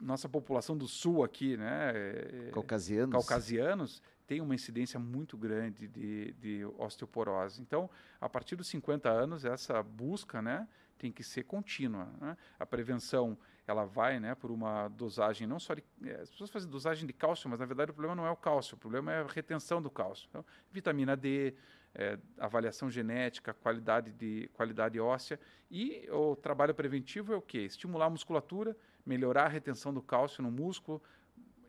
nossa 0.00 0.28
população 0.28 0.76
do 0.76 0.88
sul 0.88 1.22
aqui, 1.22 1.56
né? 1.56 1.92
É, 1.94 2.50
caucasianos. 2.52 3.12
Caucasianos 3.12 4.02
tem 4.26 4.40
uma 4.40 4.54
incidência 4.54 4.98
muito 4.98 5.36
grande 5.36 5.86
de, 5.86 6.32
de 6.32 6.64
osteoporose. 6.76 7.62
Então, 7.62 7.88
a 8.20 8.28
partir 8.28 8.56
dos 8.56 8.66
50 8.66 9.08
anos, 9.08 9.44
essa 9.44 9.80
busca, 9.80 10.42
né, 10.42 10.66
tem 10.98 11.12
que 11.12 11.22
ser 11.22 11.44
contínua. 11.44 12.08
Né? 12.20 12.36
A 12.58 12.66
prevenção 12.66 13.38
ela 13.66 13.84
vai 13.84 14.18
né, 14.18 14.34
por 14.34 14.50
uma 14.50 14.88
dosagem 14.88 15.46
não 15.46 15.60
só 15.60 15.74
de. 15.74 15.84
É, 16.04 16.20
as 16.20 16.30
pessoas 16.30 16.50
fazem 16.50 16.68
dosagem 16.68 17.06
de 17.06 17.12
cálcio, 17.12 17.48
mas 17.48 17.60
na 17.60 17.66
verdade 17.66 17.90
o 17.90 17.94
problema 17.94 18.14
não 18.14 18.26
é 18.26 18.30
o 18.30 18.36
cálcio, 18.36 18.74
o 18.74 18.78
problema 18.78 19.12
é 19.12 19.20
a 19.20 19.26
retenção 19.26 19.80
do 19.80 19.90
cálcio. 19.90 20.26
Então, 20.28 20.44
vitamina 20.70 21.16
D, 21.16 21.54
é, 21.94 22.18
avaliação 22.38 22.90
genética, 22.90 23.54
qualidade, 23.54 24.12
de, 24.12 24.48
qualidade 24.54 24.98
óssea. 24.98 25.38
E 25.70 26.08
o 26.10 26.34
trabalho 26.34 26.74
preventivo 26.74 27.32
é 27.32 27.36
o 27.36 27.42
quê? 27.42 27.58
Estimular 27.58 28.06
a 28.06 28.10
musculatura, 28.10 28.76
melhorar 29.06 29.44
a 29.44 29.48
retenção 29.48 29.92
do 29.92 30.02
cálcio 30.02 30.42
no 30.42 30.50
músculo, 30.50 31.02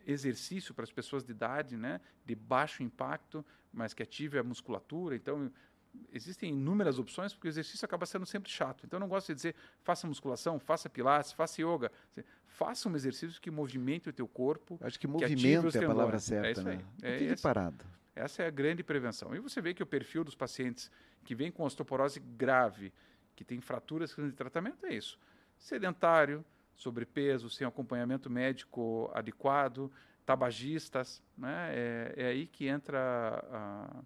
exercício 0.05 0.73
para 0.73 0.83
as 0.83 0.91
pessoas 0.91 1.23
de 1.23 1.31
idade, 1.31 1.77
né, 1.77 2.01
de 2.25 2.35
baixo 2.35 2.83
impacto, 2.83 3.45
mas 3.71 3.93
que 3.93 4.03
ative 4.03 4.37
a 4.37 4.43
musculatura. 4.43 5.15
Então, 5.15 5.51
existem 6.11 6.51
inúmeras 6.51 6.99
opções, 6.99 7.33
porque 7.33 7.47
o 7.47 7.49
exercício 7.49 7.85
acaba 7.85 8.05
sendo 8.05 8.25
sempre 8.25 8.51
chato. 8.51 8.85
Então, 8.85 8.97
eu 8.97 9.01
não 9.01 9.07
gosto 9.07 9.27
de 9.27 9.35
dizer 9.35 9.55
faça 9.81 10.07
musculação, 10.07 10.59
faça 10.59 10.89
pilates, 10.89 11.31
faça 11.31 11.61
yoga. 11.61 11.91
Faça 12.45 12.87
um 12.87 12.95
exercício 12.95 13.41
que 13.41 13.49
movimente 13.49 14.09
o 14.09 14.13
teu 14.13 14.27
corpo. 14.27 14.77
Acho 14.81 14.99
que 14.99 15.07
movimento 15.07 15.69
que 15.69 15.77
é 15.77 15.83
a 15.83 15.87
palavra 15.87 16.19
certa, 16.19 16.47
é 16.47 16.51
isso 16.51 16.63
né? 16.63 16.85
Aí. 17.01 17.27
É, 17.27 17.31
é 17.31 17.35
parado. 17.35 17.85
Essa 18.15 18.43
é 18.43 18.47
a 18.47 18.51
grande 18.51 18.83
prevenção. 18.83 19.35
E 19.35 19.39
você 19.39 19.59
vê 19.59 19.73
que 19.73 19.81
o 19.81 19.87
perfil 19.87 20.23
dos 20.23 20.35
pacientes 20.35 20.91
que 21.23 21.33
vêm 21.33 21.51
com 21.51 21.63
osteoporose 21.63 22.19
grave, 22.19 22.93
que 23.35 23.43
tem 23.43 23.59
fraturas 23.59 24.15
de 24.15 24.31
tratamento, 24.33 24.85
é 24.85 24.93
isso. 24.93 25.17
Sedentário, 25.57 26.45
sobrepeso, 26.75 27.49
sem 27.49 27.65
acompanhamento 27.65 28.29
médico 28.29 29.09
adequado, 29.13 29.91
tabagistas, 30.25 31.21
né? 31.37 31.69
É, 31.71 32.13
é 32.17 32.25
aí 32.27 32.47
que 32.47 32.67
entra 32.67 32.99
a, 33.51 34.03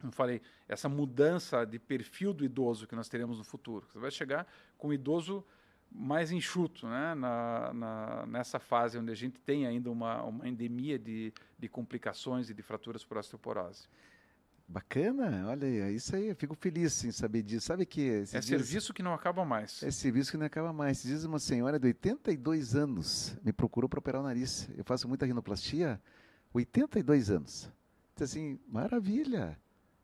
como 0.00 0.12
falei, 0.12 0.40
essa 0.68 0.88
mudança 0.88 1.64
de 1.64 1.78
perfil 1.78 2.32
do 2.32 2.44
idoso 2.44 2.86
que 2.86 2.94
nós 2.94 3.08
teremos 3.08 3.38
no 3.38 3.44
futuro. 3.44 3.86
Você 3.90 3.98
vai 3.98 4.10
chegar 4.10 4.46
com 4.76 4.88
um 4.88 4.92
idoso 4.92 5.44
mais 5.90 6.30
enxuto, 6.30 6.86
né? 6.86 7.14
Na, 7.14 7.72
na, 7.72 8.26
nessa 8.26 8.58
fase 8.58 8.98
onde 8.98 9.10
a 9.10 9.14
gente 9.14 9.40
tem 9.40 9.66
ainda 9.66 9.90
uma, 9.90 10.22
uma 10.22 10.48
endemia 10.48 10.98
de, 10.98 11.32
de 11.58 11.68
complicações 11.68 12.50
e 12.50 12.54
de 12.54 12.62
fraturas 12.62 13.04
por 13.04 13.16
osteoporose. 13.16 13.88
Bacana, 14.70 15.48
olha 15.48 15.66
aí, 15.66 15.78
é 15.78 15.90
isso 15.90 16.14
aí, 16.14 16.28
eu 16.28 16.36
fico 16.36 16.54
feliz 16.54 17.02
em 17.02 17.10
saber 17.10 17.42
disso. 17.42 17.66
Sabe 17.66 17.86
que. 17.86 18.02
É 18.02 18.22
dias, 18.24 18.44
serviço 18.44 18.92
que 18.92 19.02
não 19.02 19.14
acaba 19.14 19.42
mais. 19.42 19.82
É 19.82 19.90
serviço 19.90 20.30
que 20.30 20.36
não 20.36 20.44
acaba 20.44 20.74
mais. 20.74 21.02
Diz 21.02 21.24
uma 21.24 21.38
senhora 21.38 21.78
de 21.78 21.86
82 21.86 22.76
anos 22.76 23.34
me 23.42 23.50
procurou 23.50 23.88
para 23.88 23.98
operar 23.98 24.20
o 24.20 24.24
nariz. 24.24 24.68
Eu 24.76 24.84
faço 24.84 25.08
muita 25.08 25.24
rinoplastia, 25.24 25.98
82 26.52 27.30
anos. 27.30 27.72
Diz 28.14 28.30
assim, 28.30 28.60
maravilha 28.68 29.58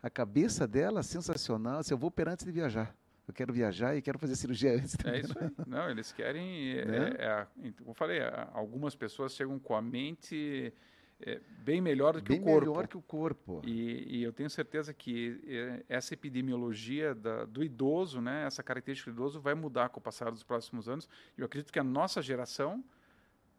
a 0.05 0.11
cabeça 0.11 0.67
dela 0.69 1.03
sensacional. 1.03 1.83
Se 1.83 1.91
eu 1.91 1.97
vou 1.97 2.09
operar 2.09 2.35
antes 2.35 2.45
de 2.45 2.53
viajar. 2.53 2.95
Eu 3.27 3.33
quero 3.33 3.55
viajar 3.55 3.97
e 3.97 4.03
quero 4.03 4.19
fazer 4.19 4.37
cirurgia 4.37 4.75
antes. 4.75 4.95
É 5.03 5.21
isso 5.21 5.33
aí. 5.39 5.51
Não, 5.67 5.89
eles 5.89 6.13
querem. 6.13 6.75
É, 6.77 6.85
né? 6.85 7.15
é, 7.19 7.25
é, 7.69 7.73
como 7.79 7.91
eu 7.91 7.95
falei, 7.95 8.21
algumas 8.53 8.95
pessoas 8.95 9.33
chegam 9.33 9.59
com 9.59 9.75
a 9.75 9.81
mente 9.81 10.75
é, 11.21 11.41
bem 11.61 11.81
melhor 11.81 12.13
do 12.13 12.23
que 12.23 12.33
bem 12.33 12.43
o 12.43 12.45
corpo. 12.45 12.69
melhor 12.69 12.87
que 12.87 12.97
o 12.99 13.01
corpo. 13.01 13.63
E, 13.65 14.19
e 14.19 14.23
eu 14.23 14.31
tenho 14.31 14.51
certeza 14.51 14.93
que 14.93 15.41
é, 15.47 15.83
essa 15.89 16.13
epidemiologia 16.13 17.15
da, 17.15 17.47
do 17.47 17.65
idoso, 17.65 18.21
né, 18.21 18.45
essa 18.47 18.63
característica 18.63 19.11
do 19.11 19.15
idoso, 19.15 19.41
vai 19.41 19.55
mudar 19.55 19.89
com 19.89 20.01
o 20.01 20.03
passar 20.03 20.31
dos 20.31 20.43
próximos 20.43 20.87
anos. 20.87 21.09
E 21.39 21.41
eu 21.41 21.47
acredito 21.47 21.73
que 21.73 21.79
a 21.79 21.85
nossa 21.85 22.21
geração 22.21 22.85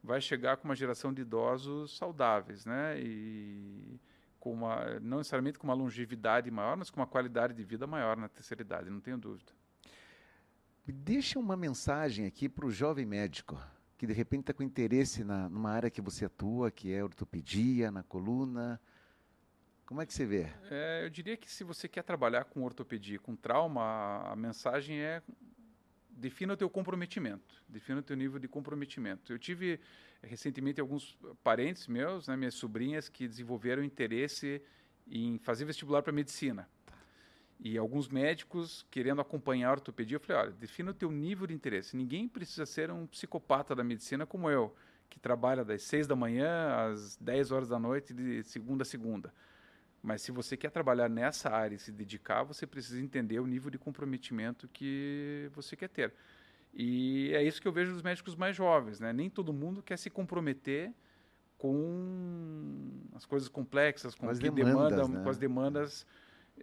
vai 0.04 0.22
chegar 0.22 0.58
com 0.58 0.66
uma 0.66 0.76
geração 0.76 1.12
de 1.12 1.24
idosos 1.24 1.98
saudáveis, 1.98 2.68
né? 2.68 3.00
E 3.00 4.00
com 4.46 4.54
uma, 4.54 5.00
não 5.00 5.18
necessariamente 5.18 5.58
com 5.58 5.66
uma 5.66 5.74
longevidade 5.74 6.52
maior, 6.52 6.78
mas 6.78 6.92
com 6.92 7.00
uma 7.00 7.08
qualidade 7.08 7.56
de 7.56 7.64
vida 7.64 7.88
maior 7.88 8.16
na 8.16 8.30
terceira 8.30 8.62
idade, 8.62 8.92
não 8.92 9.02
tenho 9.02 9.18
dúvida. 9.18 9.52
Deixa 10.86 11.40
uma 11.40 11.58
mensagem 11.58 12.28
aqui 12.28 12.48
para 12.48 12.68
o 12.68 12.70
jovem 12.70 13.08
médico 13.08 13.60
que 13.98 14.06
de 14.06 14.14
repente 14.14 14.42
está 14.42 14.54
com 14.54 14.62
interesse 14.62 15.24
na, 15.24 15.50
numa 15.50 15.72
área 15.72 15.90
que 15.90 16.00
você 16.00 16.26
atua, 16.26 16.70
que 16.70 16.94
é 16.94 17.04
ortopedia, 17.04 17.90
na 17.90 18.04
coluna. 18.04 18.80
Como 19.84 20.00
é 20.00 20.06
que 20.06 20.14
você 20.14 20.28
vê? 20.28 20.48
É, 20.70 21.04
eu 21.04 21.10
diria 21.10 21.36
que 21.36 21.50
se 21.50 21.64
você 21.64 21.88
quer 21.88 22.04
trabalhar 22.04 22.44
com 22.44 22.62
ortopedia, 22.62 23.18
com 23.18 23.36
trauma, 23.36 24.30
a 24.32 24.36
mensagem 24.36 25.00
é 25.00 25.24
defina 26.16 26.54
o 26.54 26.58
teu 26.58 26.70
comprometimento, 26.70 27.62
defina 27.68 28.00
o 28.00 28.04
teu 28.04 28.16
nível 28.16 28.40
de 28.40 28.48
comprometimento. 28.48 29.34
Eu 29.34 29.38
tive 29.38 29.80
recentemente 30.24 30.80
alguns 30.80 31.18
parentes 31.44 31.88
meus, 31.88 32.28
né, 32.28 32.36
minhas 32.36 32.56
sobrinhas, 32.56 33.10
que 33.10 33.28
desenvolveram 33.28 33.84
interesse 33.84 34.62
em 35.08 35.38
fazer 35.40 35.66
vestibular 35.66 36.02
para 36.02 36.14
medicina. 36.14 36.68
E 37.60 37.78
alguns 37.78 38.08
médicos 38.08 38.86
querendo 38.90 39.22
acompanhar 39.22 39.70
a 39.70 39.74
ortopedia, 39.74 40.16
eu 40.16 40.20
falei, 40.20 40.44
olha, 40.44 40.52
defina 40.52 40.92
o 40.92 40.94
teu 40.94 41.12
nível 41.12 41.48
de 41.48 41.54
interesse. 41.54 41.96
Ninguém 41.96 42.28
precisa 42.28 42.66
ser 42.66 42.92
um 42.92 43.06
psicopata 43.08 43.76
da 43.76 43.84
medicina 43.84 44.26
como 44.26 44.50
eu, 44.50 44.76
que 45.10 45.20
trabalha 45.20 45.64
das 45.64 45.84
seis 45.84 46.08
da 46.08 46.16
manhã 46.16 46.90
às 46.92 47.16
10 47.18 47.52
horas 47.52 47.70
da 47.70 47.80
noite, 47.80 48.14
de 48.14 48.44
segunda 48.44 48.84
a 48.84 48.86
segunda. 48.86 49.34
Mas 50.06 50.22
se 50.22 50.32
você 50.32 50.56
quer 50.56 50.70
trabalhar 50.70 51.10
nessa 51.10 51.50
área 51.50 51.76
e 51.76 51.80
se 51.80 51.92
dedicar, 51.92 52.44
você 52.44 52.68
precisa 52.68 53.02
entender 53.02 53.40
o 53.40 53.48
nível 53.48 53.72
de 53.72 53.80
comprometimento 53.80 54.68
que 54.68 55.50
você 55.52 55.76
quer 55.76 55.90
ter. 55.90 56.14
E 56.72 57.32
é 57.34 57.42
isso 57.42 57.60
que 57.60 57.68
eu 57.68 57.72
vejo 57.72 57.92
dos 57.92 58.04
médicos 58.04 58.36
mais 58.36 58.56
jovens, 58.56 59.00
né? 59.00 59.12
Nem 59.12 59.32
todo 59.32 59.52
mundo 59.52 59.82
quer 59.82 59.98
se 59.98 60.12
comprometer 60.12 60.94
com 61.58 63.02
as 63.16 63.26
coisas 63.26 63.50
complexas, 63.50 64.14
com, 64.14 64.28
com 64.28 64.30
as 64.30 64.38
demandas, 64.38 64.96
demanda, 64.96 65.08
né? 65.08 65.24
com 65.24 65.30
as 65.30 65.40
demandas 65.40 66.06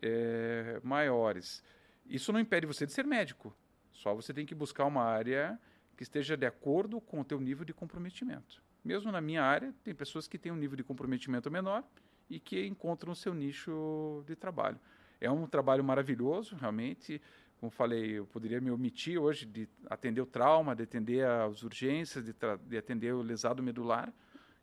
é, 0.01 0.81
maiores. 0.85 1.65
Isso 2.07 2.33
não 2.33 2.39
impede 2.39 2.65
você 2.65 2.87
de 2.87 2.93
ser 2.93 3.05
médico. 3.05 3.53
Só 3.91 4.15
você 4.15 4.33
tem 4.33 4.47
que 4.47 4.55
buscar 4.55 4.85
uma 4.85 5.03
área 5.03 5.59
que 5.97 6.05
esteja 6.05 6.37
de 6.37 6.47
acordo 6.47 7.01
com 7.01 7.21
o 7.21 7.25
teu 7.25 7.41
nível 7.41 7.65
de 7.65 7.75
comprometimento. 7.75 8.63
Mesmo 8.85 9.11
na 9.11 9.21
minha 9.21 9.43
área, 9.43 9.75
tem 9.83 9.93
pessoas 9.93 10.29
que 10.29 10.39
têm 10.39 10.53
um 10.53 10.57
nível 10.57 10.77
de 10.77 10.85
comprometimento 10.85 11.51
menor 11.51 11.83
e 12.29 12.41
que 12.41 12.67
encontram 12.67 13.13
o 13.13 13.17
seu 13.17 13.35
nicho 13.35 14.23
de 14.27 14.35
trabalho. 14.35 14.79
É 15.21 15.31
um 15.31 15.47
trabalho 15.47 15.85
maravilhoso, 15.85 16.57
realmente. 16.57 17.21
Como 17.61 17.71
falei, 17.71 18.19
eu 18.19 18.27
poderia 18.27 18.61
me 18.61 18.71
omitir 18.71 19.21
hoje 19.21 19.47
de 19.47 19.69
atender 19.89 20.21
o 20.21 20.27
trauma, 20.27 20.75
de 20.75 20.83
atender 20.83 21.25
as 21.25 21.63
urgências, 21.63 22.25
de, 22.25 22.35
de 22.67 22.77
atender 22.77 23.15
o 23.15 23.23
lesado 23.23 23.63
medular 23.63 24.13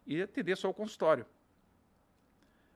e 0.05 0.21
atender 0.21 0.57
só 0.57 0.69
o 0.69 0.73
consultório. 0.73 1.25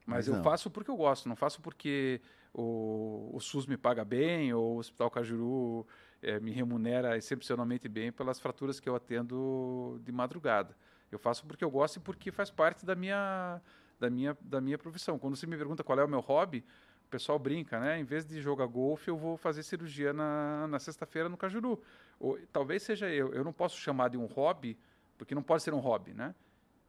Mas, 0.06 0.28
Mas 0.28 0.38
eu 0.38 0.44
faço 0.44 0.70
porque 0.70 0.90
eu 0.90 0.96
gosto, 0.96 1.28
não 1.28 1.36
faço 1.36 1.62
porque 1.62 2.22
o, 2.54 3.32
o 3.34 3.40
SUS 3.40 3.66
me 3.66 3.78
paga 3.78 4.06
bem 4.06 4.54
ou 4.54 4.76
o 4.76 4.78
Hospital 4.78 5.10
Cajuru 5.10 5.88
é, 6.22 6.40
me 6.40 6.52
remunera 6.52 7.18
excepcionalmente 7.18 7.88
bem 7.88 8.12
pelas 8.12 8.40
fraturas 8.40 8.80
que 8.80 8.88
eu 8.88 8.96
atendo 8.96 10.00
de 10.04 10.12
madrugada. 10.12 10.76
Eu 11.12 11.20
faço 11.20 11.46
porque 11.46 11.64
eu 11.64 11.72
gosto 11.72 11.98
e 11.98 12.00
porque 12.00 12.32
faz 12.32 12.50
parte 12.50 12.86
da 12.86 12.96
minha, 12.96 13.62
da 14.04 14.10
minha, 14.10 14.38
da 14.42 14.60
minha 14.60 14.78
profissão. 14.78 15.18
Quando 15.18 15.38
você 15.38 15.48
me 15.48 15.56
pergunta 15.56 15.84
qual 15.84 15.98
é 15.98 16.04
o 16.04 16.10
meu 16.10 16.20
hobby, 16.20 16.66
o 17.06 17.10
pessoal 17.10 17.40
brinca, 17.40 17.80
né? 17.80 18.00
Em 18.00 18.04
vez 18.04 18.26
de 18.26 18.42
jogar 18.42 18.66
golfe, 18.68 19.10
eu 19.10 19.18
vou 19.18 19.38
fazer 19.38 19.64
cirurgia 19.64 20.12
na, 20.12 20.68
na 20.68 20.78
sexta-feira 20.78 21.30
no 21.30 21.38
Cajuru. 21.38 21.82
Ou, 22.20 22.38
talvez 22.52 22.84
seja 22.84 23.10
eu. 23.10 23.34
Eu 23.34 23.46
não 23.46 23.54
posso 23.54 23.78
chamar 23.78 24.10
de 24.10 24.18
um 24.18 24.26
hobby, 24.26 24.78
porque 25.18 25.34
não 25.34 25.42
pode 25.42 25.64
ser 25.64 25.74
um 25.74 25.80
hobby, 25.80 26.14
né? 26.14 26.36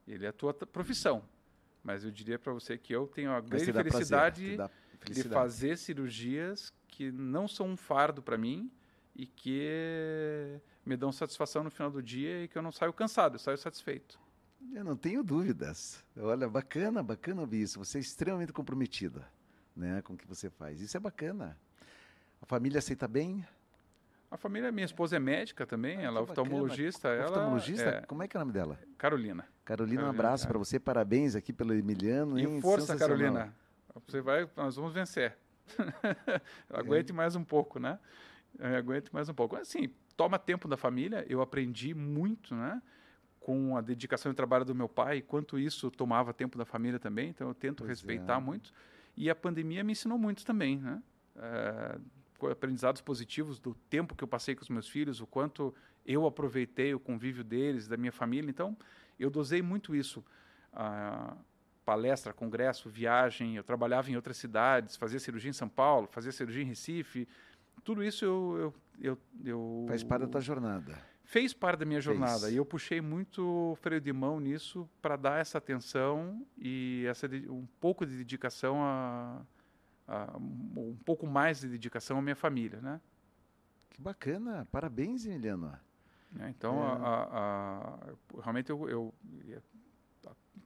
Ele 0.08 0.26
é 0.26 0.28
a 0.28 0.32
tua 0.32 0.52
profissão. 0.52 1.22
Mas 1.84 2.04
eu 2.04 2.10
diria 2.10 2.38
para 2.38 2.52
você 2.52 2.76
que 2.76 2.92
eu 2.92 3.06
tenho 3.06 3.30
a 3.30 3.40
grande 3.40 3.72
felicidade, 3.72 4.56
prazer, 4.56 4.70
felicidade 4.98 5.28
de 5.28 5.34
fazer 5.34 5.78
cirurgias 5.78 6.72
que 6.88 7.12
não 7.12 7.46
são 7.46 7.68
um 7.68 7.76
fardo 7.76 8.22
para 8.22 8.36
mim 8.36 8.72
e 9.14 9.26
que 9.26 10.58
me 10.84 10.96
dão 10.96 11.12
satisfação 11.12 11.62
no 11.62 11.70
final 11.70 11.90
do 11.90 12.02
dia 12.02 12.42
e 12.42 12.48
que 12.48 12.58
eu 12.58 12.62
não 12.62 12.72
saio 12.72 12.92
cansado, 12.92 13.36
eu 13.36 13.38
saio 13.38 13.58
satisfeito. 13.58 14.18
Eu 14.72 14.84
não 14.84 14.96
tenho 14.96 15.22
dúvidas. 15.22 16.04
Olha, 16.16 16.48
bacana, 16.48 17.02
bacana 17.02 17.40
ouvir 17.40 17.62
isso. 17.62 17.78
Você 17.78 17.98
é 17.98 18.00
extremamente 18.00 18.52
comprometida 18.52 19.26
né, 19.76 20.02
com 20.02 20.14
o 20.14 20.16
que 20.16 20.26
você 20.26 20.48
faz. 20.50 20.80
Isso 20.80 20.96
é 20.96 21.00
bacana. 21.00 21.58
A 22.40 22.46
família 22.46 22.78
aceita 22.78 23.08
bem? 23.08 23.44
A 24.30 24.36
família, 24.36 24.72
minha 24.72 24.84
esposa 24.84 25.16
é 25.16 25.18
médica 25.20 25.64
também, 25.64 25.98
ah, 25.98 26.02
ela 26.02 26.18
é 26.18 26.22
oftalmologista. 26.22 27.08
Ela 27.08 27.28
oftalmologista? 27.28 27.88
É... 27.88 28.00
Como 28.02 28.22
é 28.22 28.28
que 28.28 28.36
é 28.36 28.38
o 28.38 28.42
nome 28.42 28.52
dela? 28.52 28.78
Carolina. 28.98 28.98
Carolina, 28.98 29.48
Carolina 29.64 30.04
um 30.04 30.10
abraço 30.10 30.44
é. 30.44 30.48
para 30.48 30.58
você, 30.58 30.80
parabéns 30.80 31.36
aqui 31.36 31.52
pelo 31.52 31.72
Emiliano. 31.72 32.38
E 32.38 32.60
força, 32.60 32.96
Carolina. 32.96 33.54
Você 34.06 34.20
vai, 34.20 34.48
nós 34.56 34.74
vamos 34.74 34.92
vencer. 34.92 35.36
Aguente 36.68 37.12
é. 37.12 37.14
mais 37.14 37.36
um 37.36 37.44
pouco, 37.44 37.78
né? 37.78 37.98
É, 38.58 38.76
aguente 38.76 39.12
mais 39.12 39.28
um 39.28 39.34
pouco. 39.34 39.56
Assim, 39.56 39.88
toma 40.16 40.38
tempo 40.38 40.68
da 40.68 40.76
família. 40.76 41.24
Eu 41.28 41.40
aprendi 41.40 41.94
muito, 41.94 42.54
né? 42.54 42.82
Com 43.44 43.76
a 43.76 43.82
dedicação 43.82 44.32
e 44.32 44.34
trabalho 44.34 44.64
do 44.64 44.74
meu 44.74 44.88
pai, 44.88 45.20
quanto 45.20 45.58
isso 45.58 45.90
tomava 45.90 46.32
tempo 46.32 46.56
da 46.56 46.64
família 46.64 46.98
também. 46.98 47.28
Então 47.28 47.48
eu 47.48 47.54
tento 47.54 47.78
pois 47.84 47.90
respeitar 47.90 48.38
é. 48.38 48.40
muito. 48.40 48.72
E 49.14 49.28
a 49.28 49.34
pandemia 49.34 49.84
me 49.84 49.92
ensinou 49.92 50.16
muito 50.16 50.46
também, 50.46 50.78
né? 50.78 51.02
É, 51.36 51.98
aprendizados 52.50 53.00
positivos 53.02 53.58
do 53.58 53.74
tempo 53.90 54.14
que 54.14 54.24
eu 54.24 54.28
passei 54.28 54.54
com 54.54 54.62
os 54.62 54.68
meus 54.68 54.88
filhos, 54.88 55.20
o 55.20 55.26
quanto 55.26 55.74
eu 56.06 56.26
aproveitei 56.26 56.94
o 56.94 57.00
convívio 57.00 57.44
deles, 57.44 57.86
da 57.86 57.96
minha 57.96 58.12
família. 58.12 58.50
Então, 58.50 58.76
eu 59.18 59.28
dosei 59.28 59.60
muito 59.60 59.94
isso. 59.94 60.24
Ah, 60.72 61.36
palestra, 61.84 62.32
congresso, 62.32 62.88
viagem. 62.88 63.56
Eu 63.56 63.62
trabalhava 63.62 64.10
em 64.10 64.16
outras 64.16 64.38
cidades, 64.38 64.96
fazia 64.96 65.20
cirurgia 65.20 65.50
em 65.50 65.54
São 65.54 65.68
Paulo, 65.68 66.08
fazia 66.10 66.32
cirurgia 66.32 66.62
em 66.62 66.66
Recife, 66.66 67.28
tudo 67.82 68.02
isso 68.02 68.24
eu, 68.24 68.56
eu, 68.58 68.74
eu, 69.00 69.18
eu 69.44 69.84
Faz 69.88 70.02
parte 70.02 70.22
da 70.22 70.28
tua 70.28 70.40
jornada. 70.40 70.98
Fez 71.24 71.54
parte 71.54 71.80
da 71.80 71.84
minha 71.86 72.00
jornada. 72.00 72.40
Fez. 72.40 72.52
E 72.52 72.56
eu 72.56 72.64
puxei 72.64 73.00
muito 73.00 73.76
freio 73.80 74.00
de 74.00 74.12
mão 74.12 74.38
nisso 74.38 74.88
para 75.00 75.16
dar 75.16 75.40
essa 75.40 75.58
atenção 75.58 76.46
e 76.56 77.04
essa, 77.08 77.26
um 77.48 77.66
pouco 77.80 78.04
de 78.04 78.16
dedicação 78.16 78.82
a, 78.82 79.42
a, 80.06 80.36
um 80.36 80.96
pouco 81.04 81.26
mais 81.26 81.60
de 81.60 81.68
dedicação 81.68 82.18
à 82.18 82.22
minha 82.22 82.36
família, 82.36 82.80
né? 82.80 83.00
Que 83.90 84.00
bacana, 84.00 84.68
parabéns, 84.70 85.24
Emiliano. 85.24 85.78
É, 86.40 86.48
então, 86.48 86.76
é. 86.82 86.86
A, 86.86 87.98
a, 88.36 88.40
realmente 88.42 88.70
eu, 88.70 88.88
eu, 88.88 89.14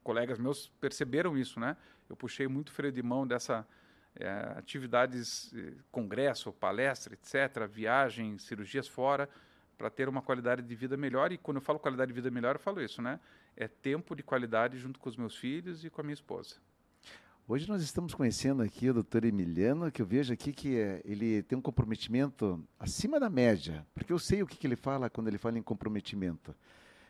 colegas 0.03 0.39
meus 0.39 0.69
perceberam 0.81 1.37
isso, 1.37 1.61
né? 1.61 1.77
Eu 2.09 2.17
puxei 2.17 2.49
muito 2.49 2.73
freio 2.73 2.93
de 2.93 3.03
mão 3.03 3.27
dessa 3.27 3.67
é, 4.17 4.55
atividades, 4.57 5.53
eh, 5.55 5.75
congresso, 5.93 6.53
palestra, 6.53 7.15
etc., 7.15 7.67
viagem, 7.69 8.39
cirurgias 8.39 8.89
fora, 8.89 9.29
para 9.79 9.89
ter 9.89 10.09
uma 10.09 10.21
qualidade 10.21 10.61
de 10.61 10.75
vida 10.75 10.97
melhor. 10.97 11.31
E 11.31 11.39
quando 11.39 11.59
eu 11.59 11.61
falo 11.63 11.79
qualidade 11.79 12.09
de 12.09 12.15
vida 12.15 12.31
melhor, 12.31 12.57
eu 12.57 12.61
falo 12.61 12.83
isso, 12.83 13.01
né? 13.01 13.21
É 13.57 13.69
tempo 13.69 14.17
de 14.17 14.25
qualidade 14.25 14.77
junto 14.77 14.99
com 14.99 15.09
os 15.09 15.17
meus 15.17 15.37
filhos 15.37 15.85
e 15.85 15.89
com 15.89 16.01
a 16.01 16.05
minha 16.05 16.15
esposa. 16.15 16.57
Hoje 17.47 17.67
nós 17.67 17.81
estamos 17.81 18.13
conhecendo 18.13 18.63
aqui 18.63 18.91
o 18.91 18.93
doutor 18.93 19.25
Emiliano, 19.25 19.91
que 19.91 20.03
eu 20.03 20.07
vejo 20.07 20.35
aqui 20.35 20.53
que 20.53 20.77
é, 20.77 21.01
ele 21.03 21.43
tem 21.45 21.57
um 21.57 21.63
comprometimento 21.63 22.63
acima 22.79 23.19
da 23.19 23.31
média, 23.31 23.87
porque 23.95 24.13
eu 24.13 24.19
sei 24.19 24.43
o 24.43 24.47
que, 24.47 24.59
que 24.59 24.67
ele 24.67 24.77
fala 24.77 25.09
quando 25.09 25.29
ele 25.29 25.39
fala 25.39 25.59
em 25.59 25.63
comprometimento 25.63 26.55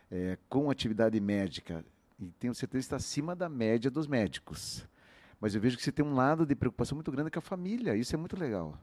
é, 0.09 0.37
com 0.47 0.71
atividade 0.71 1.19
médica, 1.19 1.83
e 2.17 2.31
tenho 2.39 2.55
certeza 2.55 2.83
que 2.83 2.85
está 2.85 2.95
acima 2.95 3.35
da 3.35 3.49
média 3.49 3.91
dos 3.91 4.07
médicos. 4.07 4.87
Mas 5.41 5.55
eu 5.55 5.61
vejo 5.61 5.75
que 5.75 5.83
você 5.83 5.91
tem 5.91 6.05
um 6.05 6.15
lado 6.15 6.45
de 6.45 6.55
preocupação 6.55 6.95
muito 6.95 7.11
grande 7.11 7.31
com 7.31 7.39
a 7.39 7.41
família. 7.41 7.95
Isso 7.95 8.13
é 8.13 8.17
muito 8.17 8.37
legal. 8.37 8.77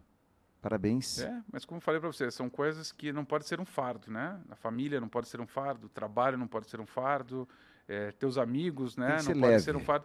Parabéns. 0.67 1.21
É, 1.21 1.45
mas 1.53 1.65
como 1.65 1.81
falei 1.81 2.01
para 2.01 2.11
você, 2.11 2.29
são 2.29 2.51
coisas 2.51 2.91
que 2.91 3.13
não 3.13 3.25
pode 3.25 3.47
ser 3.47 3.61
um 3.61 3.65
fardo, 3.65 4.11
né? 4.11 4.37
A 4.51 4.57
família 4.57 5.01
não 5.01 5.09
pode 5.09 5.29
ser 5.29 5.41
um 5.41 5.47
fardo, 5.47 5.87
o 5.87 5.89
trabalho 5.89 6.37
não 6.37 6.49
pode 6.49 6.69
ser 6.69 6.81
um 6.81 6.87
fardo, 6.87 7.49
é, 7.87 8.11
teus 8.11 8.37
amigos, 8.37 8.97
né? 8.97 9.19
Não 9.23 9.41
pode 9.41 9.63
ser 9.63 9.77
um 9.77 9.81
fardo. 9.81 10.05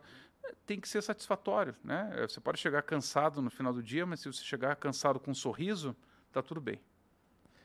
Tem 0.68 0.80
que 0.80 0.88
ser 0.88 1.02
satisfatório, 1.02 1.74
né? 1.84 2.12
É, 2.14 2.28
você 2.28 2.40
pode 2.40 2.60
chegar 2.60 2.84
cansado 2.84 3.42
no 3.42 3.50
final 3.50 3.74
do 3.74 3.82
dia, 3.82 4.06
mas 4.06 4.20
se 4.20 4.32
você 4.32 4.44
chegar 4.44 4.76
cansado 4.76 5.20
com 5.20 5.32
um 5.32 5.34
sorriso, 5.34 5.96
tá 6.32 6.44
tudo 6.44 6.62
bem. 6.62 6.80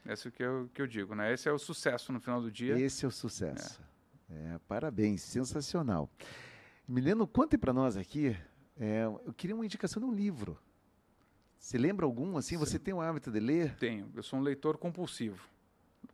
Esse 0.07 0.29
é 0.29 0.31
o 0.31 0.33
que 0.33 0.43
eu, 0.43 0.71
que 0.73 0.81
eu 0.81 0.87
digo, 0.87 1.15
né? 1.15 1.35
Esse 1.35 1.51
é 1.51 1.53
o 1.53 1.59
sucesso 1.59 2.11
no 2.15 2.19
final 2.19 2.41
do 2.41 2.51
dia. 2.51 2.79
Esse 2.79 3.05
é 3.05 3.09
o 3.09 3.11
sucesso. 3.11 3.79
É. 4.31 4.55
é 4.55 4.59
parabéns, 4.67 5.21
sensacional. 5.21 6.09
Mileno, 6.89 7.27
conte 7.27 7.59
para 7.59 7.75
nós 7.75 7.95
aqui 7.95 8.35
é, 8.79 9.05
eu 9.05 9.35
queria 9.35 9.55
uma 9.55 9.67
indicação 9.67 10.01
de 10.01 10.09
um 10.09 10.15
livro. 10.15 10.59
Você 11.59 11.79
lembra 11.79 12.07
algum 12.07 12.37
assim? 12.37 12.55
Sim. 12.55 12.59
Você 12.59 12.79
tem 12.79 12.95
o 12.95 13.01
hábito 13.01 13.31
de 13.31 13.41
ler? 13.41 13.75
Tenho. 13.77 14.11
Eu 14.15 14.23
sou 14.23 14.39
um 14.39 14.43
leitor 14.43 14.77
compulsivo. 14.77 15.41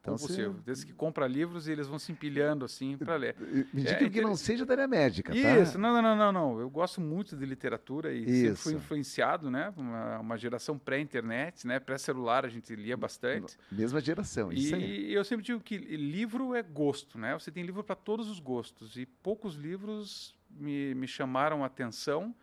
Então, 0.03 0.15
compulsivo. 0.15 0.55
Você... 0.55 0.63
Desde 0.65 0.87
que 0.87 0.93
compra 0.93 1.29
livros 1.29 1.69
e 1.69 1.73
eles 1.73 1.87
vão 1.87 1.99
se 1.99 2.11
empilhando 2.11 2.65
assim 2.65 2.97
para 2.97 3.15
ler. 3.15 3.37
Me 3.73 3.83
diga 3.83 4.05
é, 4.05 4.11
que 4.11 4.21
não 4.21 4.35
seja 4.35 4.67
da 4.67 4.75
área 4.75 4.89
médica, 4.89 5.33
tá? 5.33 5.59
Isso, 5.59 5.79
não, 5.79 6.03
não, 6.03 6.17
não, 6.17 6.33
não. 6.33 6.61
Eu 6.61 6.69
gosto 6.69 7.01
muito 7.01 7.37
de 7.37 7.47
literatura 7.47 8.13
e 8.13 8.23
Isso. 8.23 8.33
sempre 8.33 8.57
fui 8.57 8.75
influenciado, 8.75 9.51
né? 9.51 9.73
Uma, 9.77 10.19
uma 10.19 10.37
geração 10.37 10.77
pré-internet, 10.77 11.67
né? 11.67 11.79
Pré-celular 11.79 12.45
a 12.45 12.49
gente 12.49 12.75
lia 12.75 12.97
bastante. 12.97 13.57
Mesma 13.71 14.01
geração, 14.01 14.53
isso 14.53 14.75
e 14.75 14.75
aí. 14.75 15.13
eu 15.13 15.25
sempre 15.25 15.45
digo 15.45 15.61
que 15.61 15.79
livro 15.79 16.55
é 16.55 16.63
gosto, 16.63 17.17
né? 17.17 17.35
Você 17.35 17.51
tem 17.51 17.63
livro 17.63 17.85
para 17.85 17.95
todos 17.95 18.29
os 18.29 18.41
gostos 18.41 18.97
e 18.97 19.07
poucos 19.07 19.55
livros 19.55 20.35
me, 20.51 20.95
me 20.95 21.07
chamaram 21.07 21.63
a 21.63 21.67
atenção 21.67 22.35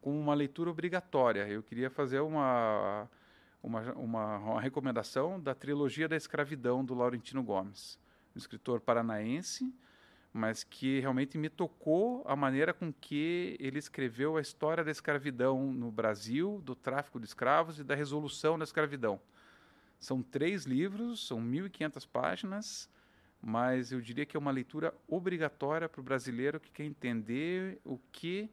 como 0.00 0.18
uma 0.18 0.34
leitura 0.34 0.70
obrigatória. 0.70 1.48
Eu 1.48 1.62
queria 1.62 1.90
fazer 1.90 2.20
uma, 2.20 3.08
uma, 3.62 3.92
uma, 3.92 4.38
uma 4.38 4.60
recomendação 4.60 5.40
da 5.40 5.54
trilogia 5.54 6.08
da 6.08 6.16
escravidão 6.16 6.84
do 6.84 6.94
Laurentino 6.94 7.42
Gomes, 7.42 7.98
um 8.34 8.38
escritor 8.38 8.80
paranaense, 8.80 9.72
mas 10.32 10.62
que 10.62 11.00
realmente 11.00 11.36
me 11.36 11.48
tocou 11.48 12.22
a 12.26 12.36
maneira 12.36 12.72
com 12.72 12.92
que 12.92 13.56
ele 13.58 13.78
escreveu 13.78 14.36
a 14.36 14.40
história 14.40 14.84
da 14.84 14.90
escravidão 14.90 15.72
no 15.72 15.90
Brasil, 15.90 16.60
do 16.64 16.74
tráfico 16.74 17.18
de 17.18 17.26
escravos 17.26 17.78
e 17.78 17.84
da 17.84 17.94
resolução 17.94 18.58
da 18.58 18.64
escravidão. 18.64 19.20
São 19.98 20.22
três 20.22 20.64
livros, 20.64 21.26
são 21.26 21.40
1.500 21.40 22.06
páginas, 22.06 22.88
mas 23.40 23.90
eu 23.90 24.00
diria 24.00 24.24
que 24.24 24.36
é 24.36 24.40
uma 24.40 24.50
leitura 24.50 24.94
obrigatória 25.08 25.88
para 25.88 26.00
o 26.00 26.04
brasileiro 26.04 26.60
que 26.60 26.70
quer 26.70 26.84
entender 26.84 27.80
o 27.84 27.98
que 28.12 28.48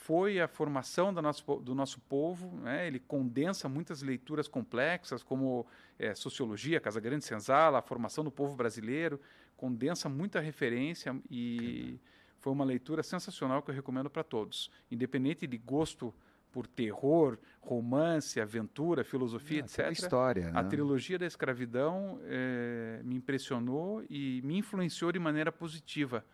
foi 0.00 0.40
a 0.40 0.48
formação 0.48 1.12
do 1.12 1.20
nosso, 1.20 1.56
do 1.56 1.74
nosso 1.74 2.00
povo. 2.00 2.56
Né? 2.62 2.86
Ele 2.86 2.98
condensa 2.98 3.68
muitas 3.68 4.02
leituras 4.02 4.48
complexas, 4.48 5.22
como 5.22 5.66
é, 5.98 6.14
sociologia, 6.14 6.80
Casa 6.80 6.98
Grande 7.00 7.24
Senzala, 7.24 7.78
a 7.78 7.82
formação 7.82 8.24
do 8.24 8.30
povo 8.30 8.56
brasileiro, 8.56 9.20
condensa 9.56 10.08
muita 10.08 10.40
referência 10.40 11.14
e 11.30 12.00
foi 12.38 12.50
uma 12.50 12.64
leitura 12.64 13.02
sensacional 13.02 13.62
que 13.62 13.70
eu 13.70 13.74
recomendo 13.74 14.08
para 14.08 14.24
todos, 14.24 14.70
independente 14.90 15.46
de 15.46 15.58
gosto 15.58 16.14
por 16.50 16.66
terror, 16.66 17.38
romance, 17.60 18.40
aventura, 18.40 19.04
filosofia, 19.04 19.62
ah, 19.62 19.66
etc. 19.66 19.92
História, 19.92 20.48
a 20.54 20.62
né? 20.62 20.68
trilogia 20.68 21.18
da 21.18 21.26
escravidão 21.26 22.18
é, 22.24 23.00
me 23.04 23.16
impressionou 23.16 24.02
e 24.08 24.40
me 24.42 24.56
influenciou 24.56 25.12
de 25.12 25.18
maneira 25.18 25.52
positiva, 25.52 26.24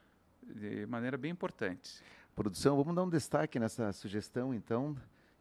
de 0.41 0.87
maneira 0.87 1.19
bem 1.19 1.33
importante. 1.33 2.01
Produção, 2.37 2.77
vamos 2.77 2.95
dar 2.95 3.03
um 3.03 3.09
destaque 3.09 3.59
nessa 3.59 3.91
sugestão, 3.95 4.53
então, 4.53 4.95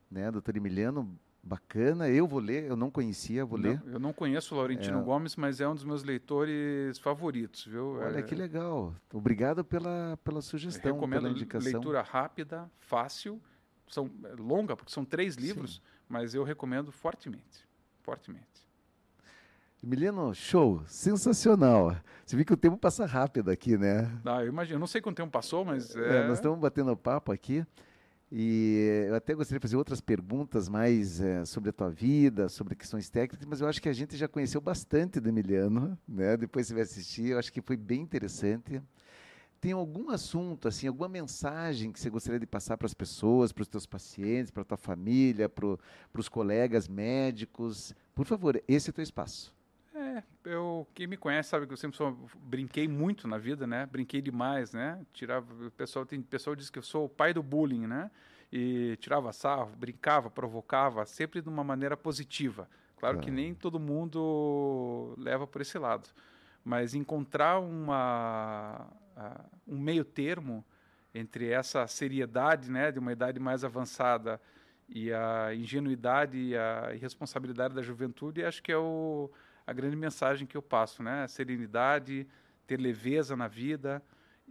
né, 0.10 0.32
doutor 0.32 0.56
Emiliano, 0.56 1.20
bacana. 1.43 2.08
Eu 2.08 2.26
vou 2.26 2.39
ler, 2.39 2.64
eu 2.64 2.78
não 2.78 2.89
conhecia, 2.89 3.46
vou 3.46 3.60
não, 3.60 3.70
ler. 3.70 3.84
Eu 3.86 4.00
não 4.00 4.14
conheço 4.14 4.56
o 4.56 4.58
Laurentino 4.58 5.00
é... 5.00 5.04
Gomes, 5.04 5.36
mas 5.36 5.60
é 5.60 5.68
um 5.68 5.76
dos 5.76 5.84
meus 5.84 6.04
leitores 6.04 6.98
favoritos, 7.00 7.66
viu? 7.66 7.98
Olha 8.00 8.20
é... 8.20 8.24
que 8.24 8.34
legal. 8.34 8.96
Obrigado 9.14 9.66
pela, 9.66 10.18
pela 10.24 10.41
sugestão, 10.41 10.91
eu 10.91 10.96
recomendo 10.96 11.24
pela 11.24 11.34
indicação. 11.34 11.70
leitura 11.70 12.02
rápida, 12.02 12.72
fácil, 12.80 13.41
são 13.89 14.10
é 14.24 14.41
longa, 14.41 14.78
porque 14.78 14.93
são 14.93 15.04
três 15.04 15.36
livros, 15.36 15.76
Sim. 15.76 15.82
mas 16.08 16.34
eu 16.34 16.46
recomendo 16.46 16.93
fortemente, 16.93 17.68
fortemente. 18.04 18.64
Emiliano, 19.86 20.33
show, 20.33 20.81
sensacional. 20.88 21.95
Você 22.25 22.36
viu 22.36 22.43
que 22.43 22.51
o 22.51 22.57
tempo 22.57 22.75
passa 22.75 23.05
rápido 23.05 23.51
aqui, 23.51 23.77
né? 23.77 24.11
Ah, 24.25 24.43
eu 24.43 24.47
imagino. 24.47 24.77
Eu 24.77 24.79
não 24.79 24.88
sei 24.88 24.99
quanto 24.99 25.17
tempo 25.17 25.29
passou, 25.29 25.63
mas. 25.63 25.95
É... 25.95 26.23
É, 26.23 26.27
nós 26.27 26.39
estamos 26.39 26.59
batendo 26.59 26.97
papo 26.97 27.31
aqui. 27.31 27.63
E 28.31 29.05
eu 29.07 29.13
até 29.13 29.36
gostaria 29.36 29.59
de 29.59 29.61
fazer 29.61 29.77
outras 29.77 30.01
perguntas 30.01 30.67
mais 30.67 31.21
é, 31.21 31.45
sobre 31.45 31.69
a 31.69 31.73
tua 31.73 31.91
vida, 31.91 32.49
sobre 32.49 32.73
questões 32.73 33.11
técnicas, 33.11 33.45
mas 33.47 33.61
eu 33.61 33.67
acho 33.67 33.79
que 33.79 33.88
a 33.88 33.93
gente 33.93 34.17
já 34.17 34.27
conheceu 34.27 34.59
bastante 34.59 35.19
do 35.19 35.29
Emiliano, 35.29 35.95
né? 36.07 36.36
Depois 36.36 36.65
você 36.65 36.73
vai 36.73 36.81
assistir, 36.81 37.27
eu 37.27 37.38
acho 37.38 37.53
que 37.53 37.61
foi 37.61 37.77
bem 37.77 38.01
interessante. 38.01 38.81
Tem 39.61 39.71
algum 39.73 40.09
assunto, 40.09 40.67
assim, 40.67 40.88
alguma 40.88 41.07
mensagem 41.07 41.91
que 41.91 41.99
você 41.99 42.09
gostaria 42.09 42.39
de 42.39 42.47
passar 42.47 42.75
para 42.75 42.88
as 42.88 42.93
pessoas, 42.95 43.51
para 43.51 43.61
os 43.61 43.67
teus 43.67 43.86
pacientes, 43.86 44.49
para 44.49 44.63
a 44.63 44.65
tua 44.65 44.77
família, 44.77 45.47
para 45.47 45.77
os 46.19 46.27
colegas 46.27 46.88
médicos? 46.88 47.93
Por 48.15 48.25
favor, 48.25 48.59
esse 48.67 48.89
é 48.89 48.91
o 48.91 48.93
teu 48.93 49.03
espaço. 49.03 49.55
É, 50.16 50.24
eu, 50.45 50.88
quem 50.93 51.07
me 51.07 51.18
conhece 51.18 51.49
sabe 51.49 51.68
que 51.68 51.74
eu 51.74 51.78
sempre 51.78 51.97
sou, 51.97 52.18
brinquei 52.38 52.88
muito 52.88 53.28
na 53.28 53.38
vida, 53.38 53.68
né? 53.68 53.86
Brinquei 53.86 54.22
demais, 54.22 54.72
né? 54.72 55.05
Tirava, 55.11 55.53
o 55.66 55.72
pessoal 55.72 56.05
tem 56.05 56.22
pessoal 56.22 56.55
diz 56.55 56.70
que 56.70 56.80
eu 56.80 56.84
sou 56.84 57.05
o 57.05 57.09
pai 57.09 57.34
do 57.34 57.43
bullying, 57.43 57.86
né? 57.86 58.09
E 58.51 58.95
tirava 59.01 59.34
sarro, 59.34 59.76
brincava, 59.76 60.30
provocava, 60.30 61.05
sempre 61.05 61.41
de 61.41 61.49
uma 61.49 61.63
maneira 61.66 61.97
positiva. 61.97 62.70
Claro 62.95 63.20
que 63.20 63.30
nem 63.30 63.53
todo 63.53 63.78
mundo 63.78 65.13
leva 65.18 65.45
por 65.45 65.61
esse 65.61 65.78
lado, 65.78 66.07
mas 66.63 66.95
encontrar 66.95 67.59
uma 67.59 68.88
um 69.68 69.78
meio 69.78 70.05
termo 70.05 70.66
entre 71.13 71.49
essa 71.49 71.88
seriedade, 71.88 72.70
né, 72.70 72.91
de 72.91 72.99
uma 72.99 73.11
idade 73.11 73.39
mais 73.39 73.63
avançada 73.63 74.39
e 74.88 75.11
a 75.13 75.53
ingenuidade 75.55 76.38
e 76.38 76.57
a 76.57 76.91
irresponsabilidade 76.93 77.74
da 77.74 77.82
juventude, 77.82 78.43
acho 78.43 78.61
que 78.61 78.72
é 78.72 78.78
o 78.78 79.30
a 79.66 79.74
grande 79.74 79.95
mensagem 79.95 80.45
que 80.45 80.55
eu 80.55 80.61
passo, 80.61 81.01
né? 81.01 81.28
Serenidade, 81.28 82.28
ter 82.68 82.80
leveza 82.80 83.36
na 83.36 83.47
vida 83.47 84.03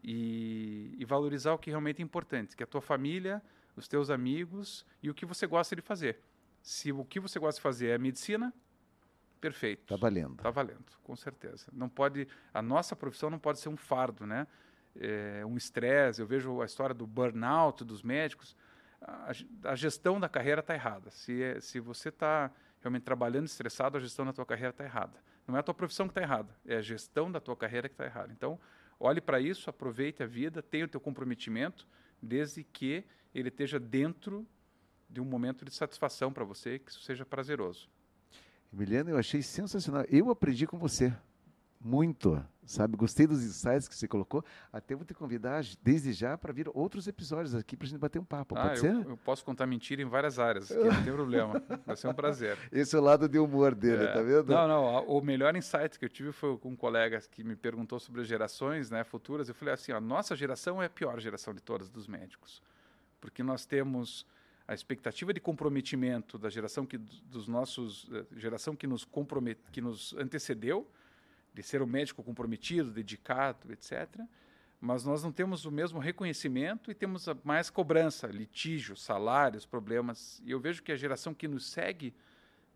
e, 0.02 0.94
e, 0.98 1.04
valorizar 1.04 1.52
o 1.52 1.58
que 1.58 1.70
realmente 1.70 2.00
é 2.00 2.04
importante, 2.04 2.56
que 2.56 2.62
é 2.62 2.64
a 2.64 2.66
tua 2.66 2.80
família, 2.80 3.42
os 3.76 3.88
teus 3.88 4.10
amigos 4.10 4.84
e 5.02 5.08
o 5.08 5.14
que 5.14 5.24
você 5.24 5.46
gosta 5.46 5.74
de 5.74 5.82
fazer. 5.82 6.20
Se 6.62 6.92
o 6.92 7.04
que 7.04 7.20
você 7.20 7.38
gosta 7.38 7.58
de 7.58 7.62
fazer 7.62 7.88
é 7.88 7.98
medicina, 7.98 8.52
perfeito. 9.40 9.82
Está 9.82 9.96
valendo. 9.96 10.36
Está 10.36 10.50
valendo, 10.50 10.84
com 11.02 11.14
certeza. 11.14 11.66
Não 11.72 11.88
pode, 11.88 12.26
a 12.52 12.62
nossa 12.62 12.96
profissão 12.96 13.30
não 13.30 13.38
pode 13.38 13.60
ser 13.60 13.68
um 13.68 13.76
fardo, 13.76 14.26
né? 14.26 14.46
É, 14.96 15.44
um 15.44 15.56
estresse. 15.56 16.20
Eu 16.20 16.26
vejo 16.26 16.62
a 16.62 16.64
história 16.64 16.94
do 16.94 17.06
burnout 17.06 17.84
dos 17.84 18.02
médicos. 18.02 18.56
A, 19.00 19.32
a 19.64 19.74
gestão 19.74 20.18
da 20.18 20.28
carreira 20.28 20.60
está 20.60 20.74
errada. 20.74 21.10
Se, 21.10 21.42
é, 21.42 21.60
se 21.60 21.80
você 21.80 22.08
está 22.08 22.50
realmente 22.84 23.02
trabalhando 23.02 23.46
estressado, 23.46 23.96
a 23.96 24.00
gestão 24.00 24.26
da 24.26 24.32
tua 24.32 24.44
carreira 24.44 24.70
está 24.70 24.84
errada. 24.84 25.18
Não 25.48 25.56
é 25.56 25.60
a 25.60 25.62
tua 25.62 25.72
profissão 25.72 26.06
que 26.06 26.10
está 26.10 26.20
errada, 26.20 26.54
é 26.66 26.76
a 26.76 26.82
gestão 26.82 27.32
da 27.32 27.40
tua 27.40 27.56
carreira 27.56 27.88
que 27.88 27.94
está 27.94 28.04
errada. 28.04 28.30
Então, 28.30 28.60
olhe 29.00 29.22
para 29.22 29.40
isso, 29.40 29.70
aproveite 29.70 30.22
a 30.22 30.26
vida, 30.26 30.62
tenha 30.62 30.84
o 30.84 30.88
teu 30.88 31.00
comprometimento, 31.00 31.88
desde 32.20 32.62
que 32.62 33.02
ele 33.34 33.48
esteja 33.48 33.80
dentro 33.80 34.46
de 35.08 35.18
um 35.18 35.24
momento 35.24 35.64
de 35.64 35.72
satisfação 35.72 36.30
para 36.30 36.44
você, 36.44 36.78
que 36.78 36.90
isso 36.90 37.00
seja 37.00 37.24
prazeroso. 37.24 37.88
Emiliano, 38.70 39.10
eu 39.10 39.16
achei 39.16 39.42
sensacional. 39.42 40.04
Eu 40.10 40.30
aprendi 40.30 40.66
com 40.66 40.78
você 40.78 41.14
muito, 41.80 42.44
sabe? 42.66 42.96
Gostei 42.96 43.26
dos 43.26 43.42
insights 43.42 43.88
que 43.88 43.94
você 43.94 44.08
colocou. 44.08 44.44
Até 44.72 44.94
vou 44.94 45.04
te 45.04 45.14
convidar 45.14 45.62
desde 45.82 46.12
já 46.12 46.36
para 46.36 46.52
vir 46.52 46.68
outros 46.72 47.06
episódios 47.06 47.54
aqui 47.54 47.76
para 47.76 47.86
a 47.86 47.90
gente 47.90 47.98
bater 47.98 48.18
um 48.18 48.24
papo. 48.24 48.56
Ah, 48.56 48.68
Pode 48.68 48.76
eu, 48.76 48.80
ser? 48.80 49.08
Eu 49.08 49.16
posso 49.16 49.44
contar 49.44 49.66
mentira 49.66 50.02
em 50.02 50.06
várias 50.06 50.38
áreas, 50.38 50.70
não 50.70 51.02
tem 51.02 51.12
problema. 51.12 51.62
Vai 51.86 51.96
ser 51.96 52.08
um 52.08 52.14
prazer. 52.14 52.58
Esse 52.72 52.96
é 52.96 52.98
o 52.98 53.02
lado 53.02 53.28
de 53.28 53.38
humor 53.38 53.74
dele, 53.74 54.04
é. 54.04 54.12
tá 54.12 54.22
vendo? 54.22 54.52
Não, 54.52 54.68
não. 54.68 55.06
O 55.06 55.20
melhor 55.20 55.54
insight 55.56 55.98
que 55.98 56.04
eu 56.04 56.08
tive 56.08 56.32
foi 56.32 56.56
com 56.58 56.70
um 56.70 56.76
colega 56.76 57.20
que 57.30 57.44
me 57.44 57.56
perguntou 57.56 57.98
sobre 57.98 58.20
as 58.20 58.26
gerações 58.26 58.90
né, 58.90 59.04
futuras. 59.04 59.48
Eu 59.48 59.54
falei 59.54 59.74
assim: 59.74 59.92
a 59.92 60.00
nossa 60.00 60.34
geração 60.34 60.82
é 60.82 60.86
a 60.86 60.90
pior 60.90 61.18
geração 61.20 61.54
de 61.54 61.60
todas 61.60 61.88
dos 61.88 62.06
médicos, 62.06 62.62
porque 63.20 63.42
nós 63.42 63.64
temos 63.64 64.26
a 64.66 64.72
expectativa 64.72 65.32
de 65.32 65.40
comprometimento 65.40 66.38
da 66.38 66.48
geração 66.48 66.86
que 66.86 66.96
dos 66.96 67.46
nossos 67.46 68.08
eh, 68.12 68.24
geração 68.36 68.74
que 68.74 68.86
nos 68.86 69.04
compromet, 69.04 69.58
que 69.70 69.80
nos 69.80 70.14
antecedeu 70.14 70.88
de 71.54 71.62
ser 71.62 71.80
um 71.80 71.86
médico 71.86 72.22
comprometido, 72.22 72.90
dedicado, 72.90 73.72
etc. 73.72 74.20
Mas 74.80 75.04
nós 75.04 75.22
não 75.22 75.32
temos 75.32 75.64
o 75.64 75.70
mesmo 75.70 75.98
reconhecimento 75.98 76.90
e 76.90 76.94
temos 76.94 77.26
mais 77.44 77.70
cobrança, 77.70 78.26
litígio, 78.26 78.96
salários, 78.96 79.64
problemas. 79.64 80.42
E 80.44 80.50
eu 80.50 80.60
vejo 80.60 80.82
que 80.82 80.92
a 80.92 80.96
geração 80.96 81.32
que 81.32 81.48
nos 81.48 81.70
segue 81.70 82.12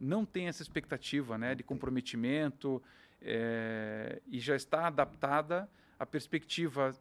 não 0.01 0.25
tem 0.25 0.47
essa 0.47 0.63
expectativa 0.63 1.37
né, 1.37 1.55
de 1.55 1.63
comprometimento 1.63 2.81
é, 3.21 4.23
e 4.29 4.39
já 4.39 4.55
está 4.55 4.87
adaptada 4.87 5.69
à 5.99 6.07
perspectiva 6.07 6.95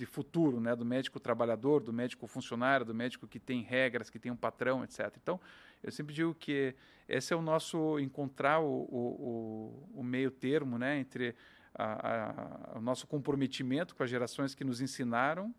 de 0.00 0.06
futuro, 0.06 0.60
né, 0.60 0.74
do 0.74 0.84
médico 0.84 1.20
trabalhador, 1.20 1.82
do 1.82 1.92
médico 1.92 2.26
funcionário, 2.26 2.86
do 2.86 2.94
médico 2.94 3.28
que 3.28 3.38
tem 3.38 3.62
regras, 3.62 4.08
que 4.08 4.18
tem 4.18 4.32
um 4.32 4.36
patrão, 4.36 4.82
etc. 4.82 5.14
Então, 5.22 5.38
eu 5.82 5.92
sempre 5.92 6.14
digo 6.14 6.34
que 6.34 6.74
esse 7.06 7.32
é 7.34 7.36
o 7.36 7.42
nosso 7.42 7.98
encontrar 7.98 8.60
o, 8.60 8.88
o, 8.90 9.88
o 9.94 10.02
meio 10.02 10.30
termo 10.30 10.78
né, 10.78 10.98
entre 10.98 11.36
a, 11.74 12.74
a, 12.74 12.78
o 12.78 12.80
nosso 12.80 13.06
comprometimento 13.06 13.94
com 13.94 14.02
as 14.02 14.10
gerações 14.10 14.54
que 14.54 14.64
nos 14.64 14.80
ensinaram 14.80 15.54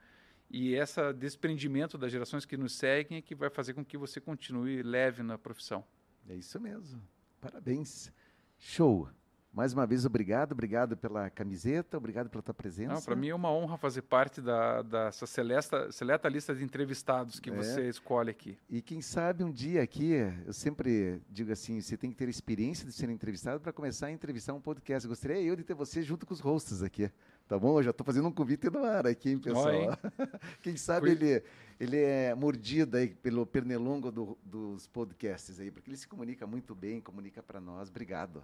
e 0.49 0.73
esse 0.73 1.13
desprendimento 1.13 1.97
das 1.97 2.11
gerações 2.11 2.43
que 2.43 2.57
nos 2.57 2.73
seguem 2.73 3.19
é 3.19 3.21
que 3.21 3.35
vai 3.35 3.49
fazer 3.49 3.73
com 3.73 3.85
que 3.85 3.97
você 3.97 4.19
continue 4.19 4.81
leve 4.81 5.23
na 5.23 5.37
profissão. 5.37 5.85
É 6.27 6.35
isso 6.35 6.59
mesmo. 6.59 7.01
Parabéns. 7.39 8.11
Show. 8.57 9.07
Mais 9.53 9.73
uma 9.73 9.85
vez, 9.85 10.05
obrigado, 10.05 10.53
obrigado 10.53 10.95
pela 10.95 11.29
camiseta, 11.29 11.97
obrigado 11.97 12.29
pela 12.29 12.41
tua 12.41 12.53
presença. 12.53 13.01
Para 13.01 13.17
mim 13.17 13.27
é 13.27 13.35
uma 13.35 13.51
honra 13.51 13.77
fazer 13.77 14.01
parte 14.01 14.39
da, 14.39 14.81
dessa 14.81 15.27
seleta, 15.27 15.91
seleta 15.91 16.29
lista 16.29 16.55
de 16.55 16.63
entrevistados 16.63 17.37
que 17.37 17.49
é. 17.49 17.53
você 17.53 17.89
escolhe 17.89 18.29
aqui. 18.31 18.57
E 18.69 18.81
quem 18.81 19.01
sabe 19.01 19.43
um 19.43 19.51
dia 19.51 19.83
aqui, 19.83 20.13
eu 20.45 20.53
sempre 20.53 21.21
digo 21.29 21.51
assim, 21.51 21.81
você 21.81 21.97
tem 21.97 22.11
que 22.11 22.15
ter 22.15 22.29
experiência 22.29 22.85
de 22.85 22.93
ser 22.93 23.09
entrevistado 23.09 23.59
para 23.59 23.73
começar 23.73 24.07
a 24.07 24.11
entrevistar 24.11 24.53
um 24.53 24.61
podcast. 24.61 25.05
Gostaria 25.05 25.41
eu 25.41 25.55
de 25.57 25.65
ter 25.65 25.73
você 25.73 26.01
junto 26.01 26.25
com 26.25 26.33
os 26.33 26.39
hosts 26.39 26.81
aqui, 26.81 27.11
tá 27.45 27.59
bom? 27.59 27.77
Eu 27.79 27.83
já 27.83 27.89
estou 27.89 28.05
fazendo 28.05 28.29
um 28.29 28.31
convite 28.31 28.69
no 28.69 28.85
ar 28.85 29.05
aqui, 29.05 29.31
hein, 29.31 29.39
pessoal? 29.39 29.67
Oi. 29.67 29.87
quem 30.63 30.77
sabe 30.77 31.11
ele, 31.11 31.43
ele 31.77 31.97
é 31.97 32.33
mordido 32.33 32.95
aí 32.95 33.09
pelo 33.09 33.45
pernilongo 33.45 34.13
do, 34.13 34.37
dos 34.45 34.87
podcasts 34.87 35.59
aí, 35.59 35.69
porque 35.69 35.89
ele 35.89 35.97
se 35.97 36.07
comunica 36.07 36.47
muito 36.47 36.73
bem, 36.73 37.01
comunica 37.01 37.43
para 37.43 37.59
nós. 37.59 37.89
Obrigado. 37.89 38.41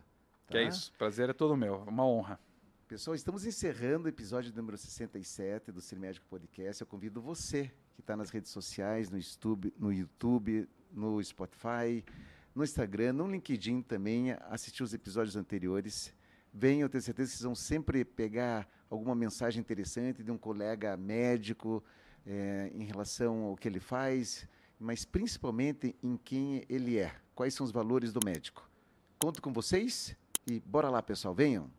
Que 0.48 0.58
é 0.58 0.64
tá? 0.64 0.70
isso. 0.70 0.94
Prazer 0.98 1.30
é 1.30 1.34
todo 1.34 1.58
meu. 1.58 1.84
Uma 1.84 2.06
honra. 2.06 2.40
Pessoal, 2.88 3.14
estamos 3.14 3.46
encerrando 3.46 4.06
o 4.06 4.08
episódio 4.08 4.54
número 4.56 4.78
67 4.78 5.74
do 5.74 5.82
Ser 5.82 6.00
Médico 6.00 6.26
Podcast. 6.30 6.80
Eu 6.80 6.88
convido 6.88 7.22
você 7.22 7.70
que 7.94 8.00
está 8.00 8.16
nas 8.16 8.30
redes 8.30 8.50
sociais, 8.50 9.10
no 9.10 9.18
YouTube, 9.18 9.74
no 9.78 9.92
YouTube, 9.92 10.70
no 10.90 11.22
Spotify, 11.22 12.02
no 12.56 12.64
Instagram, 12.64 13.12
no 13.12 13.30
LinkedIn 13.30 13.82
também, 13.82 14.32
a 14.32 14.38
assistir 14.52 14.84
os 14.84 14.94
episódios 14.94 15.36
anteriores. 15.36 16.16
Venham, 16.54 16.84
eu 16.84 16.90
tenho 16.90 17.02
certeza 17.02 17.30
que 17.30 17.38
vocês 17.38 17.46
vão 17.46 17.54
sempre 17.54 18.06
pegar 18.06 18.66
alguma 18.90 19.14
mensagem 19.14 19.60
interessante 19.60 20.24
de 20.24 20.32
um 20.32 20.38
colega 20.38 20.96
médico 20.96 21.84
é, 22.26 22.72
em 22.74 22.86
relação 22.86 23.44
ao 23.44 23.58
que 23.58 23.68
ele 23.68 23.82
faz, 23.82 24.48
mas 24.80 25.04
principalmente 25.04 25.94
em 26.02 26.16
quem 26.16 26.64
ele 26.70 26.98
é. 26.98 27.14
Quais 27.36 27.54
são 27.54 27.66
os 27.66 27.72
valores 27.72 28.14
do 28.14 28.22
médico? 28.24 28.68
Conto 29.20 29.42
com 29.42 29.52
vocês. 29.52 30.16
E 30.48 30.62
bora 30.66 30.90
lá, 30.90 31.02
pessoal, 31.02 31.34
venham. 31.36 31.70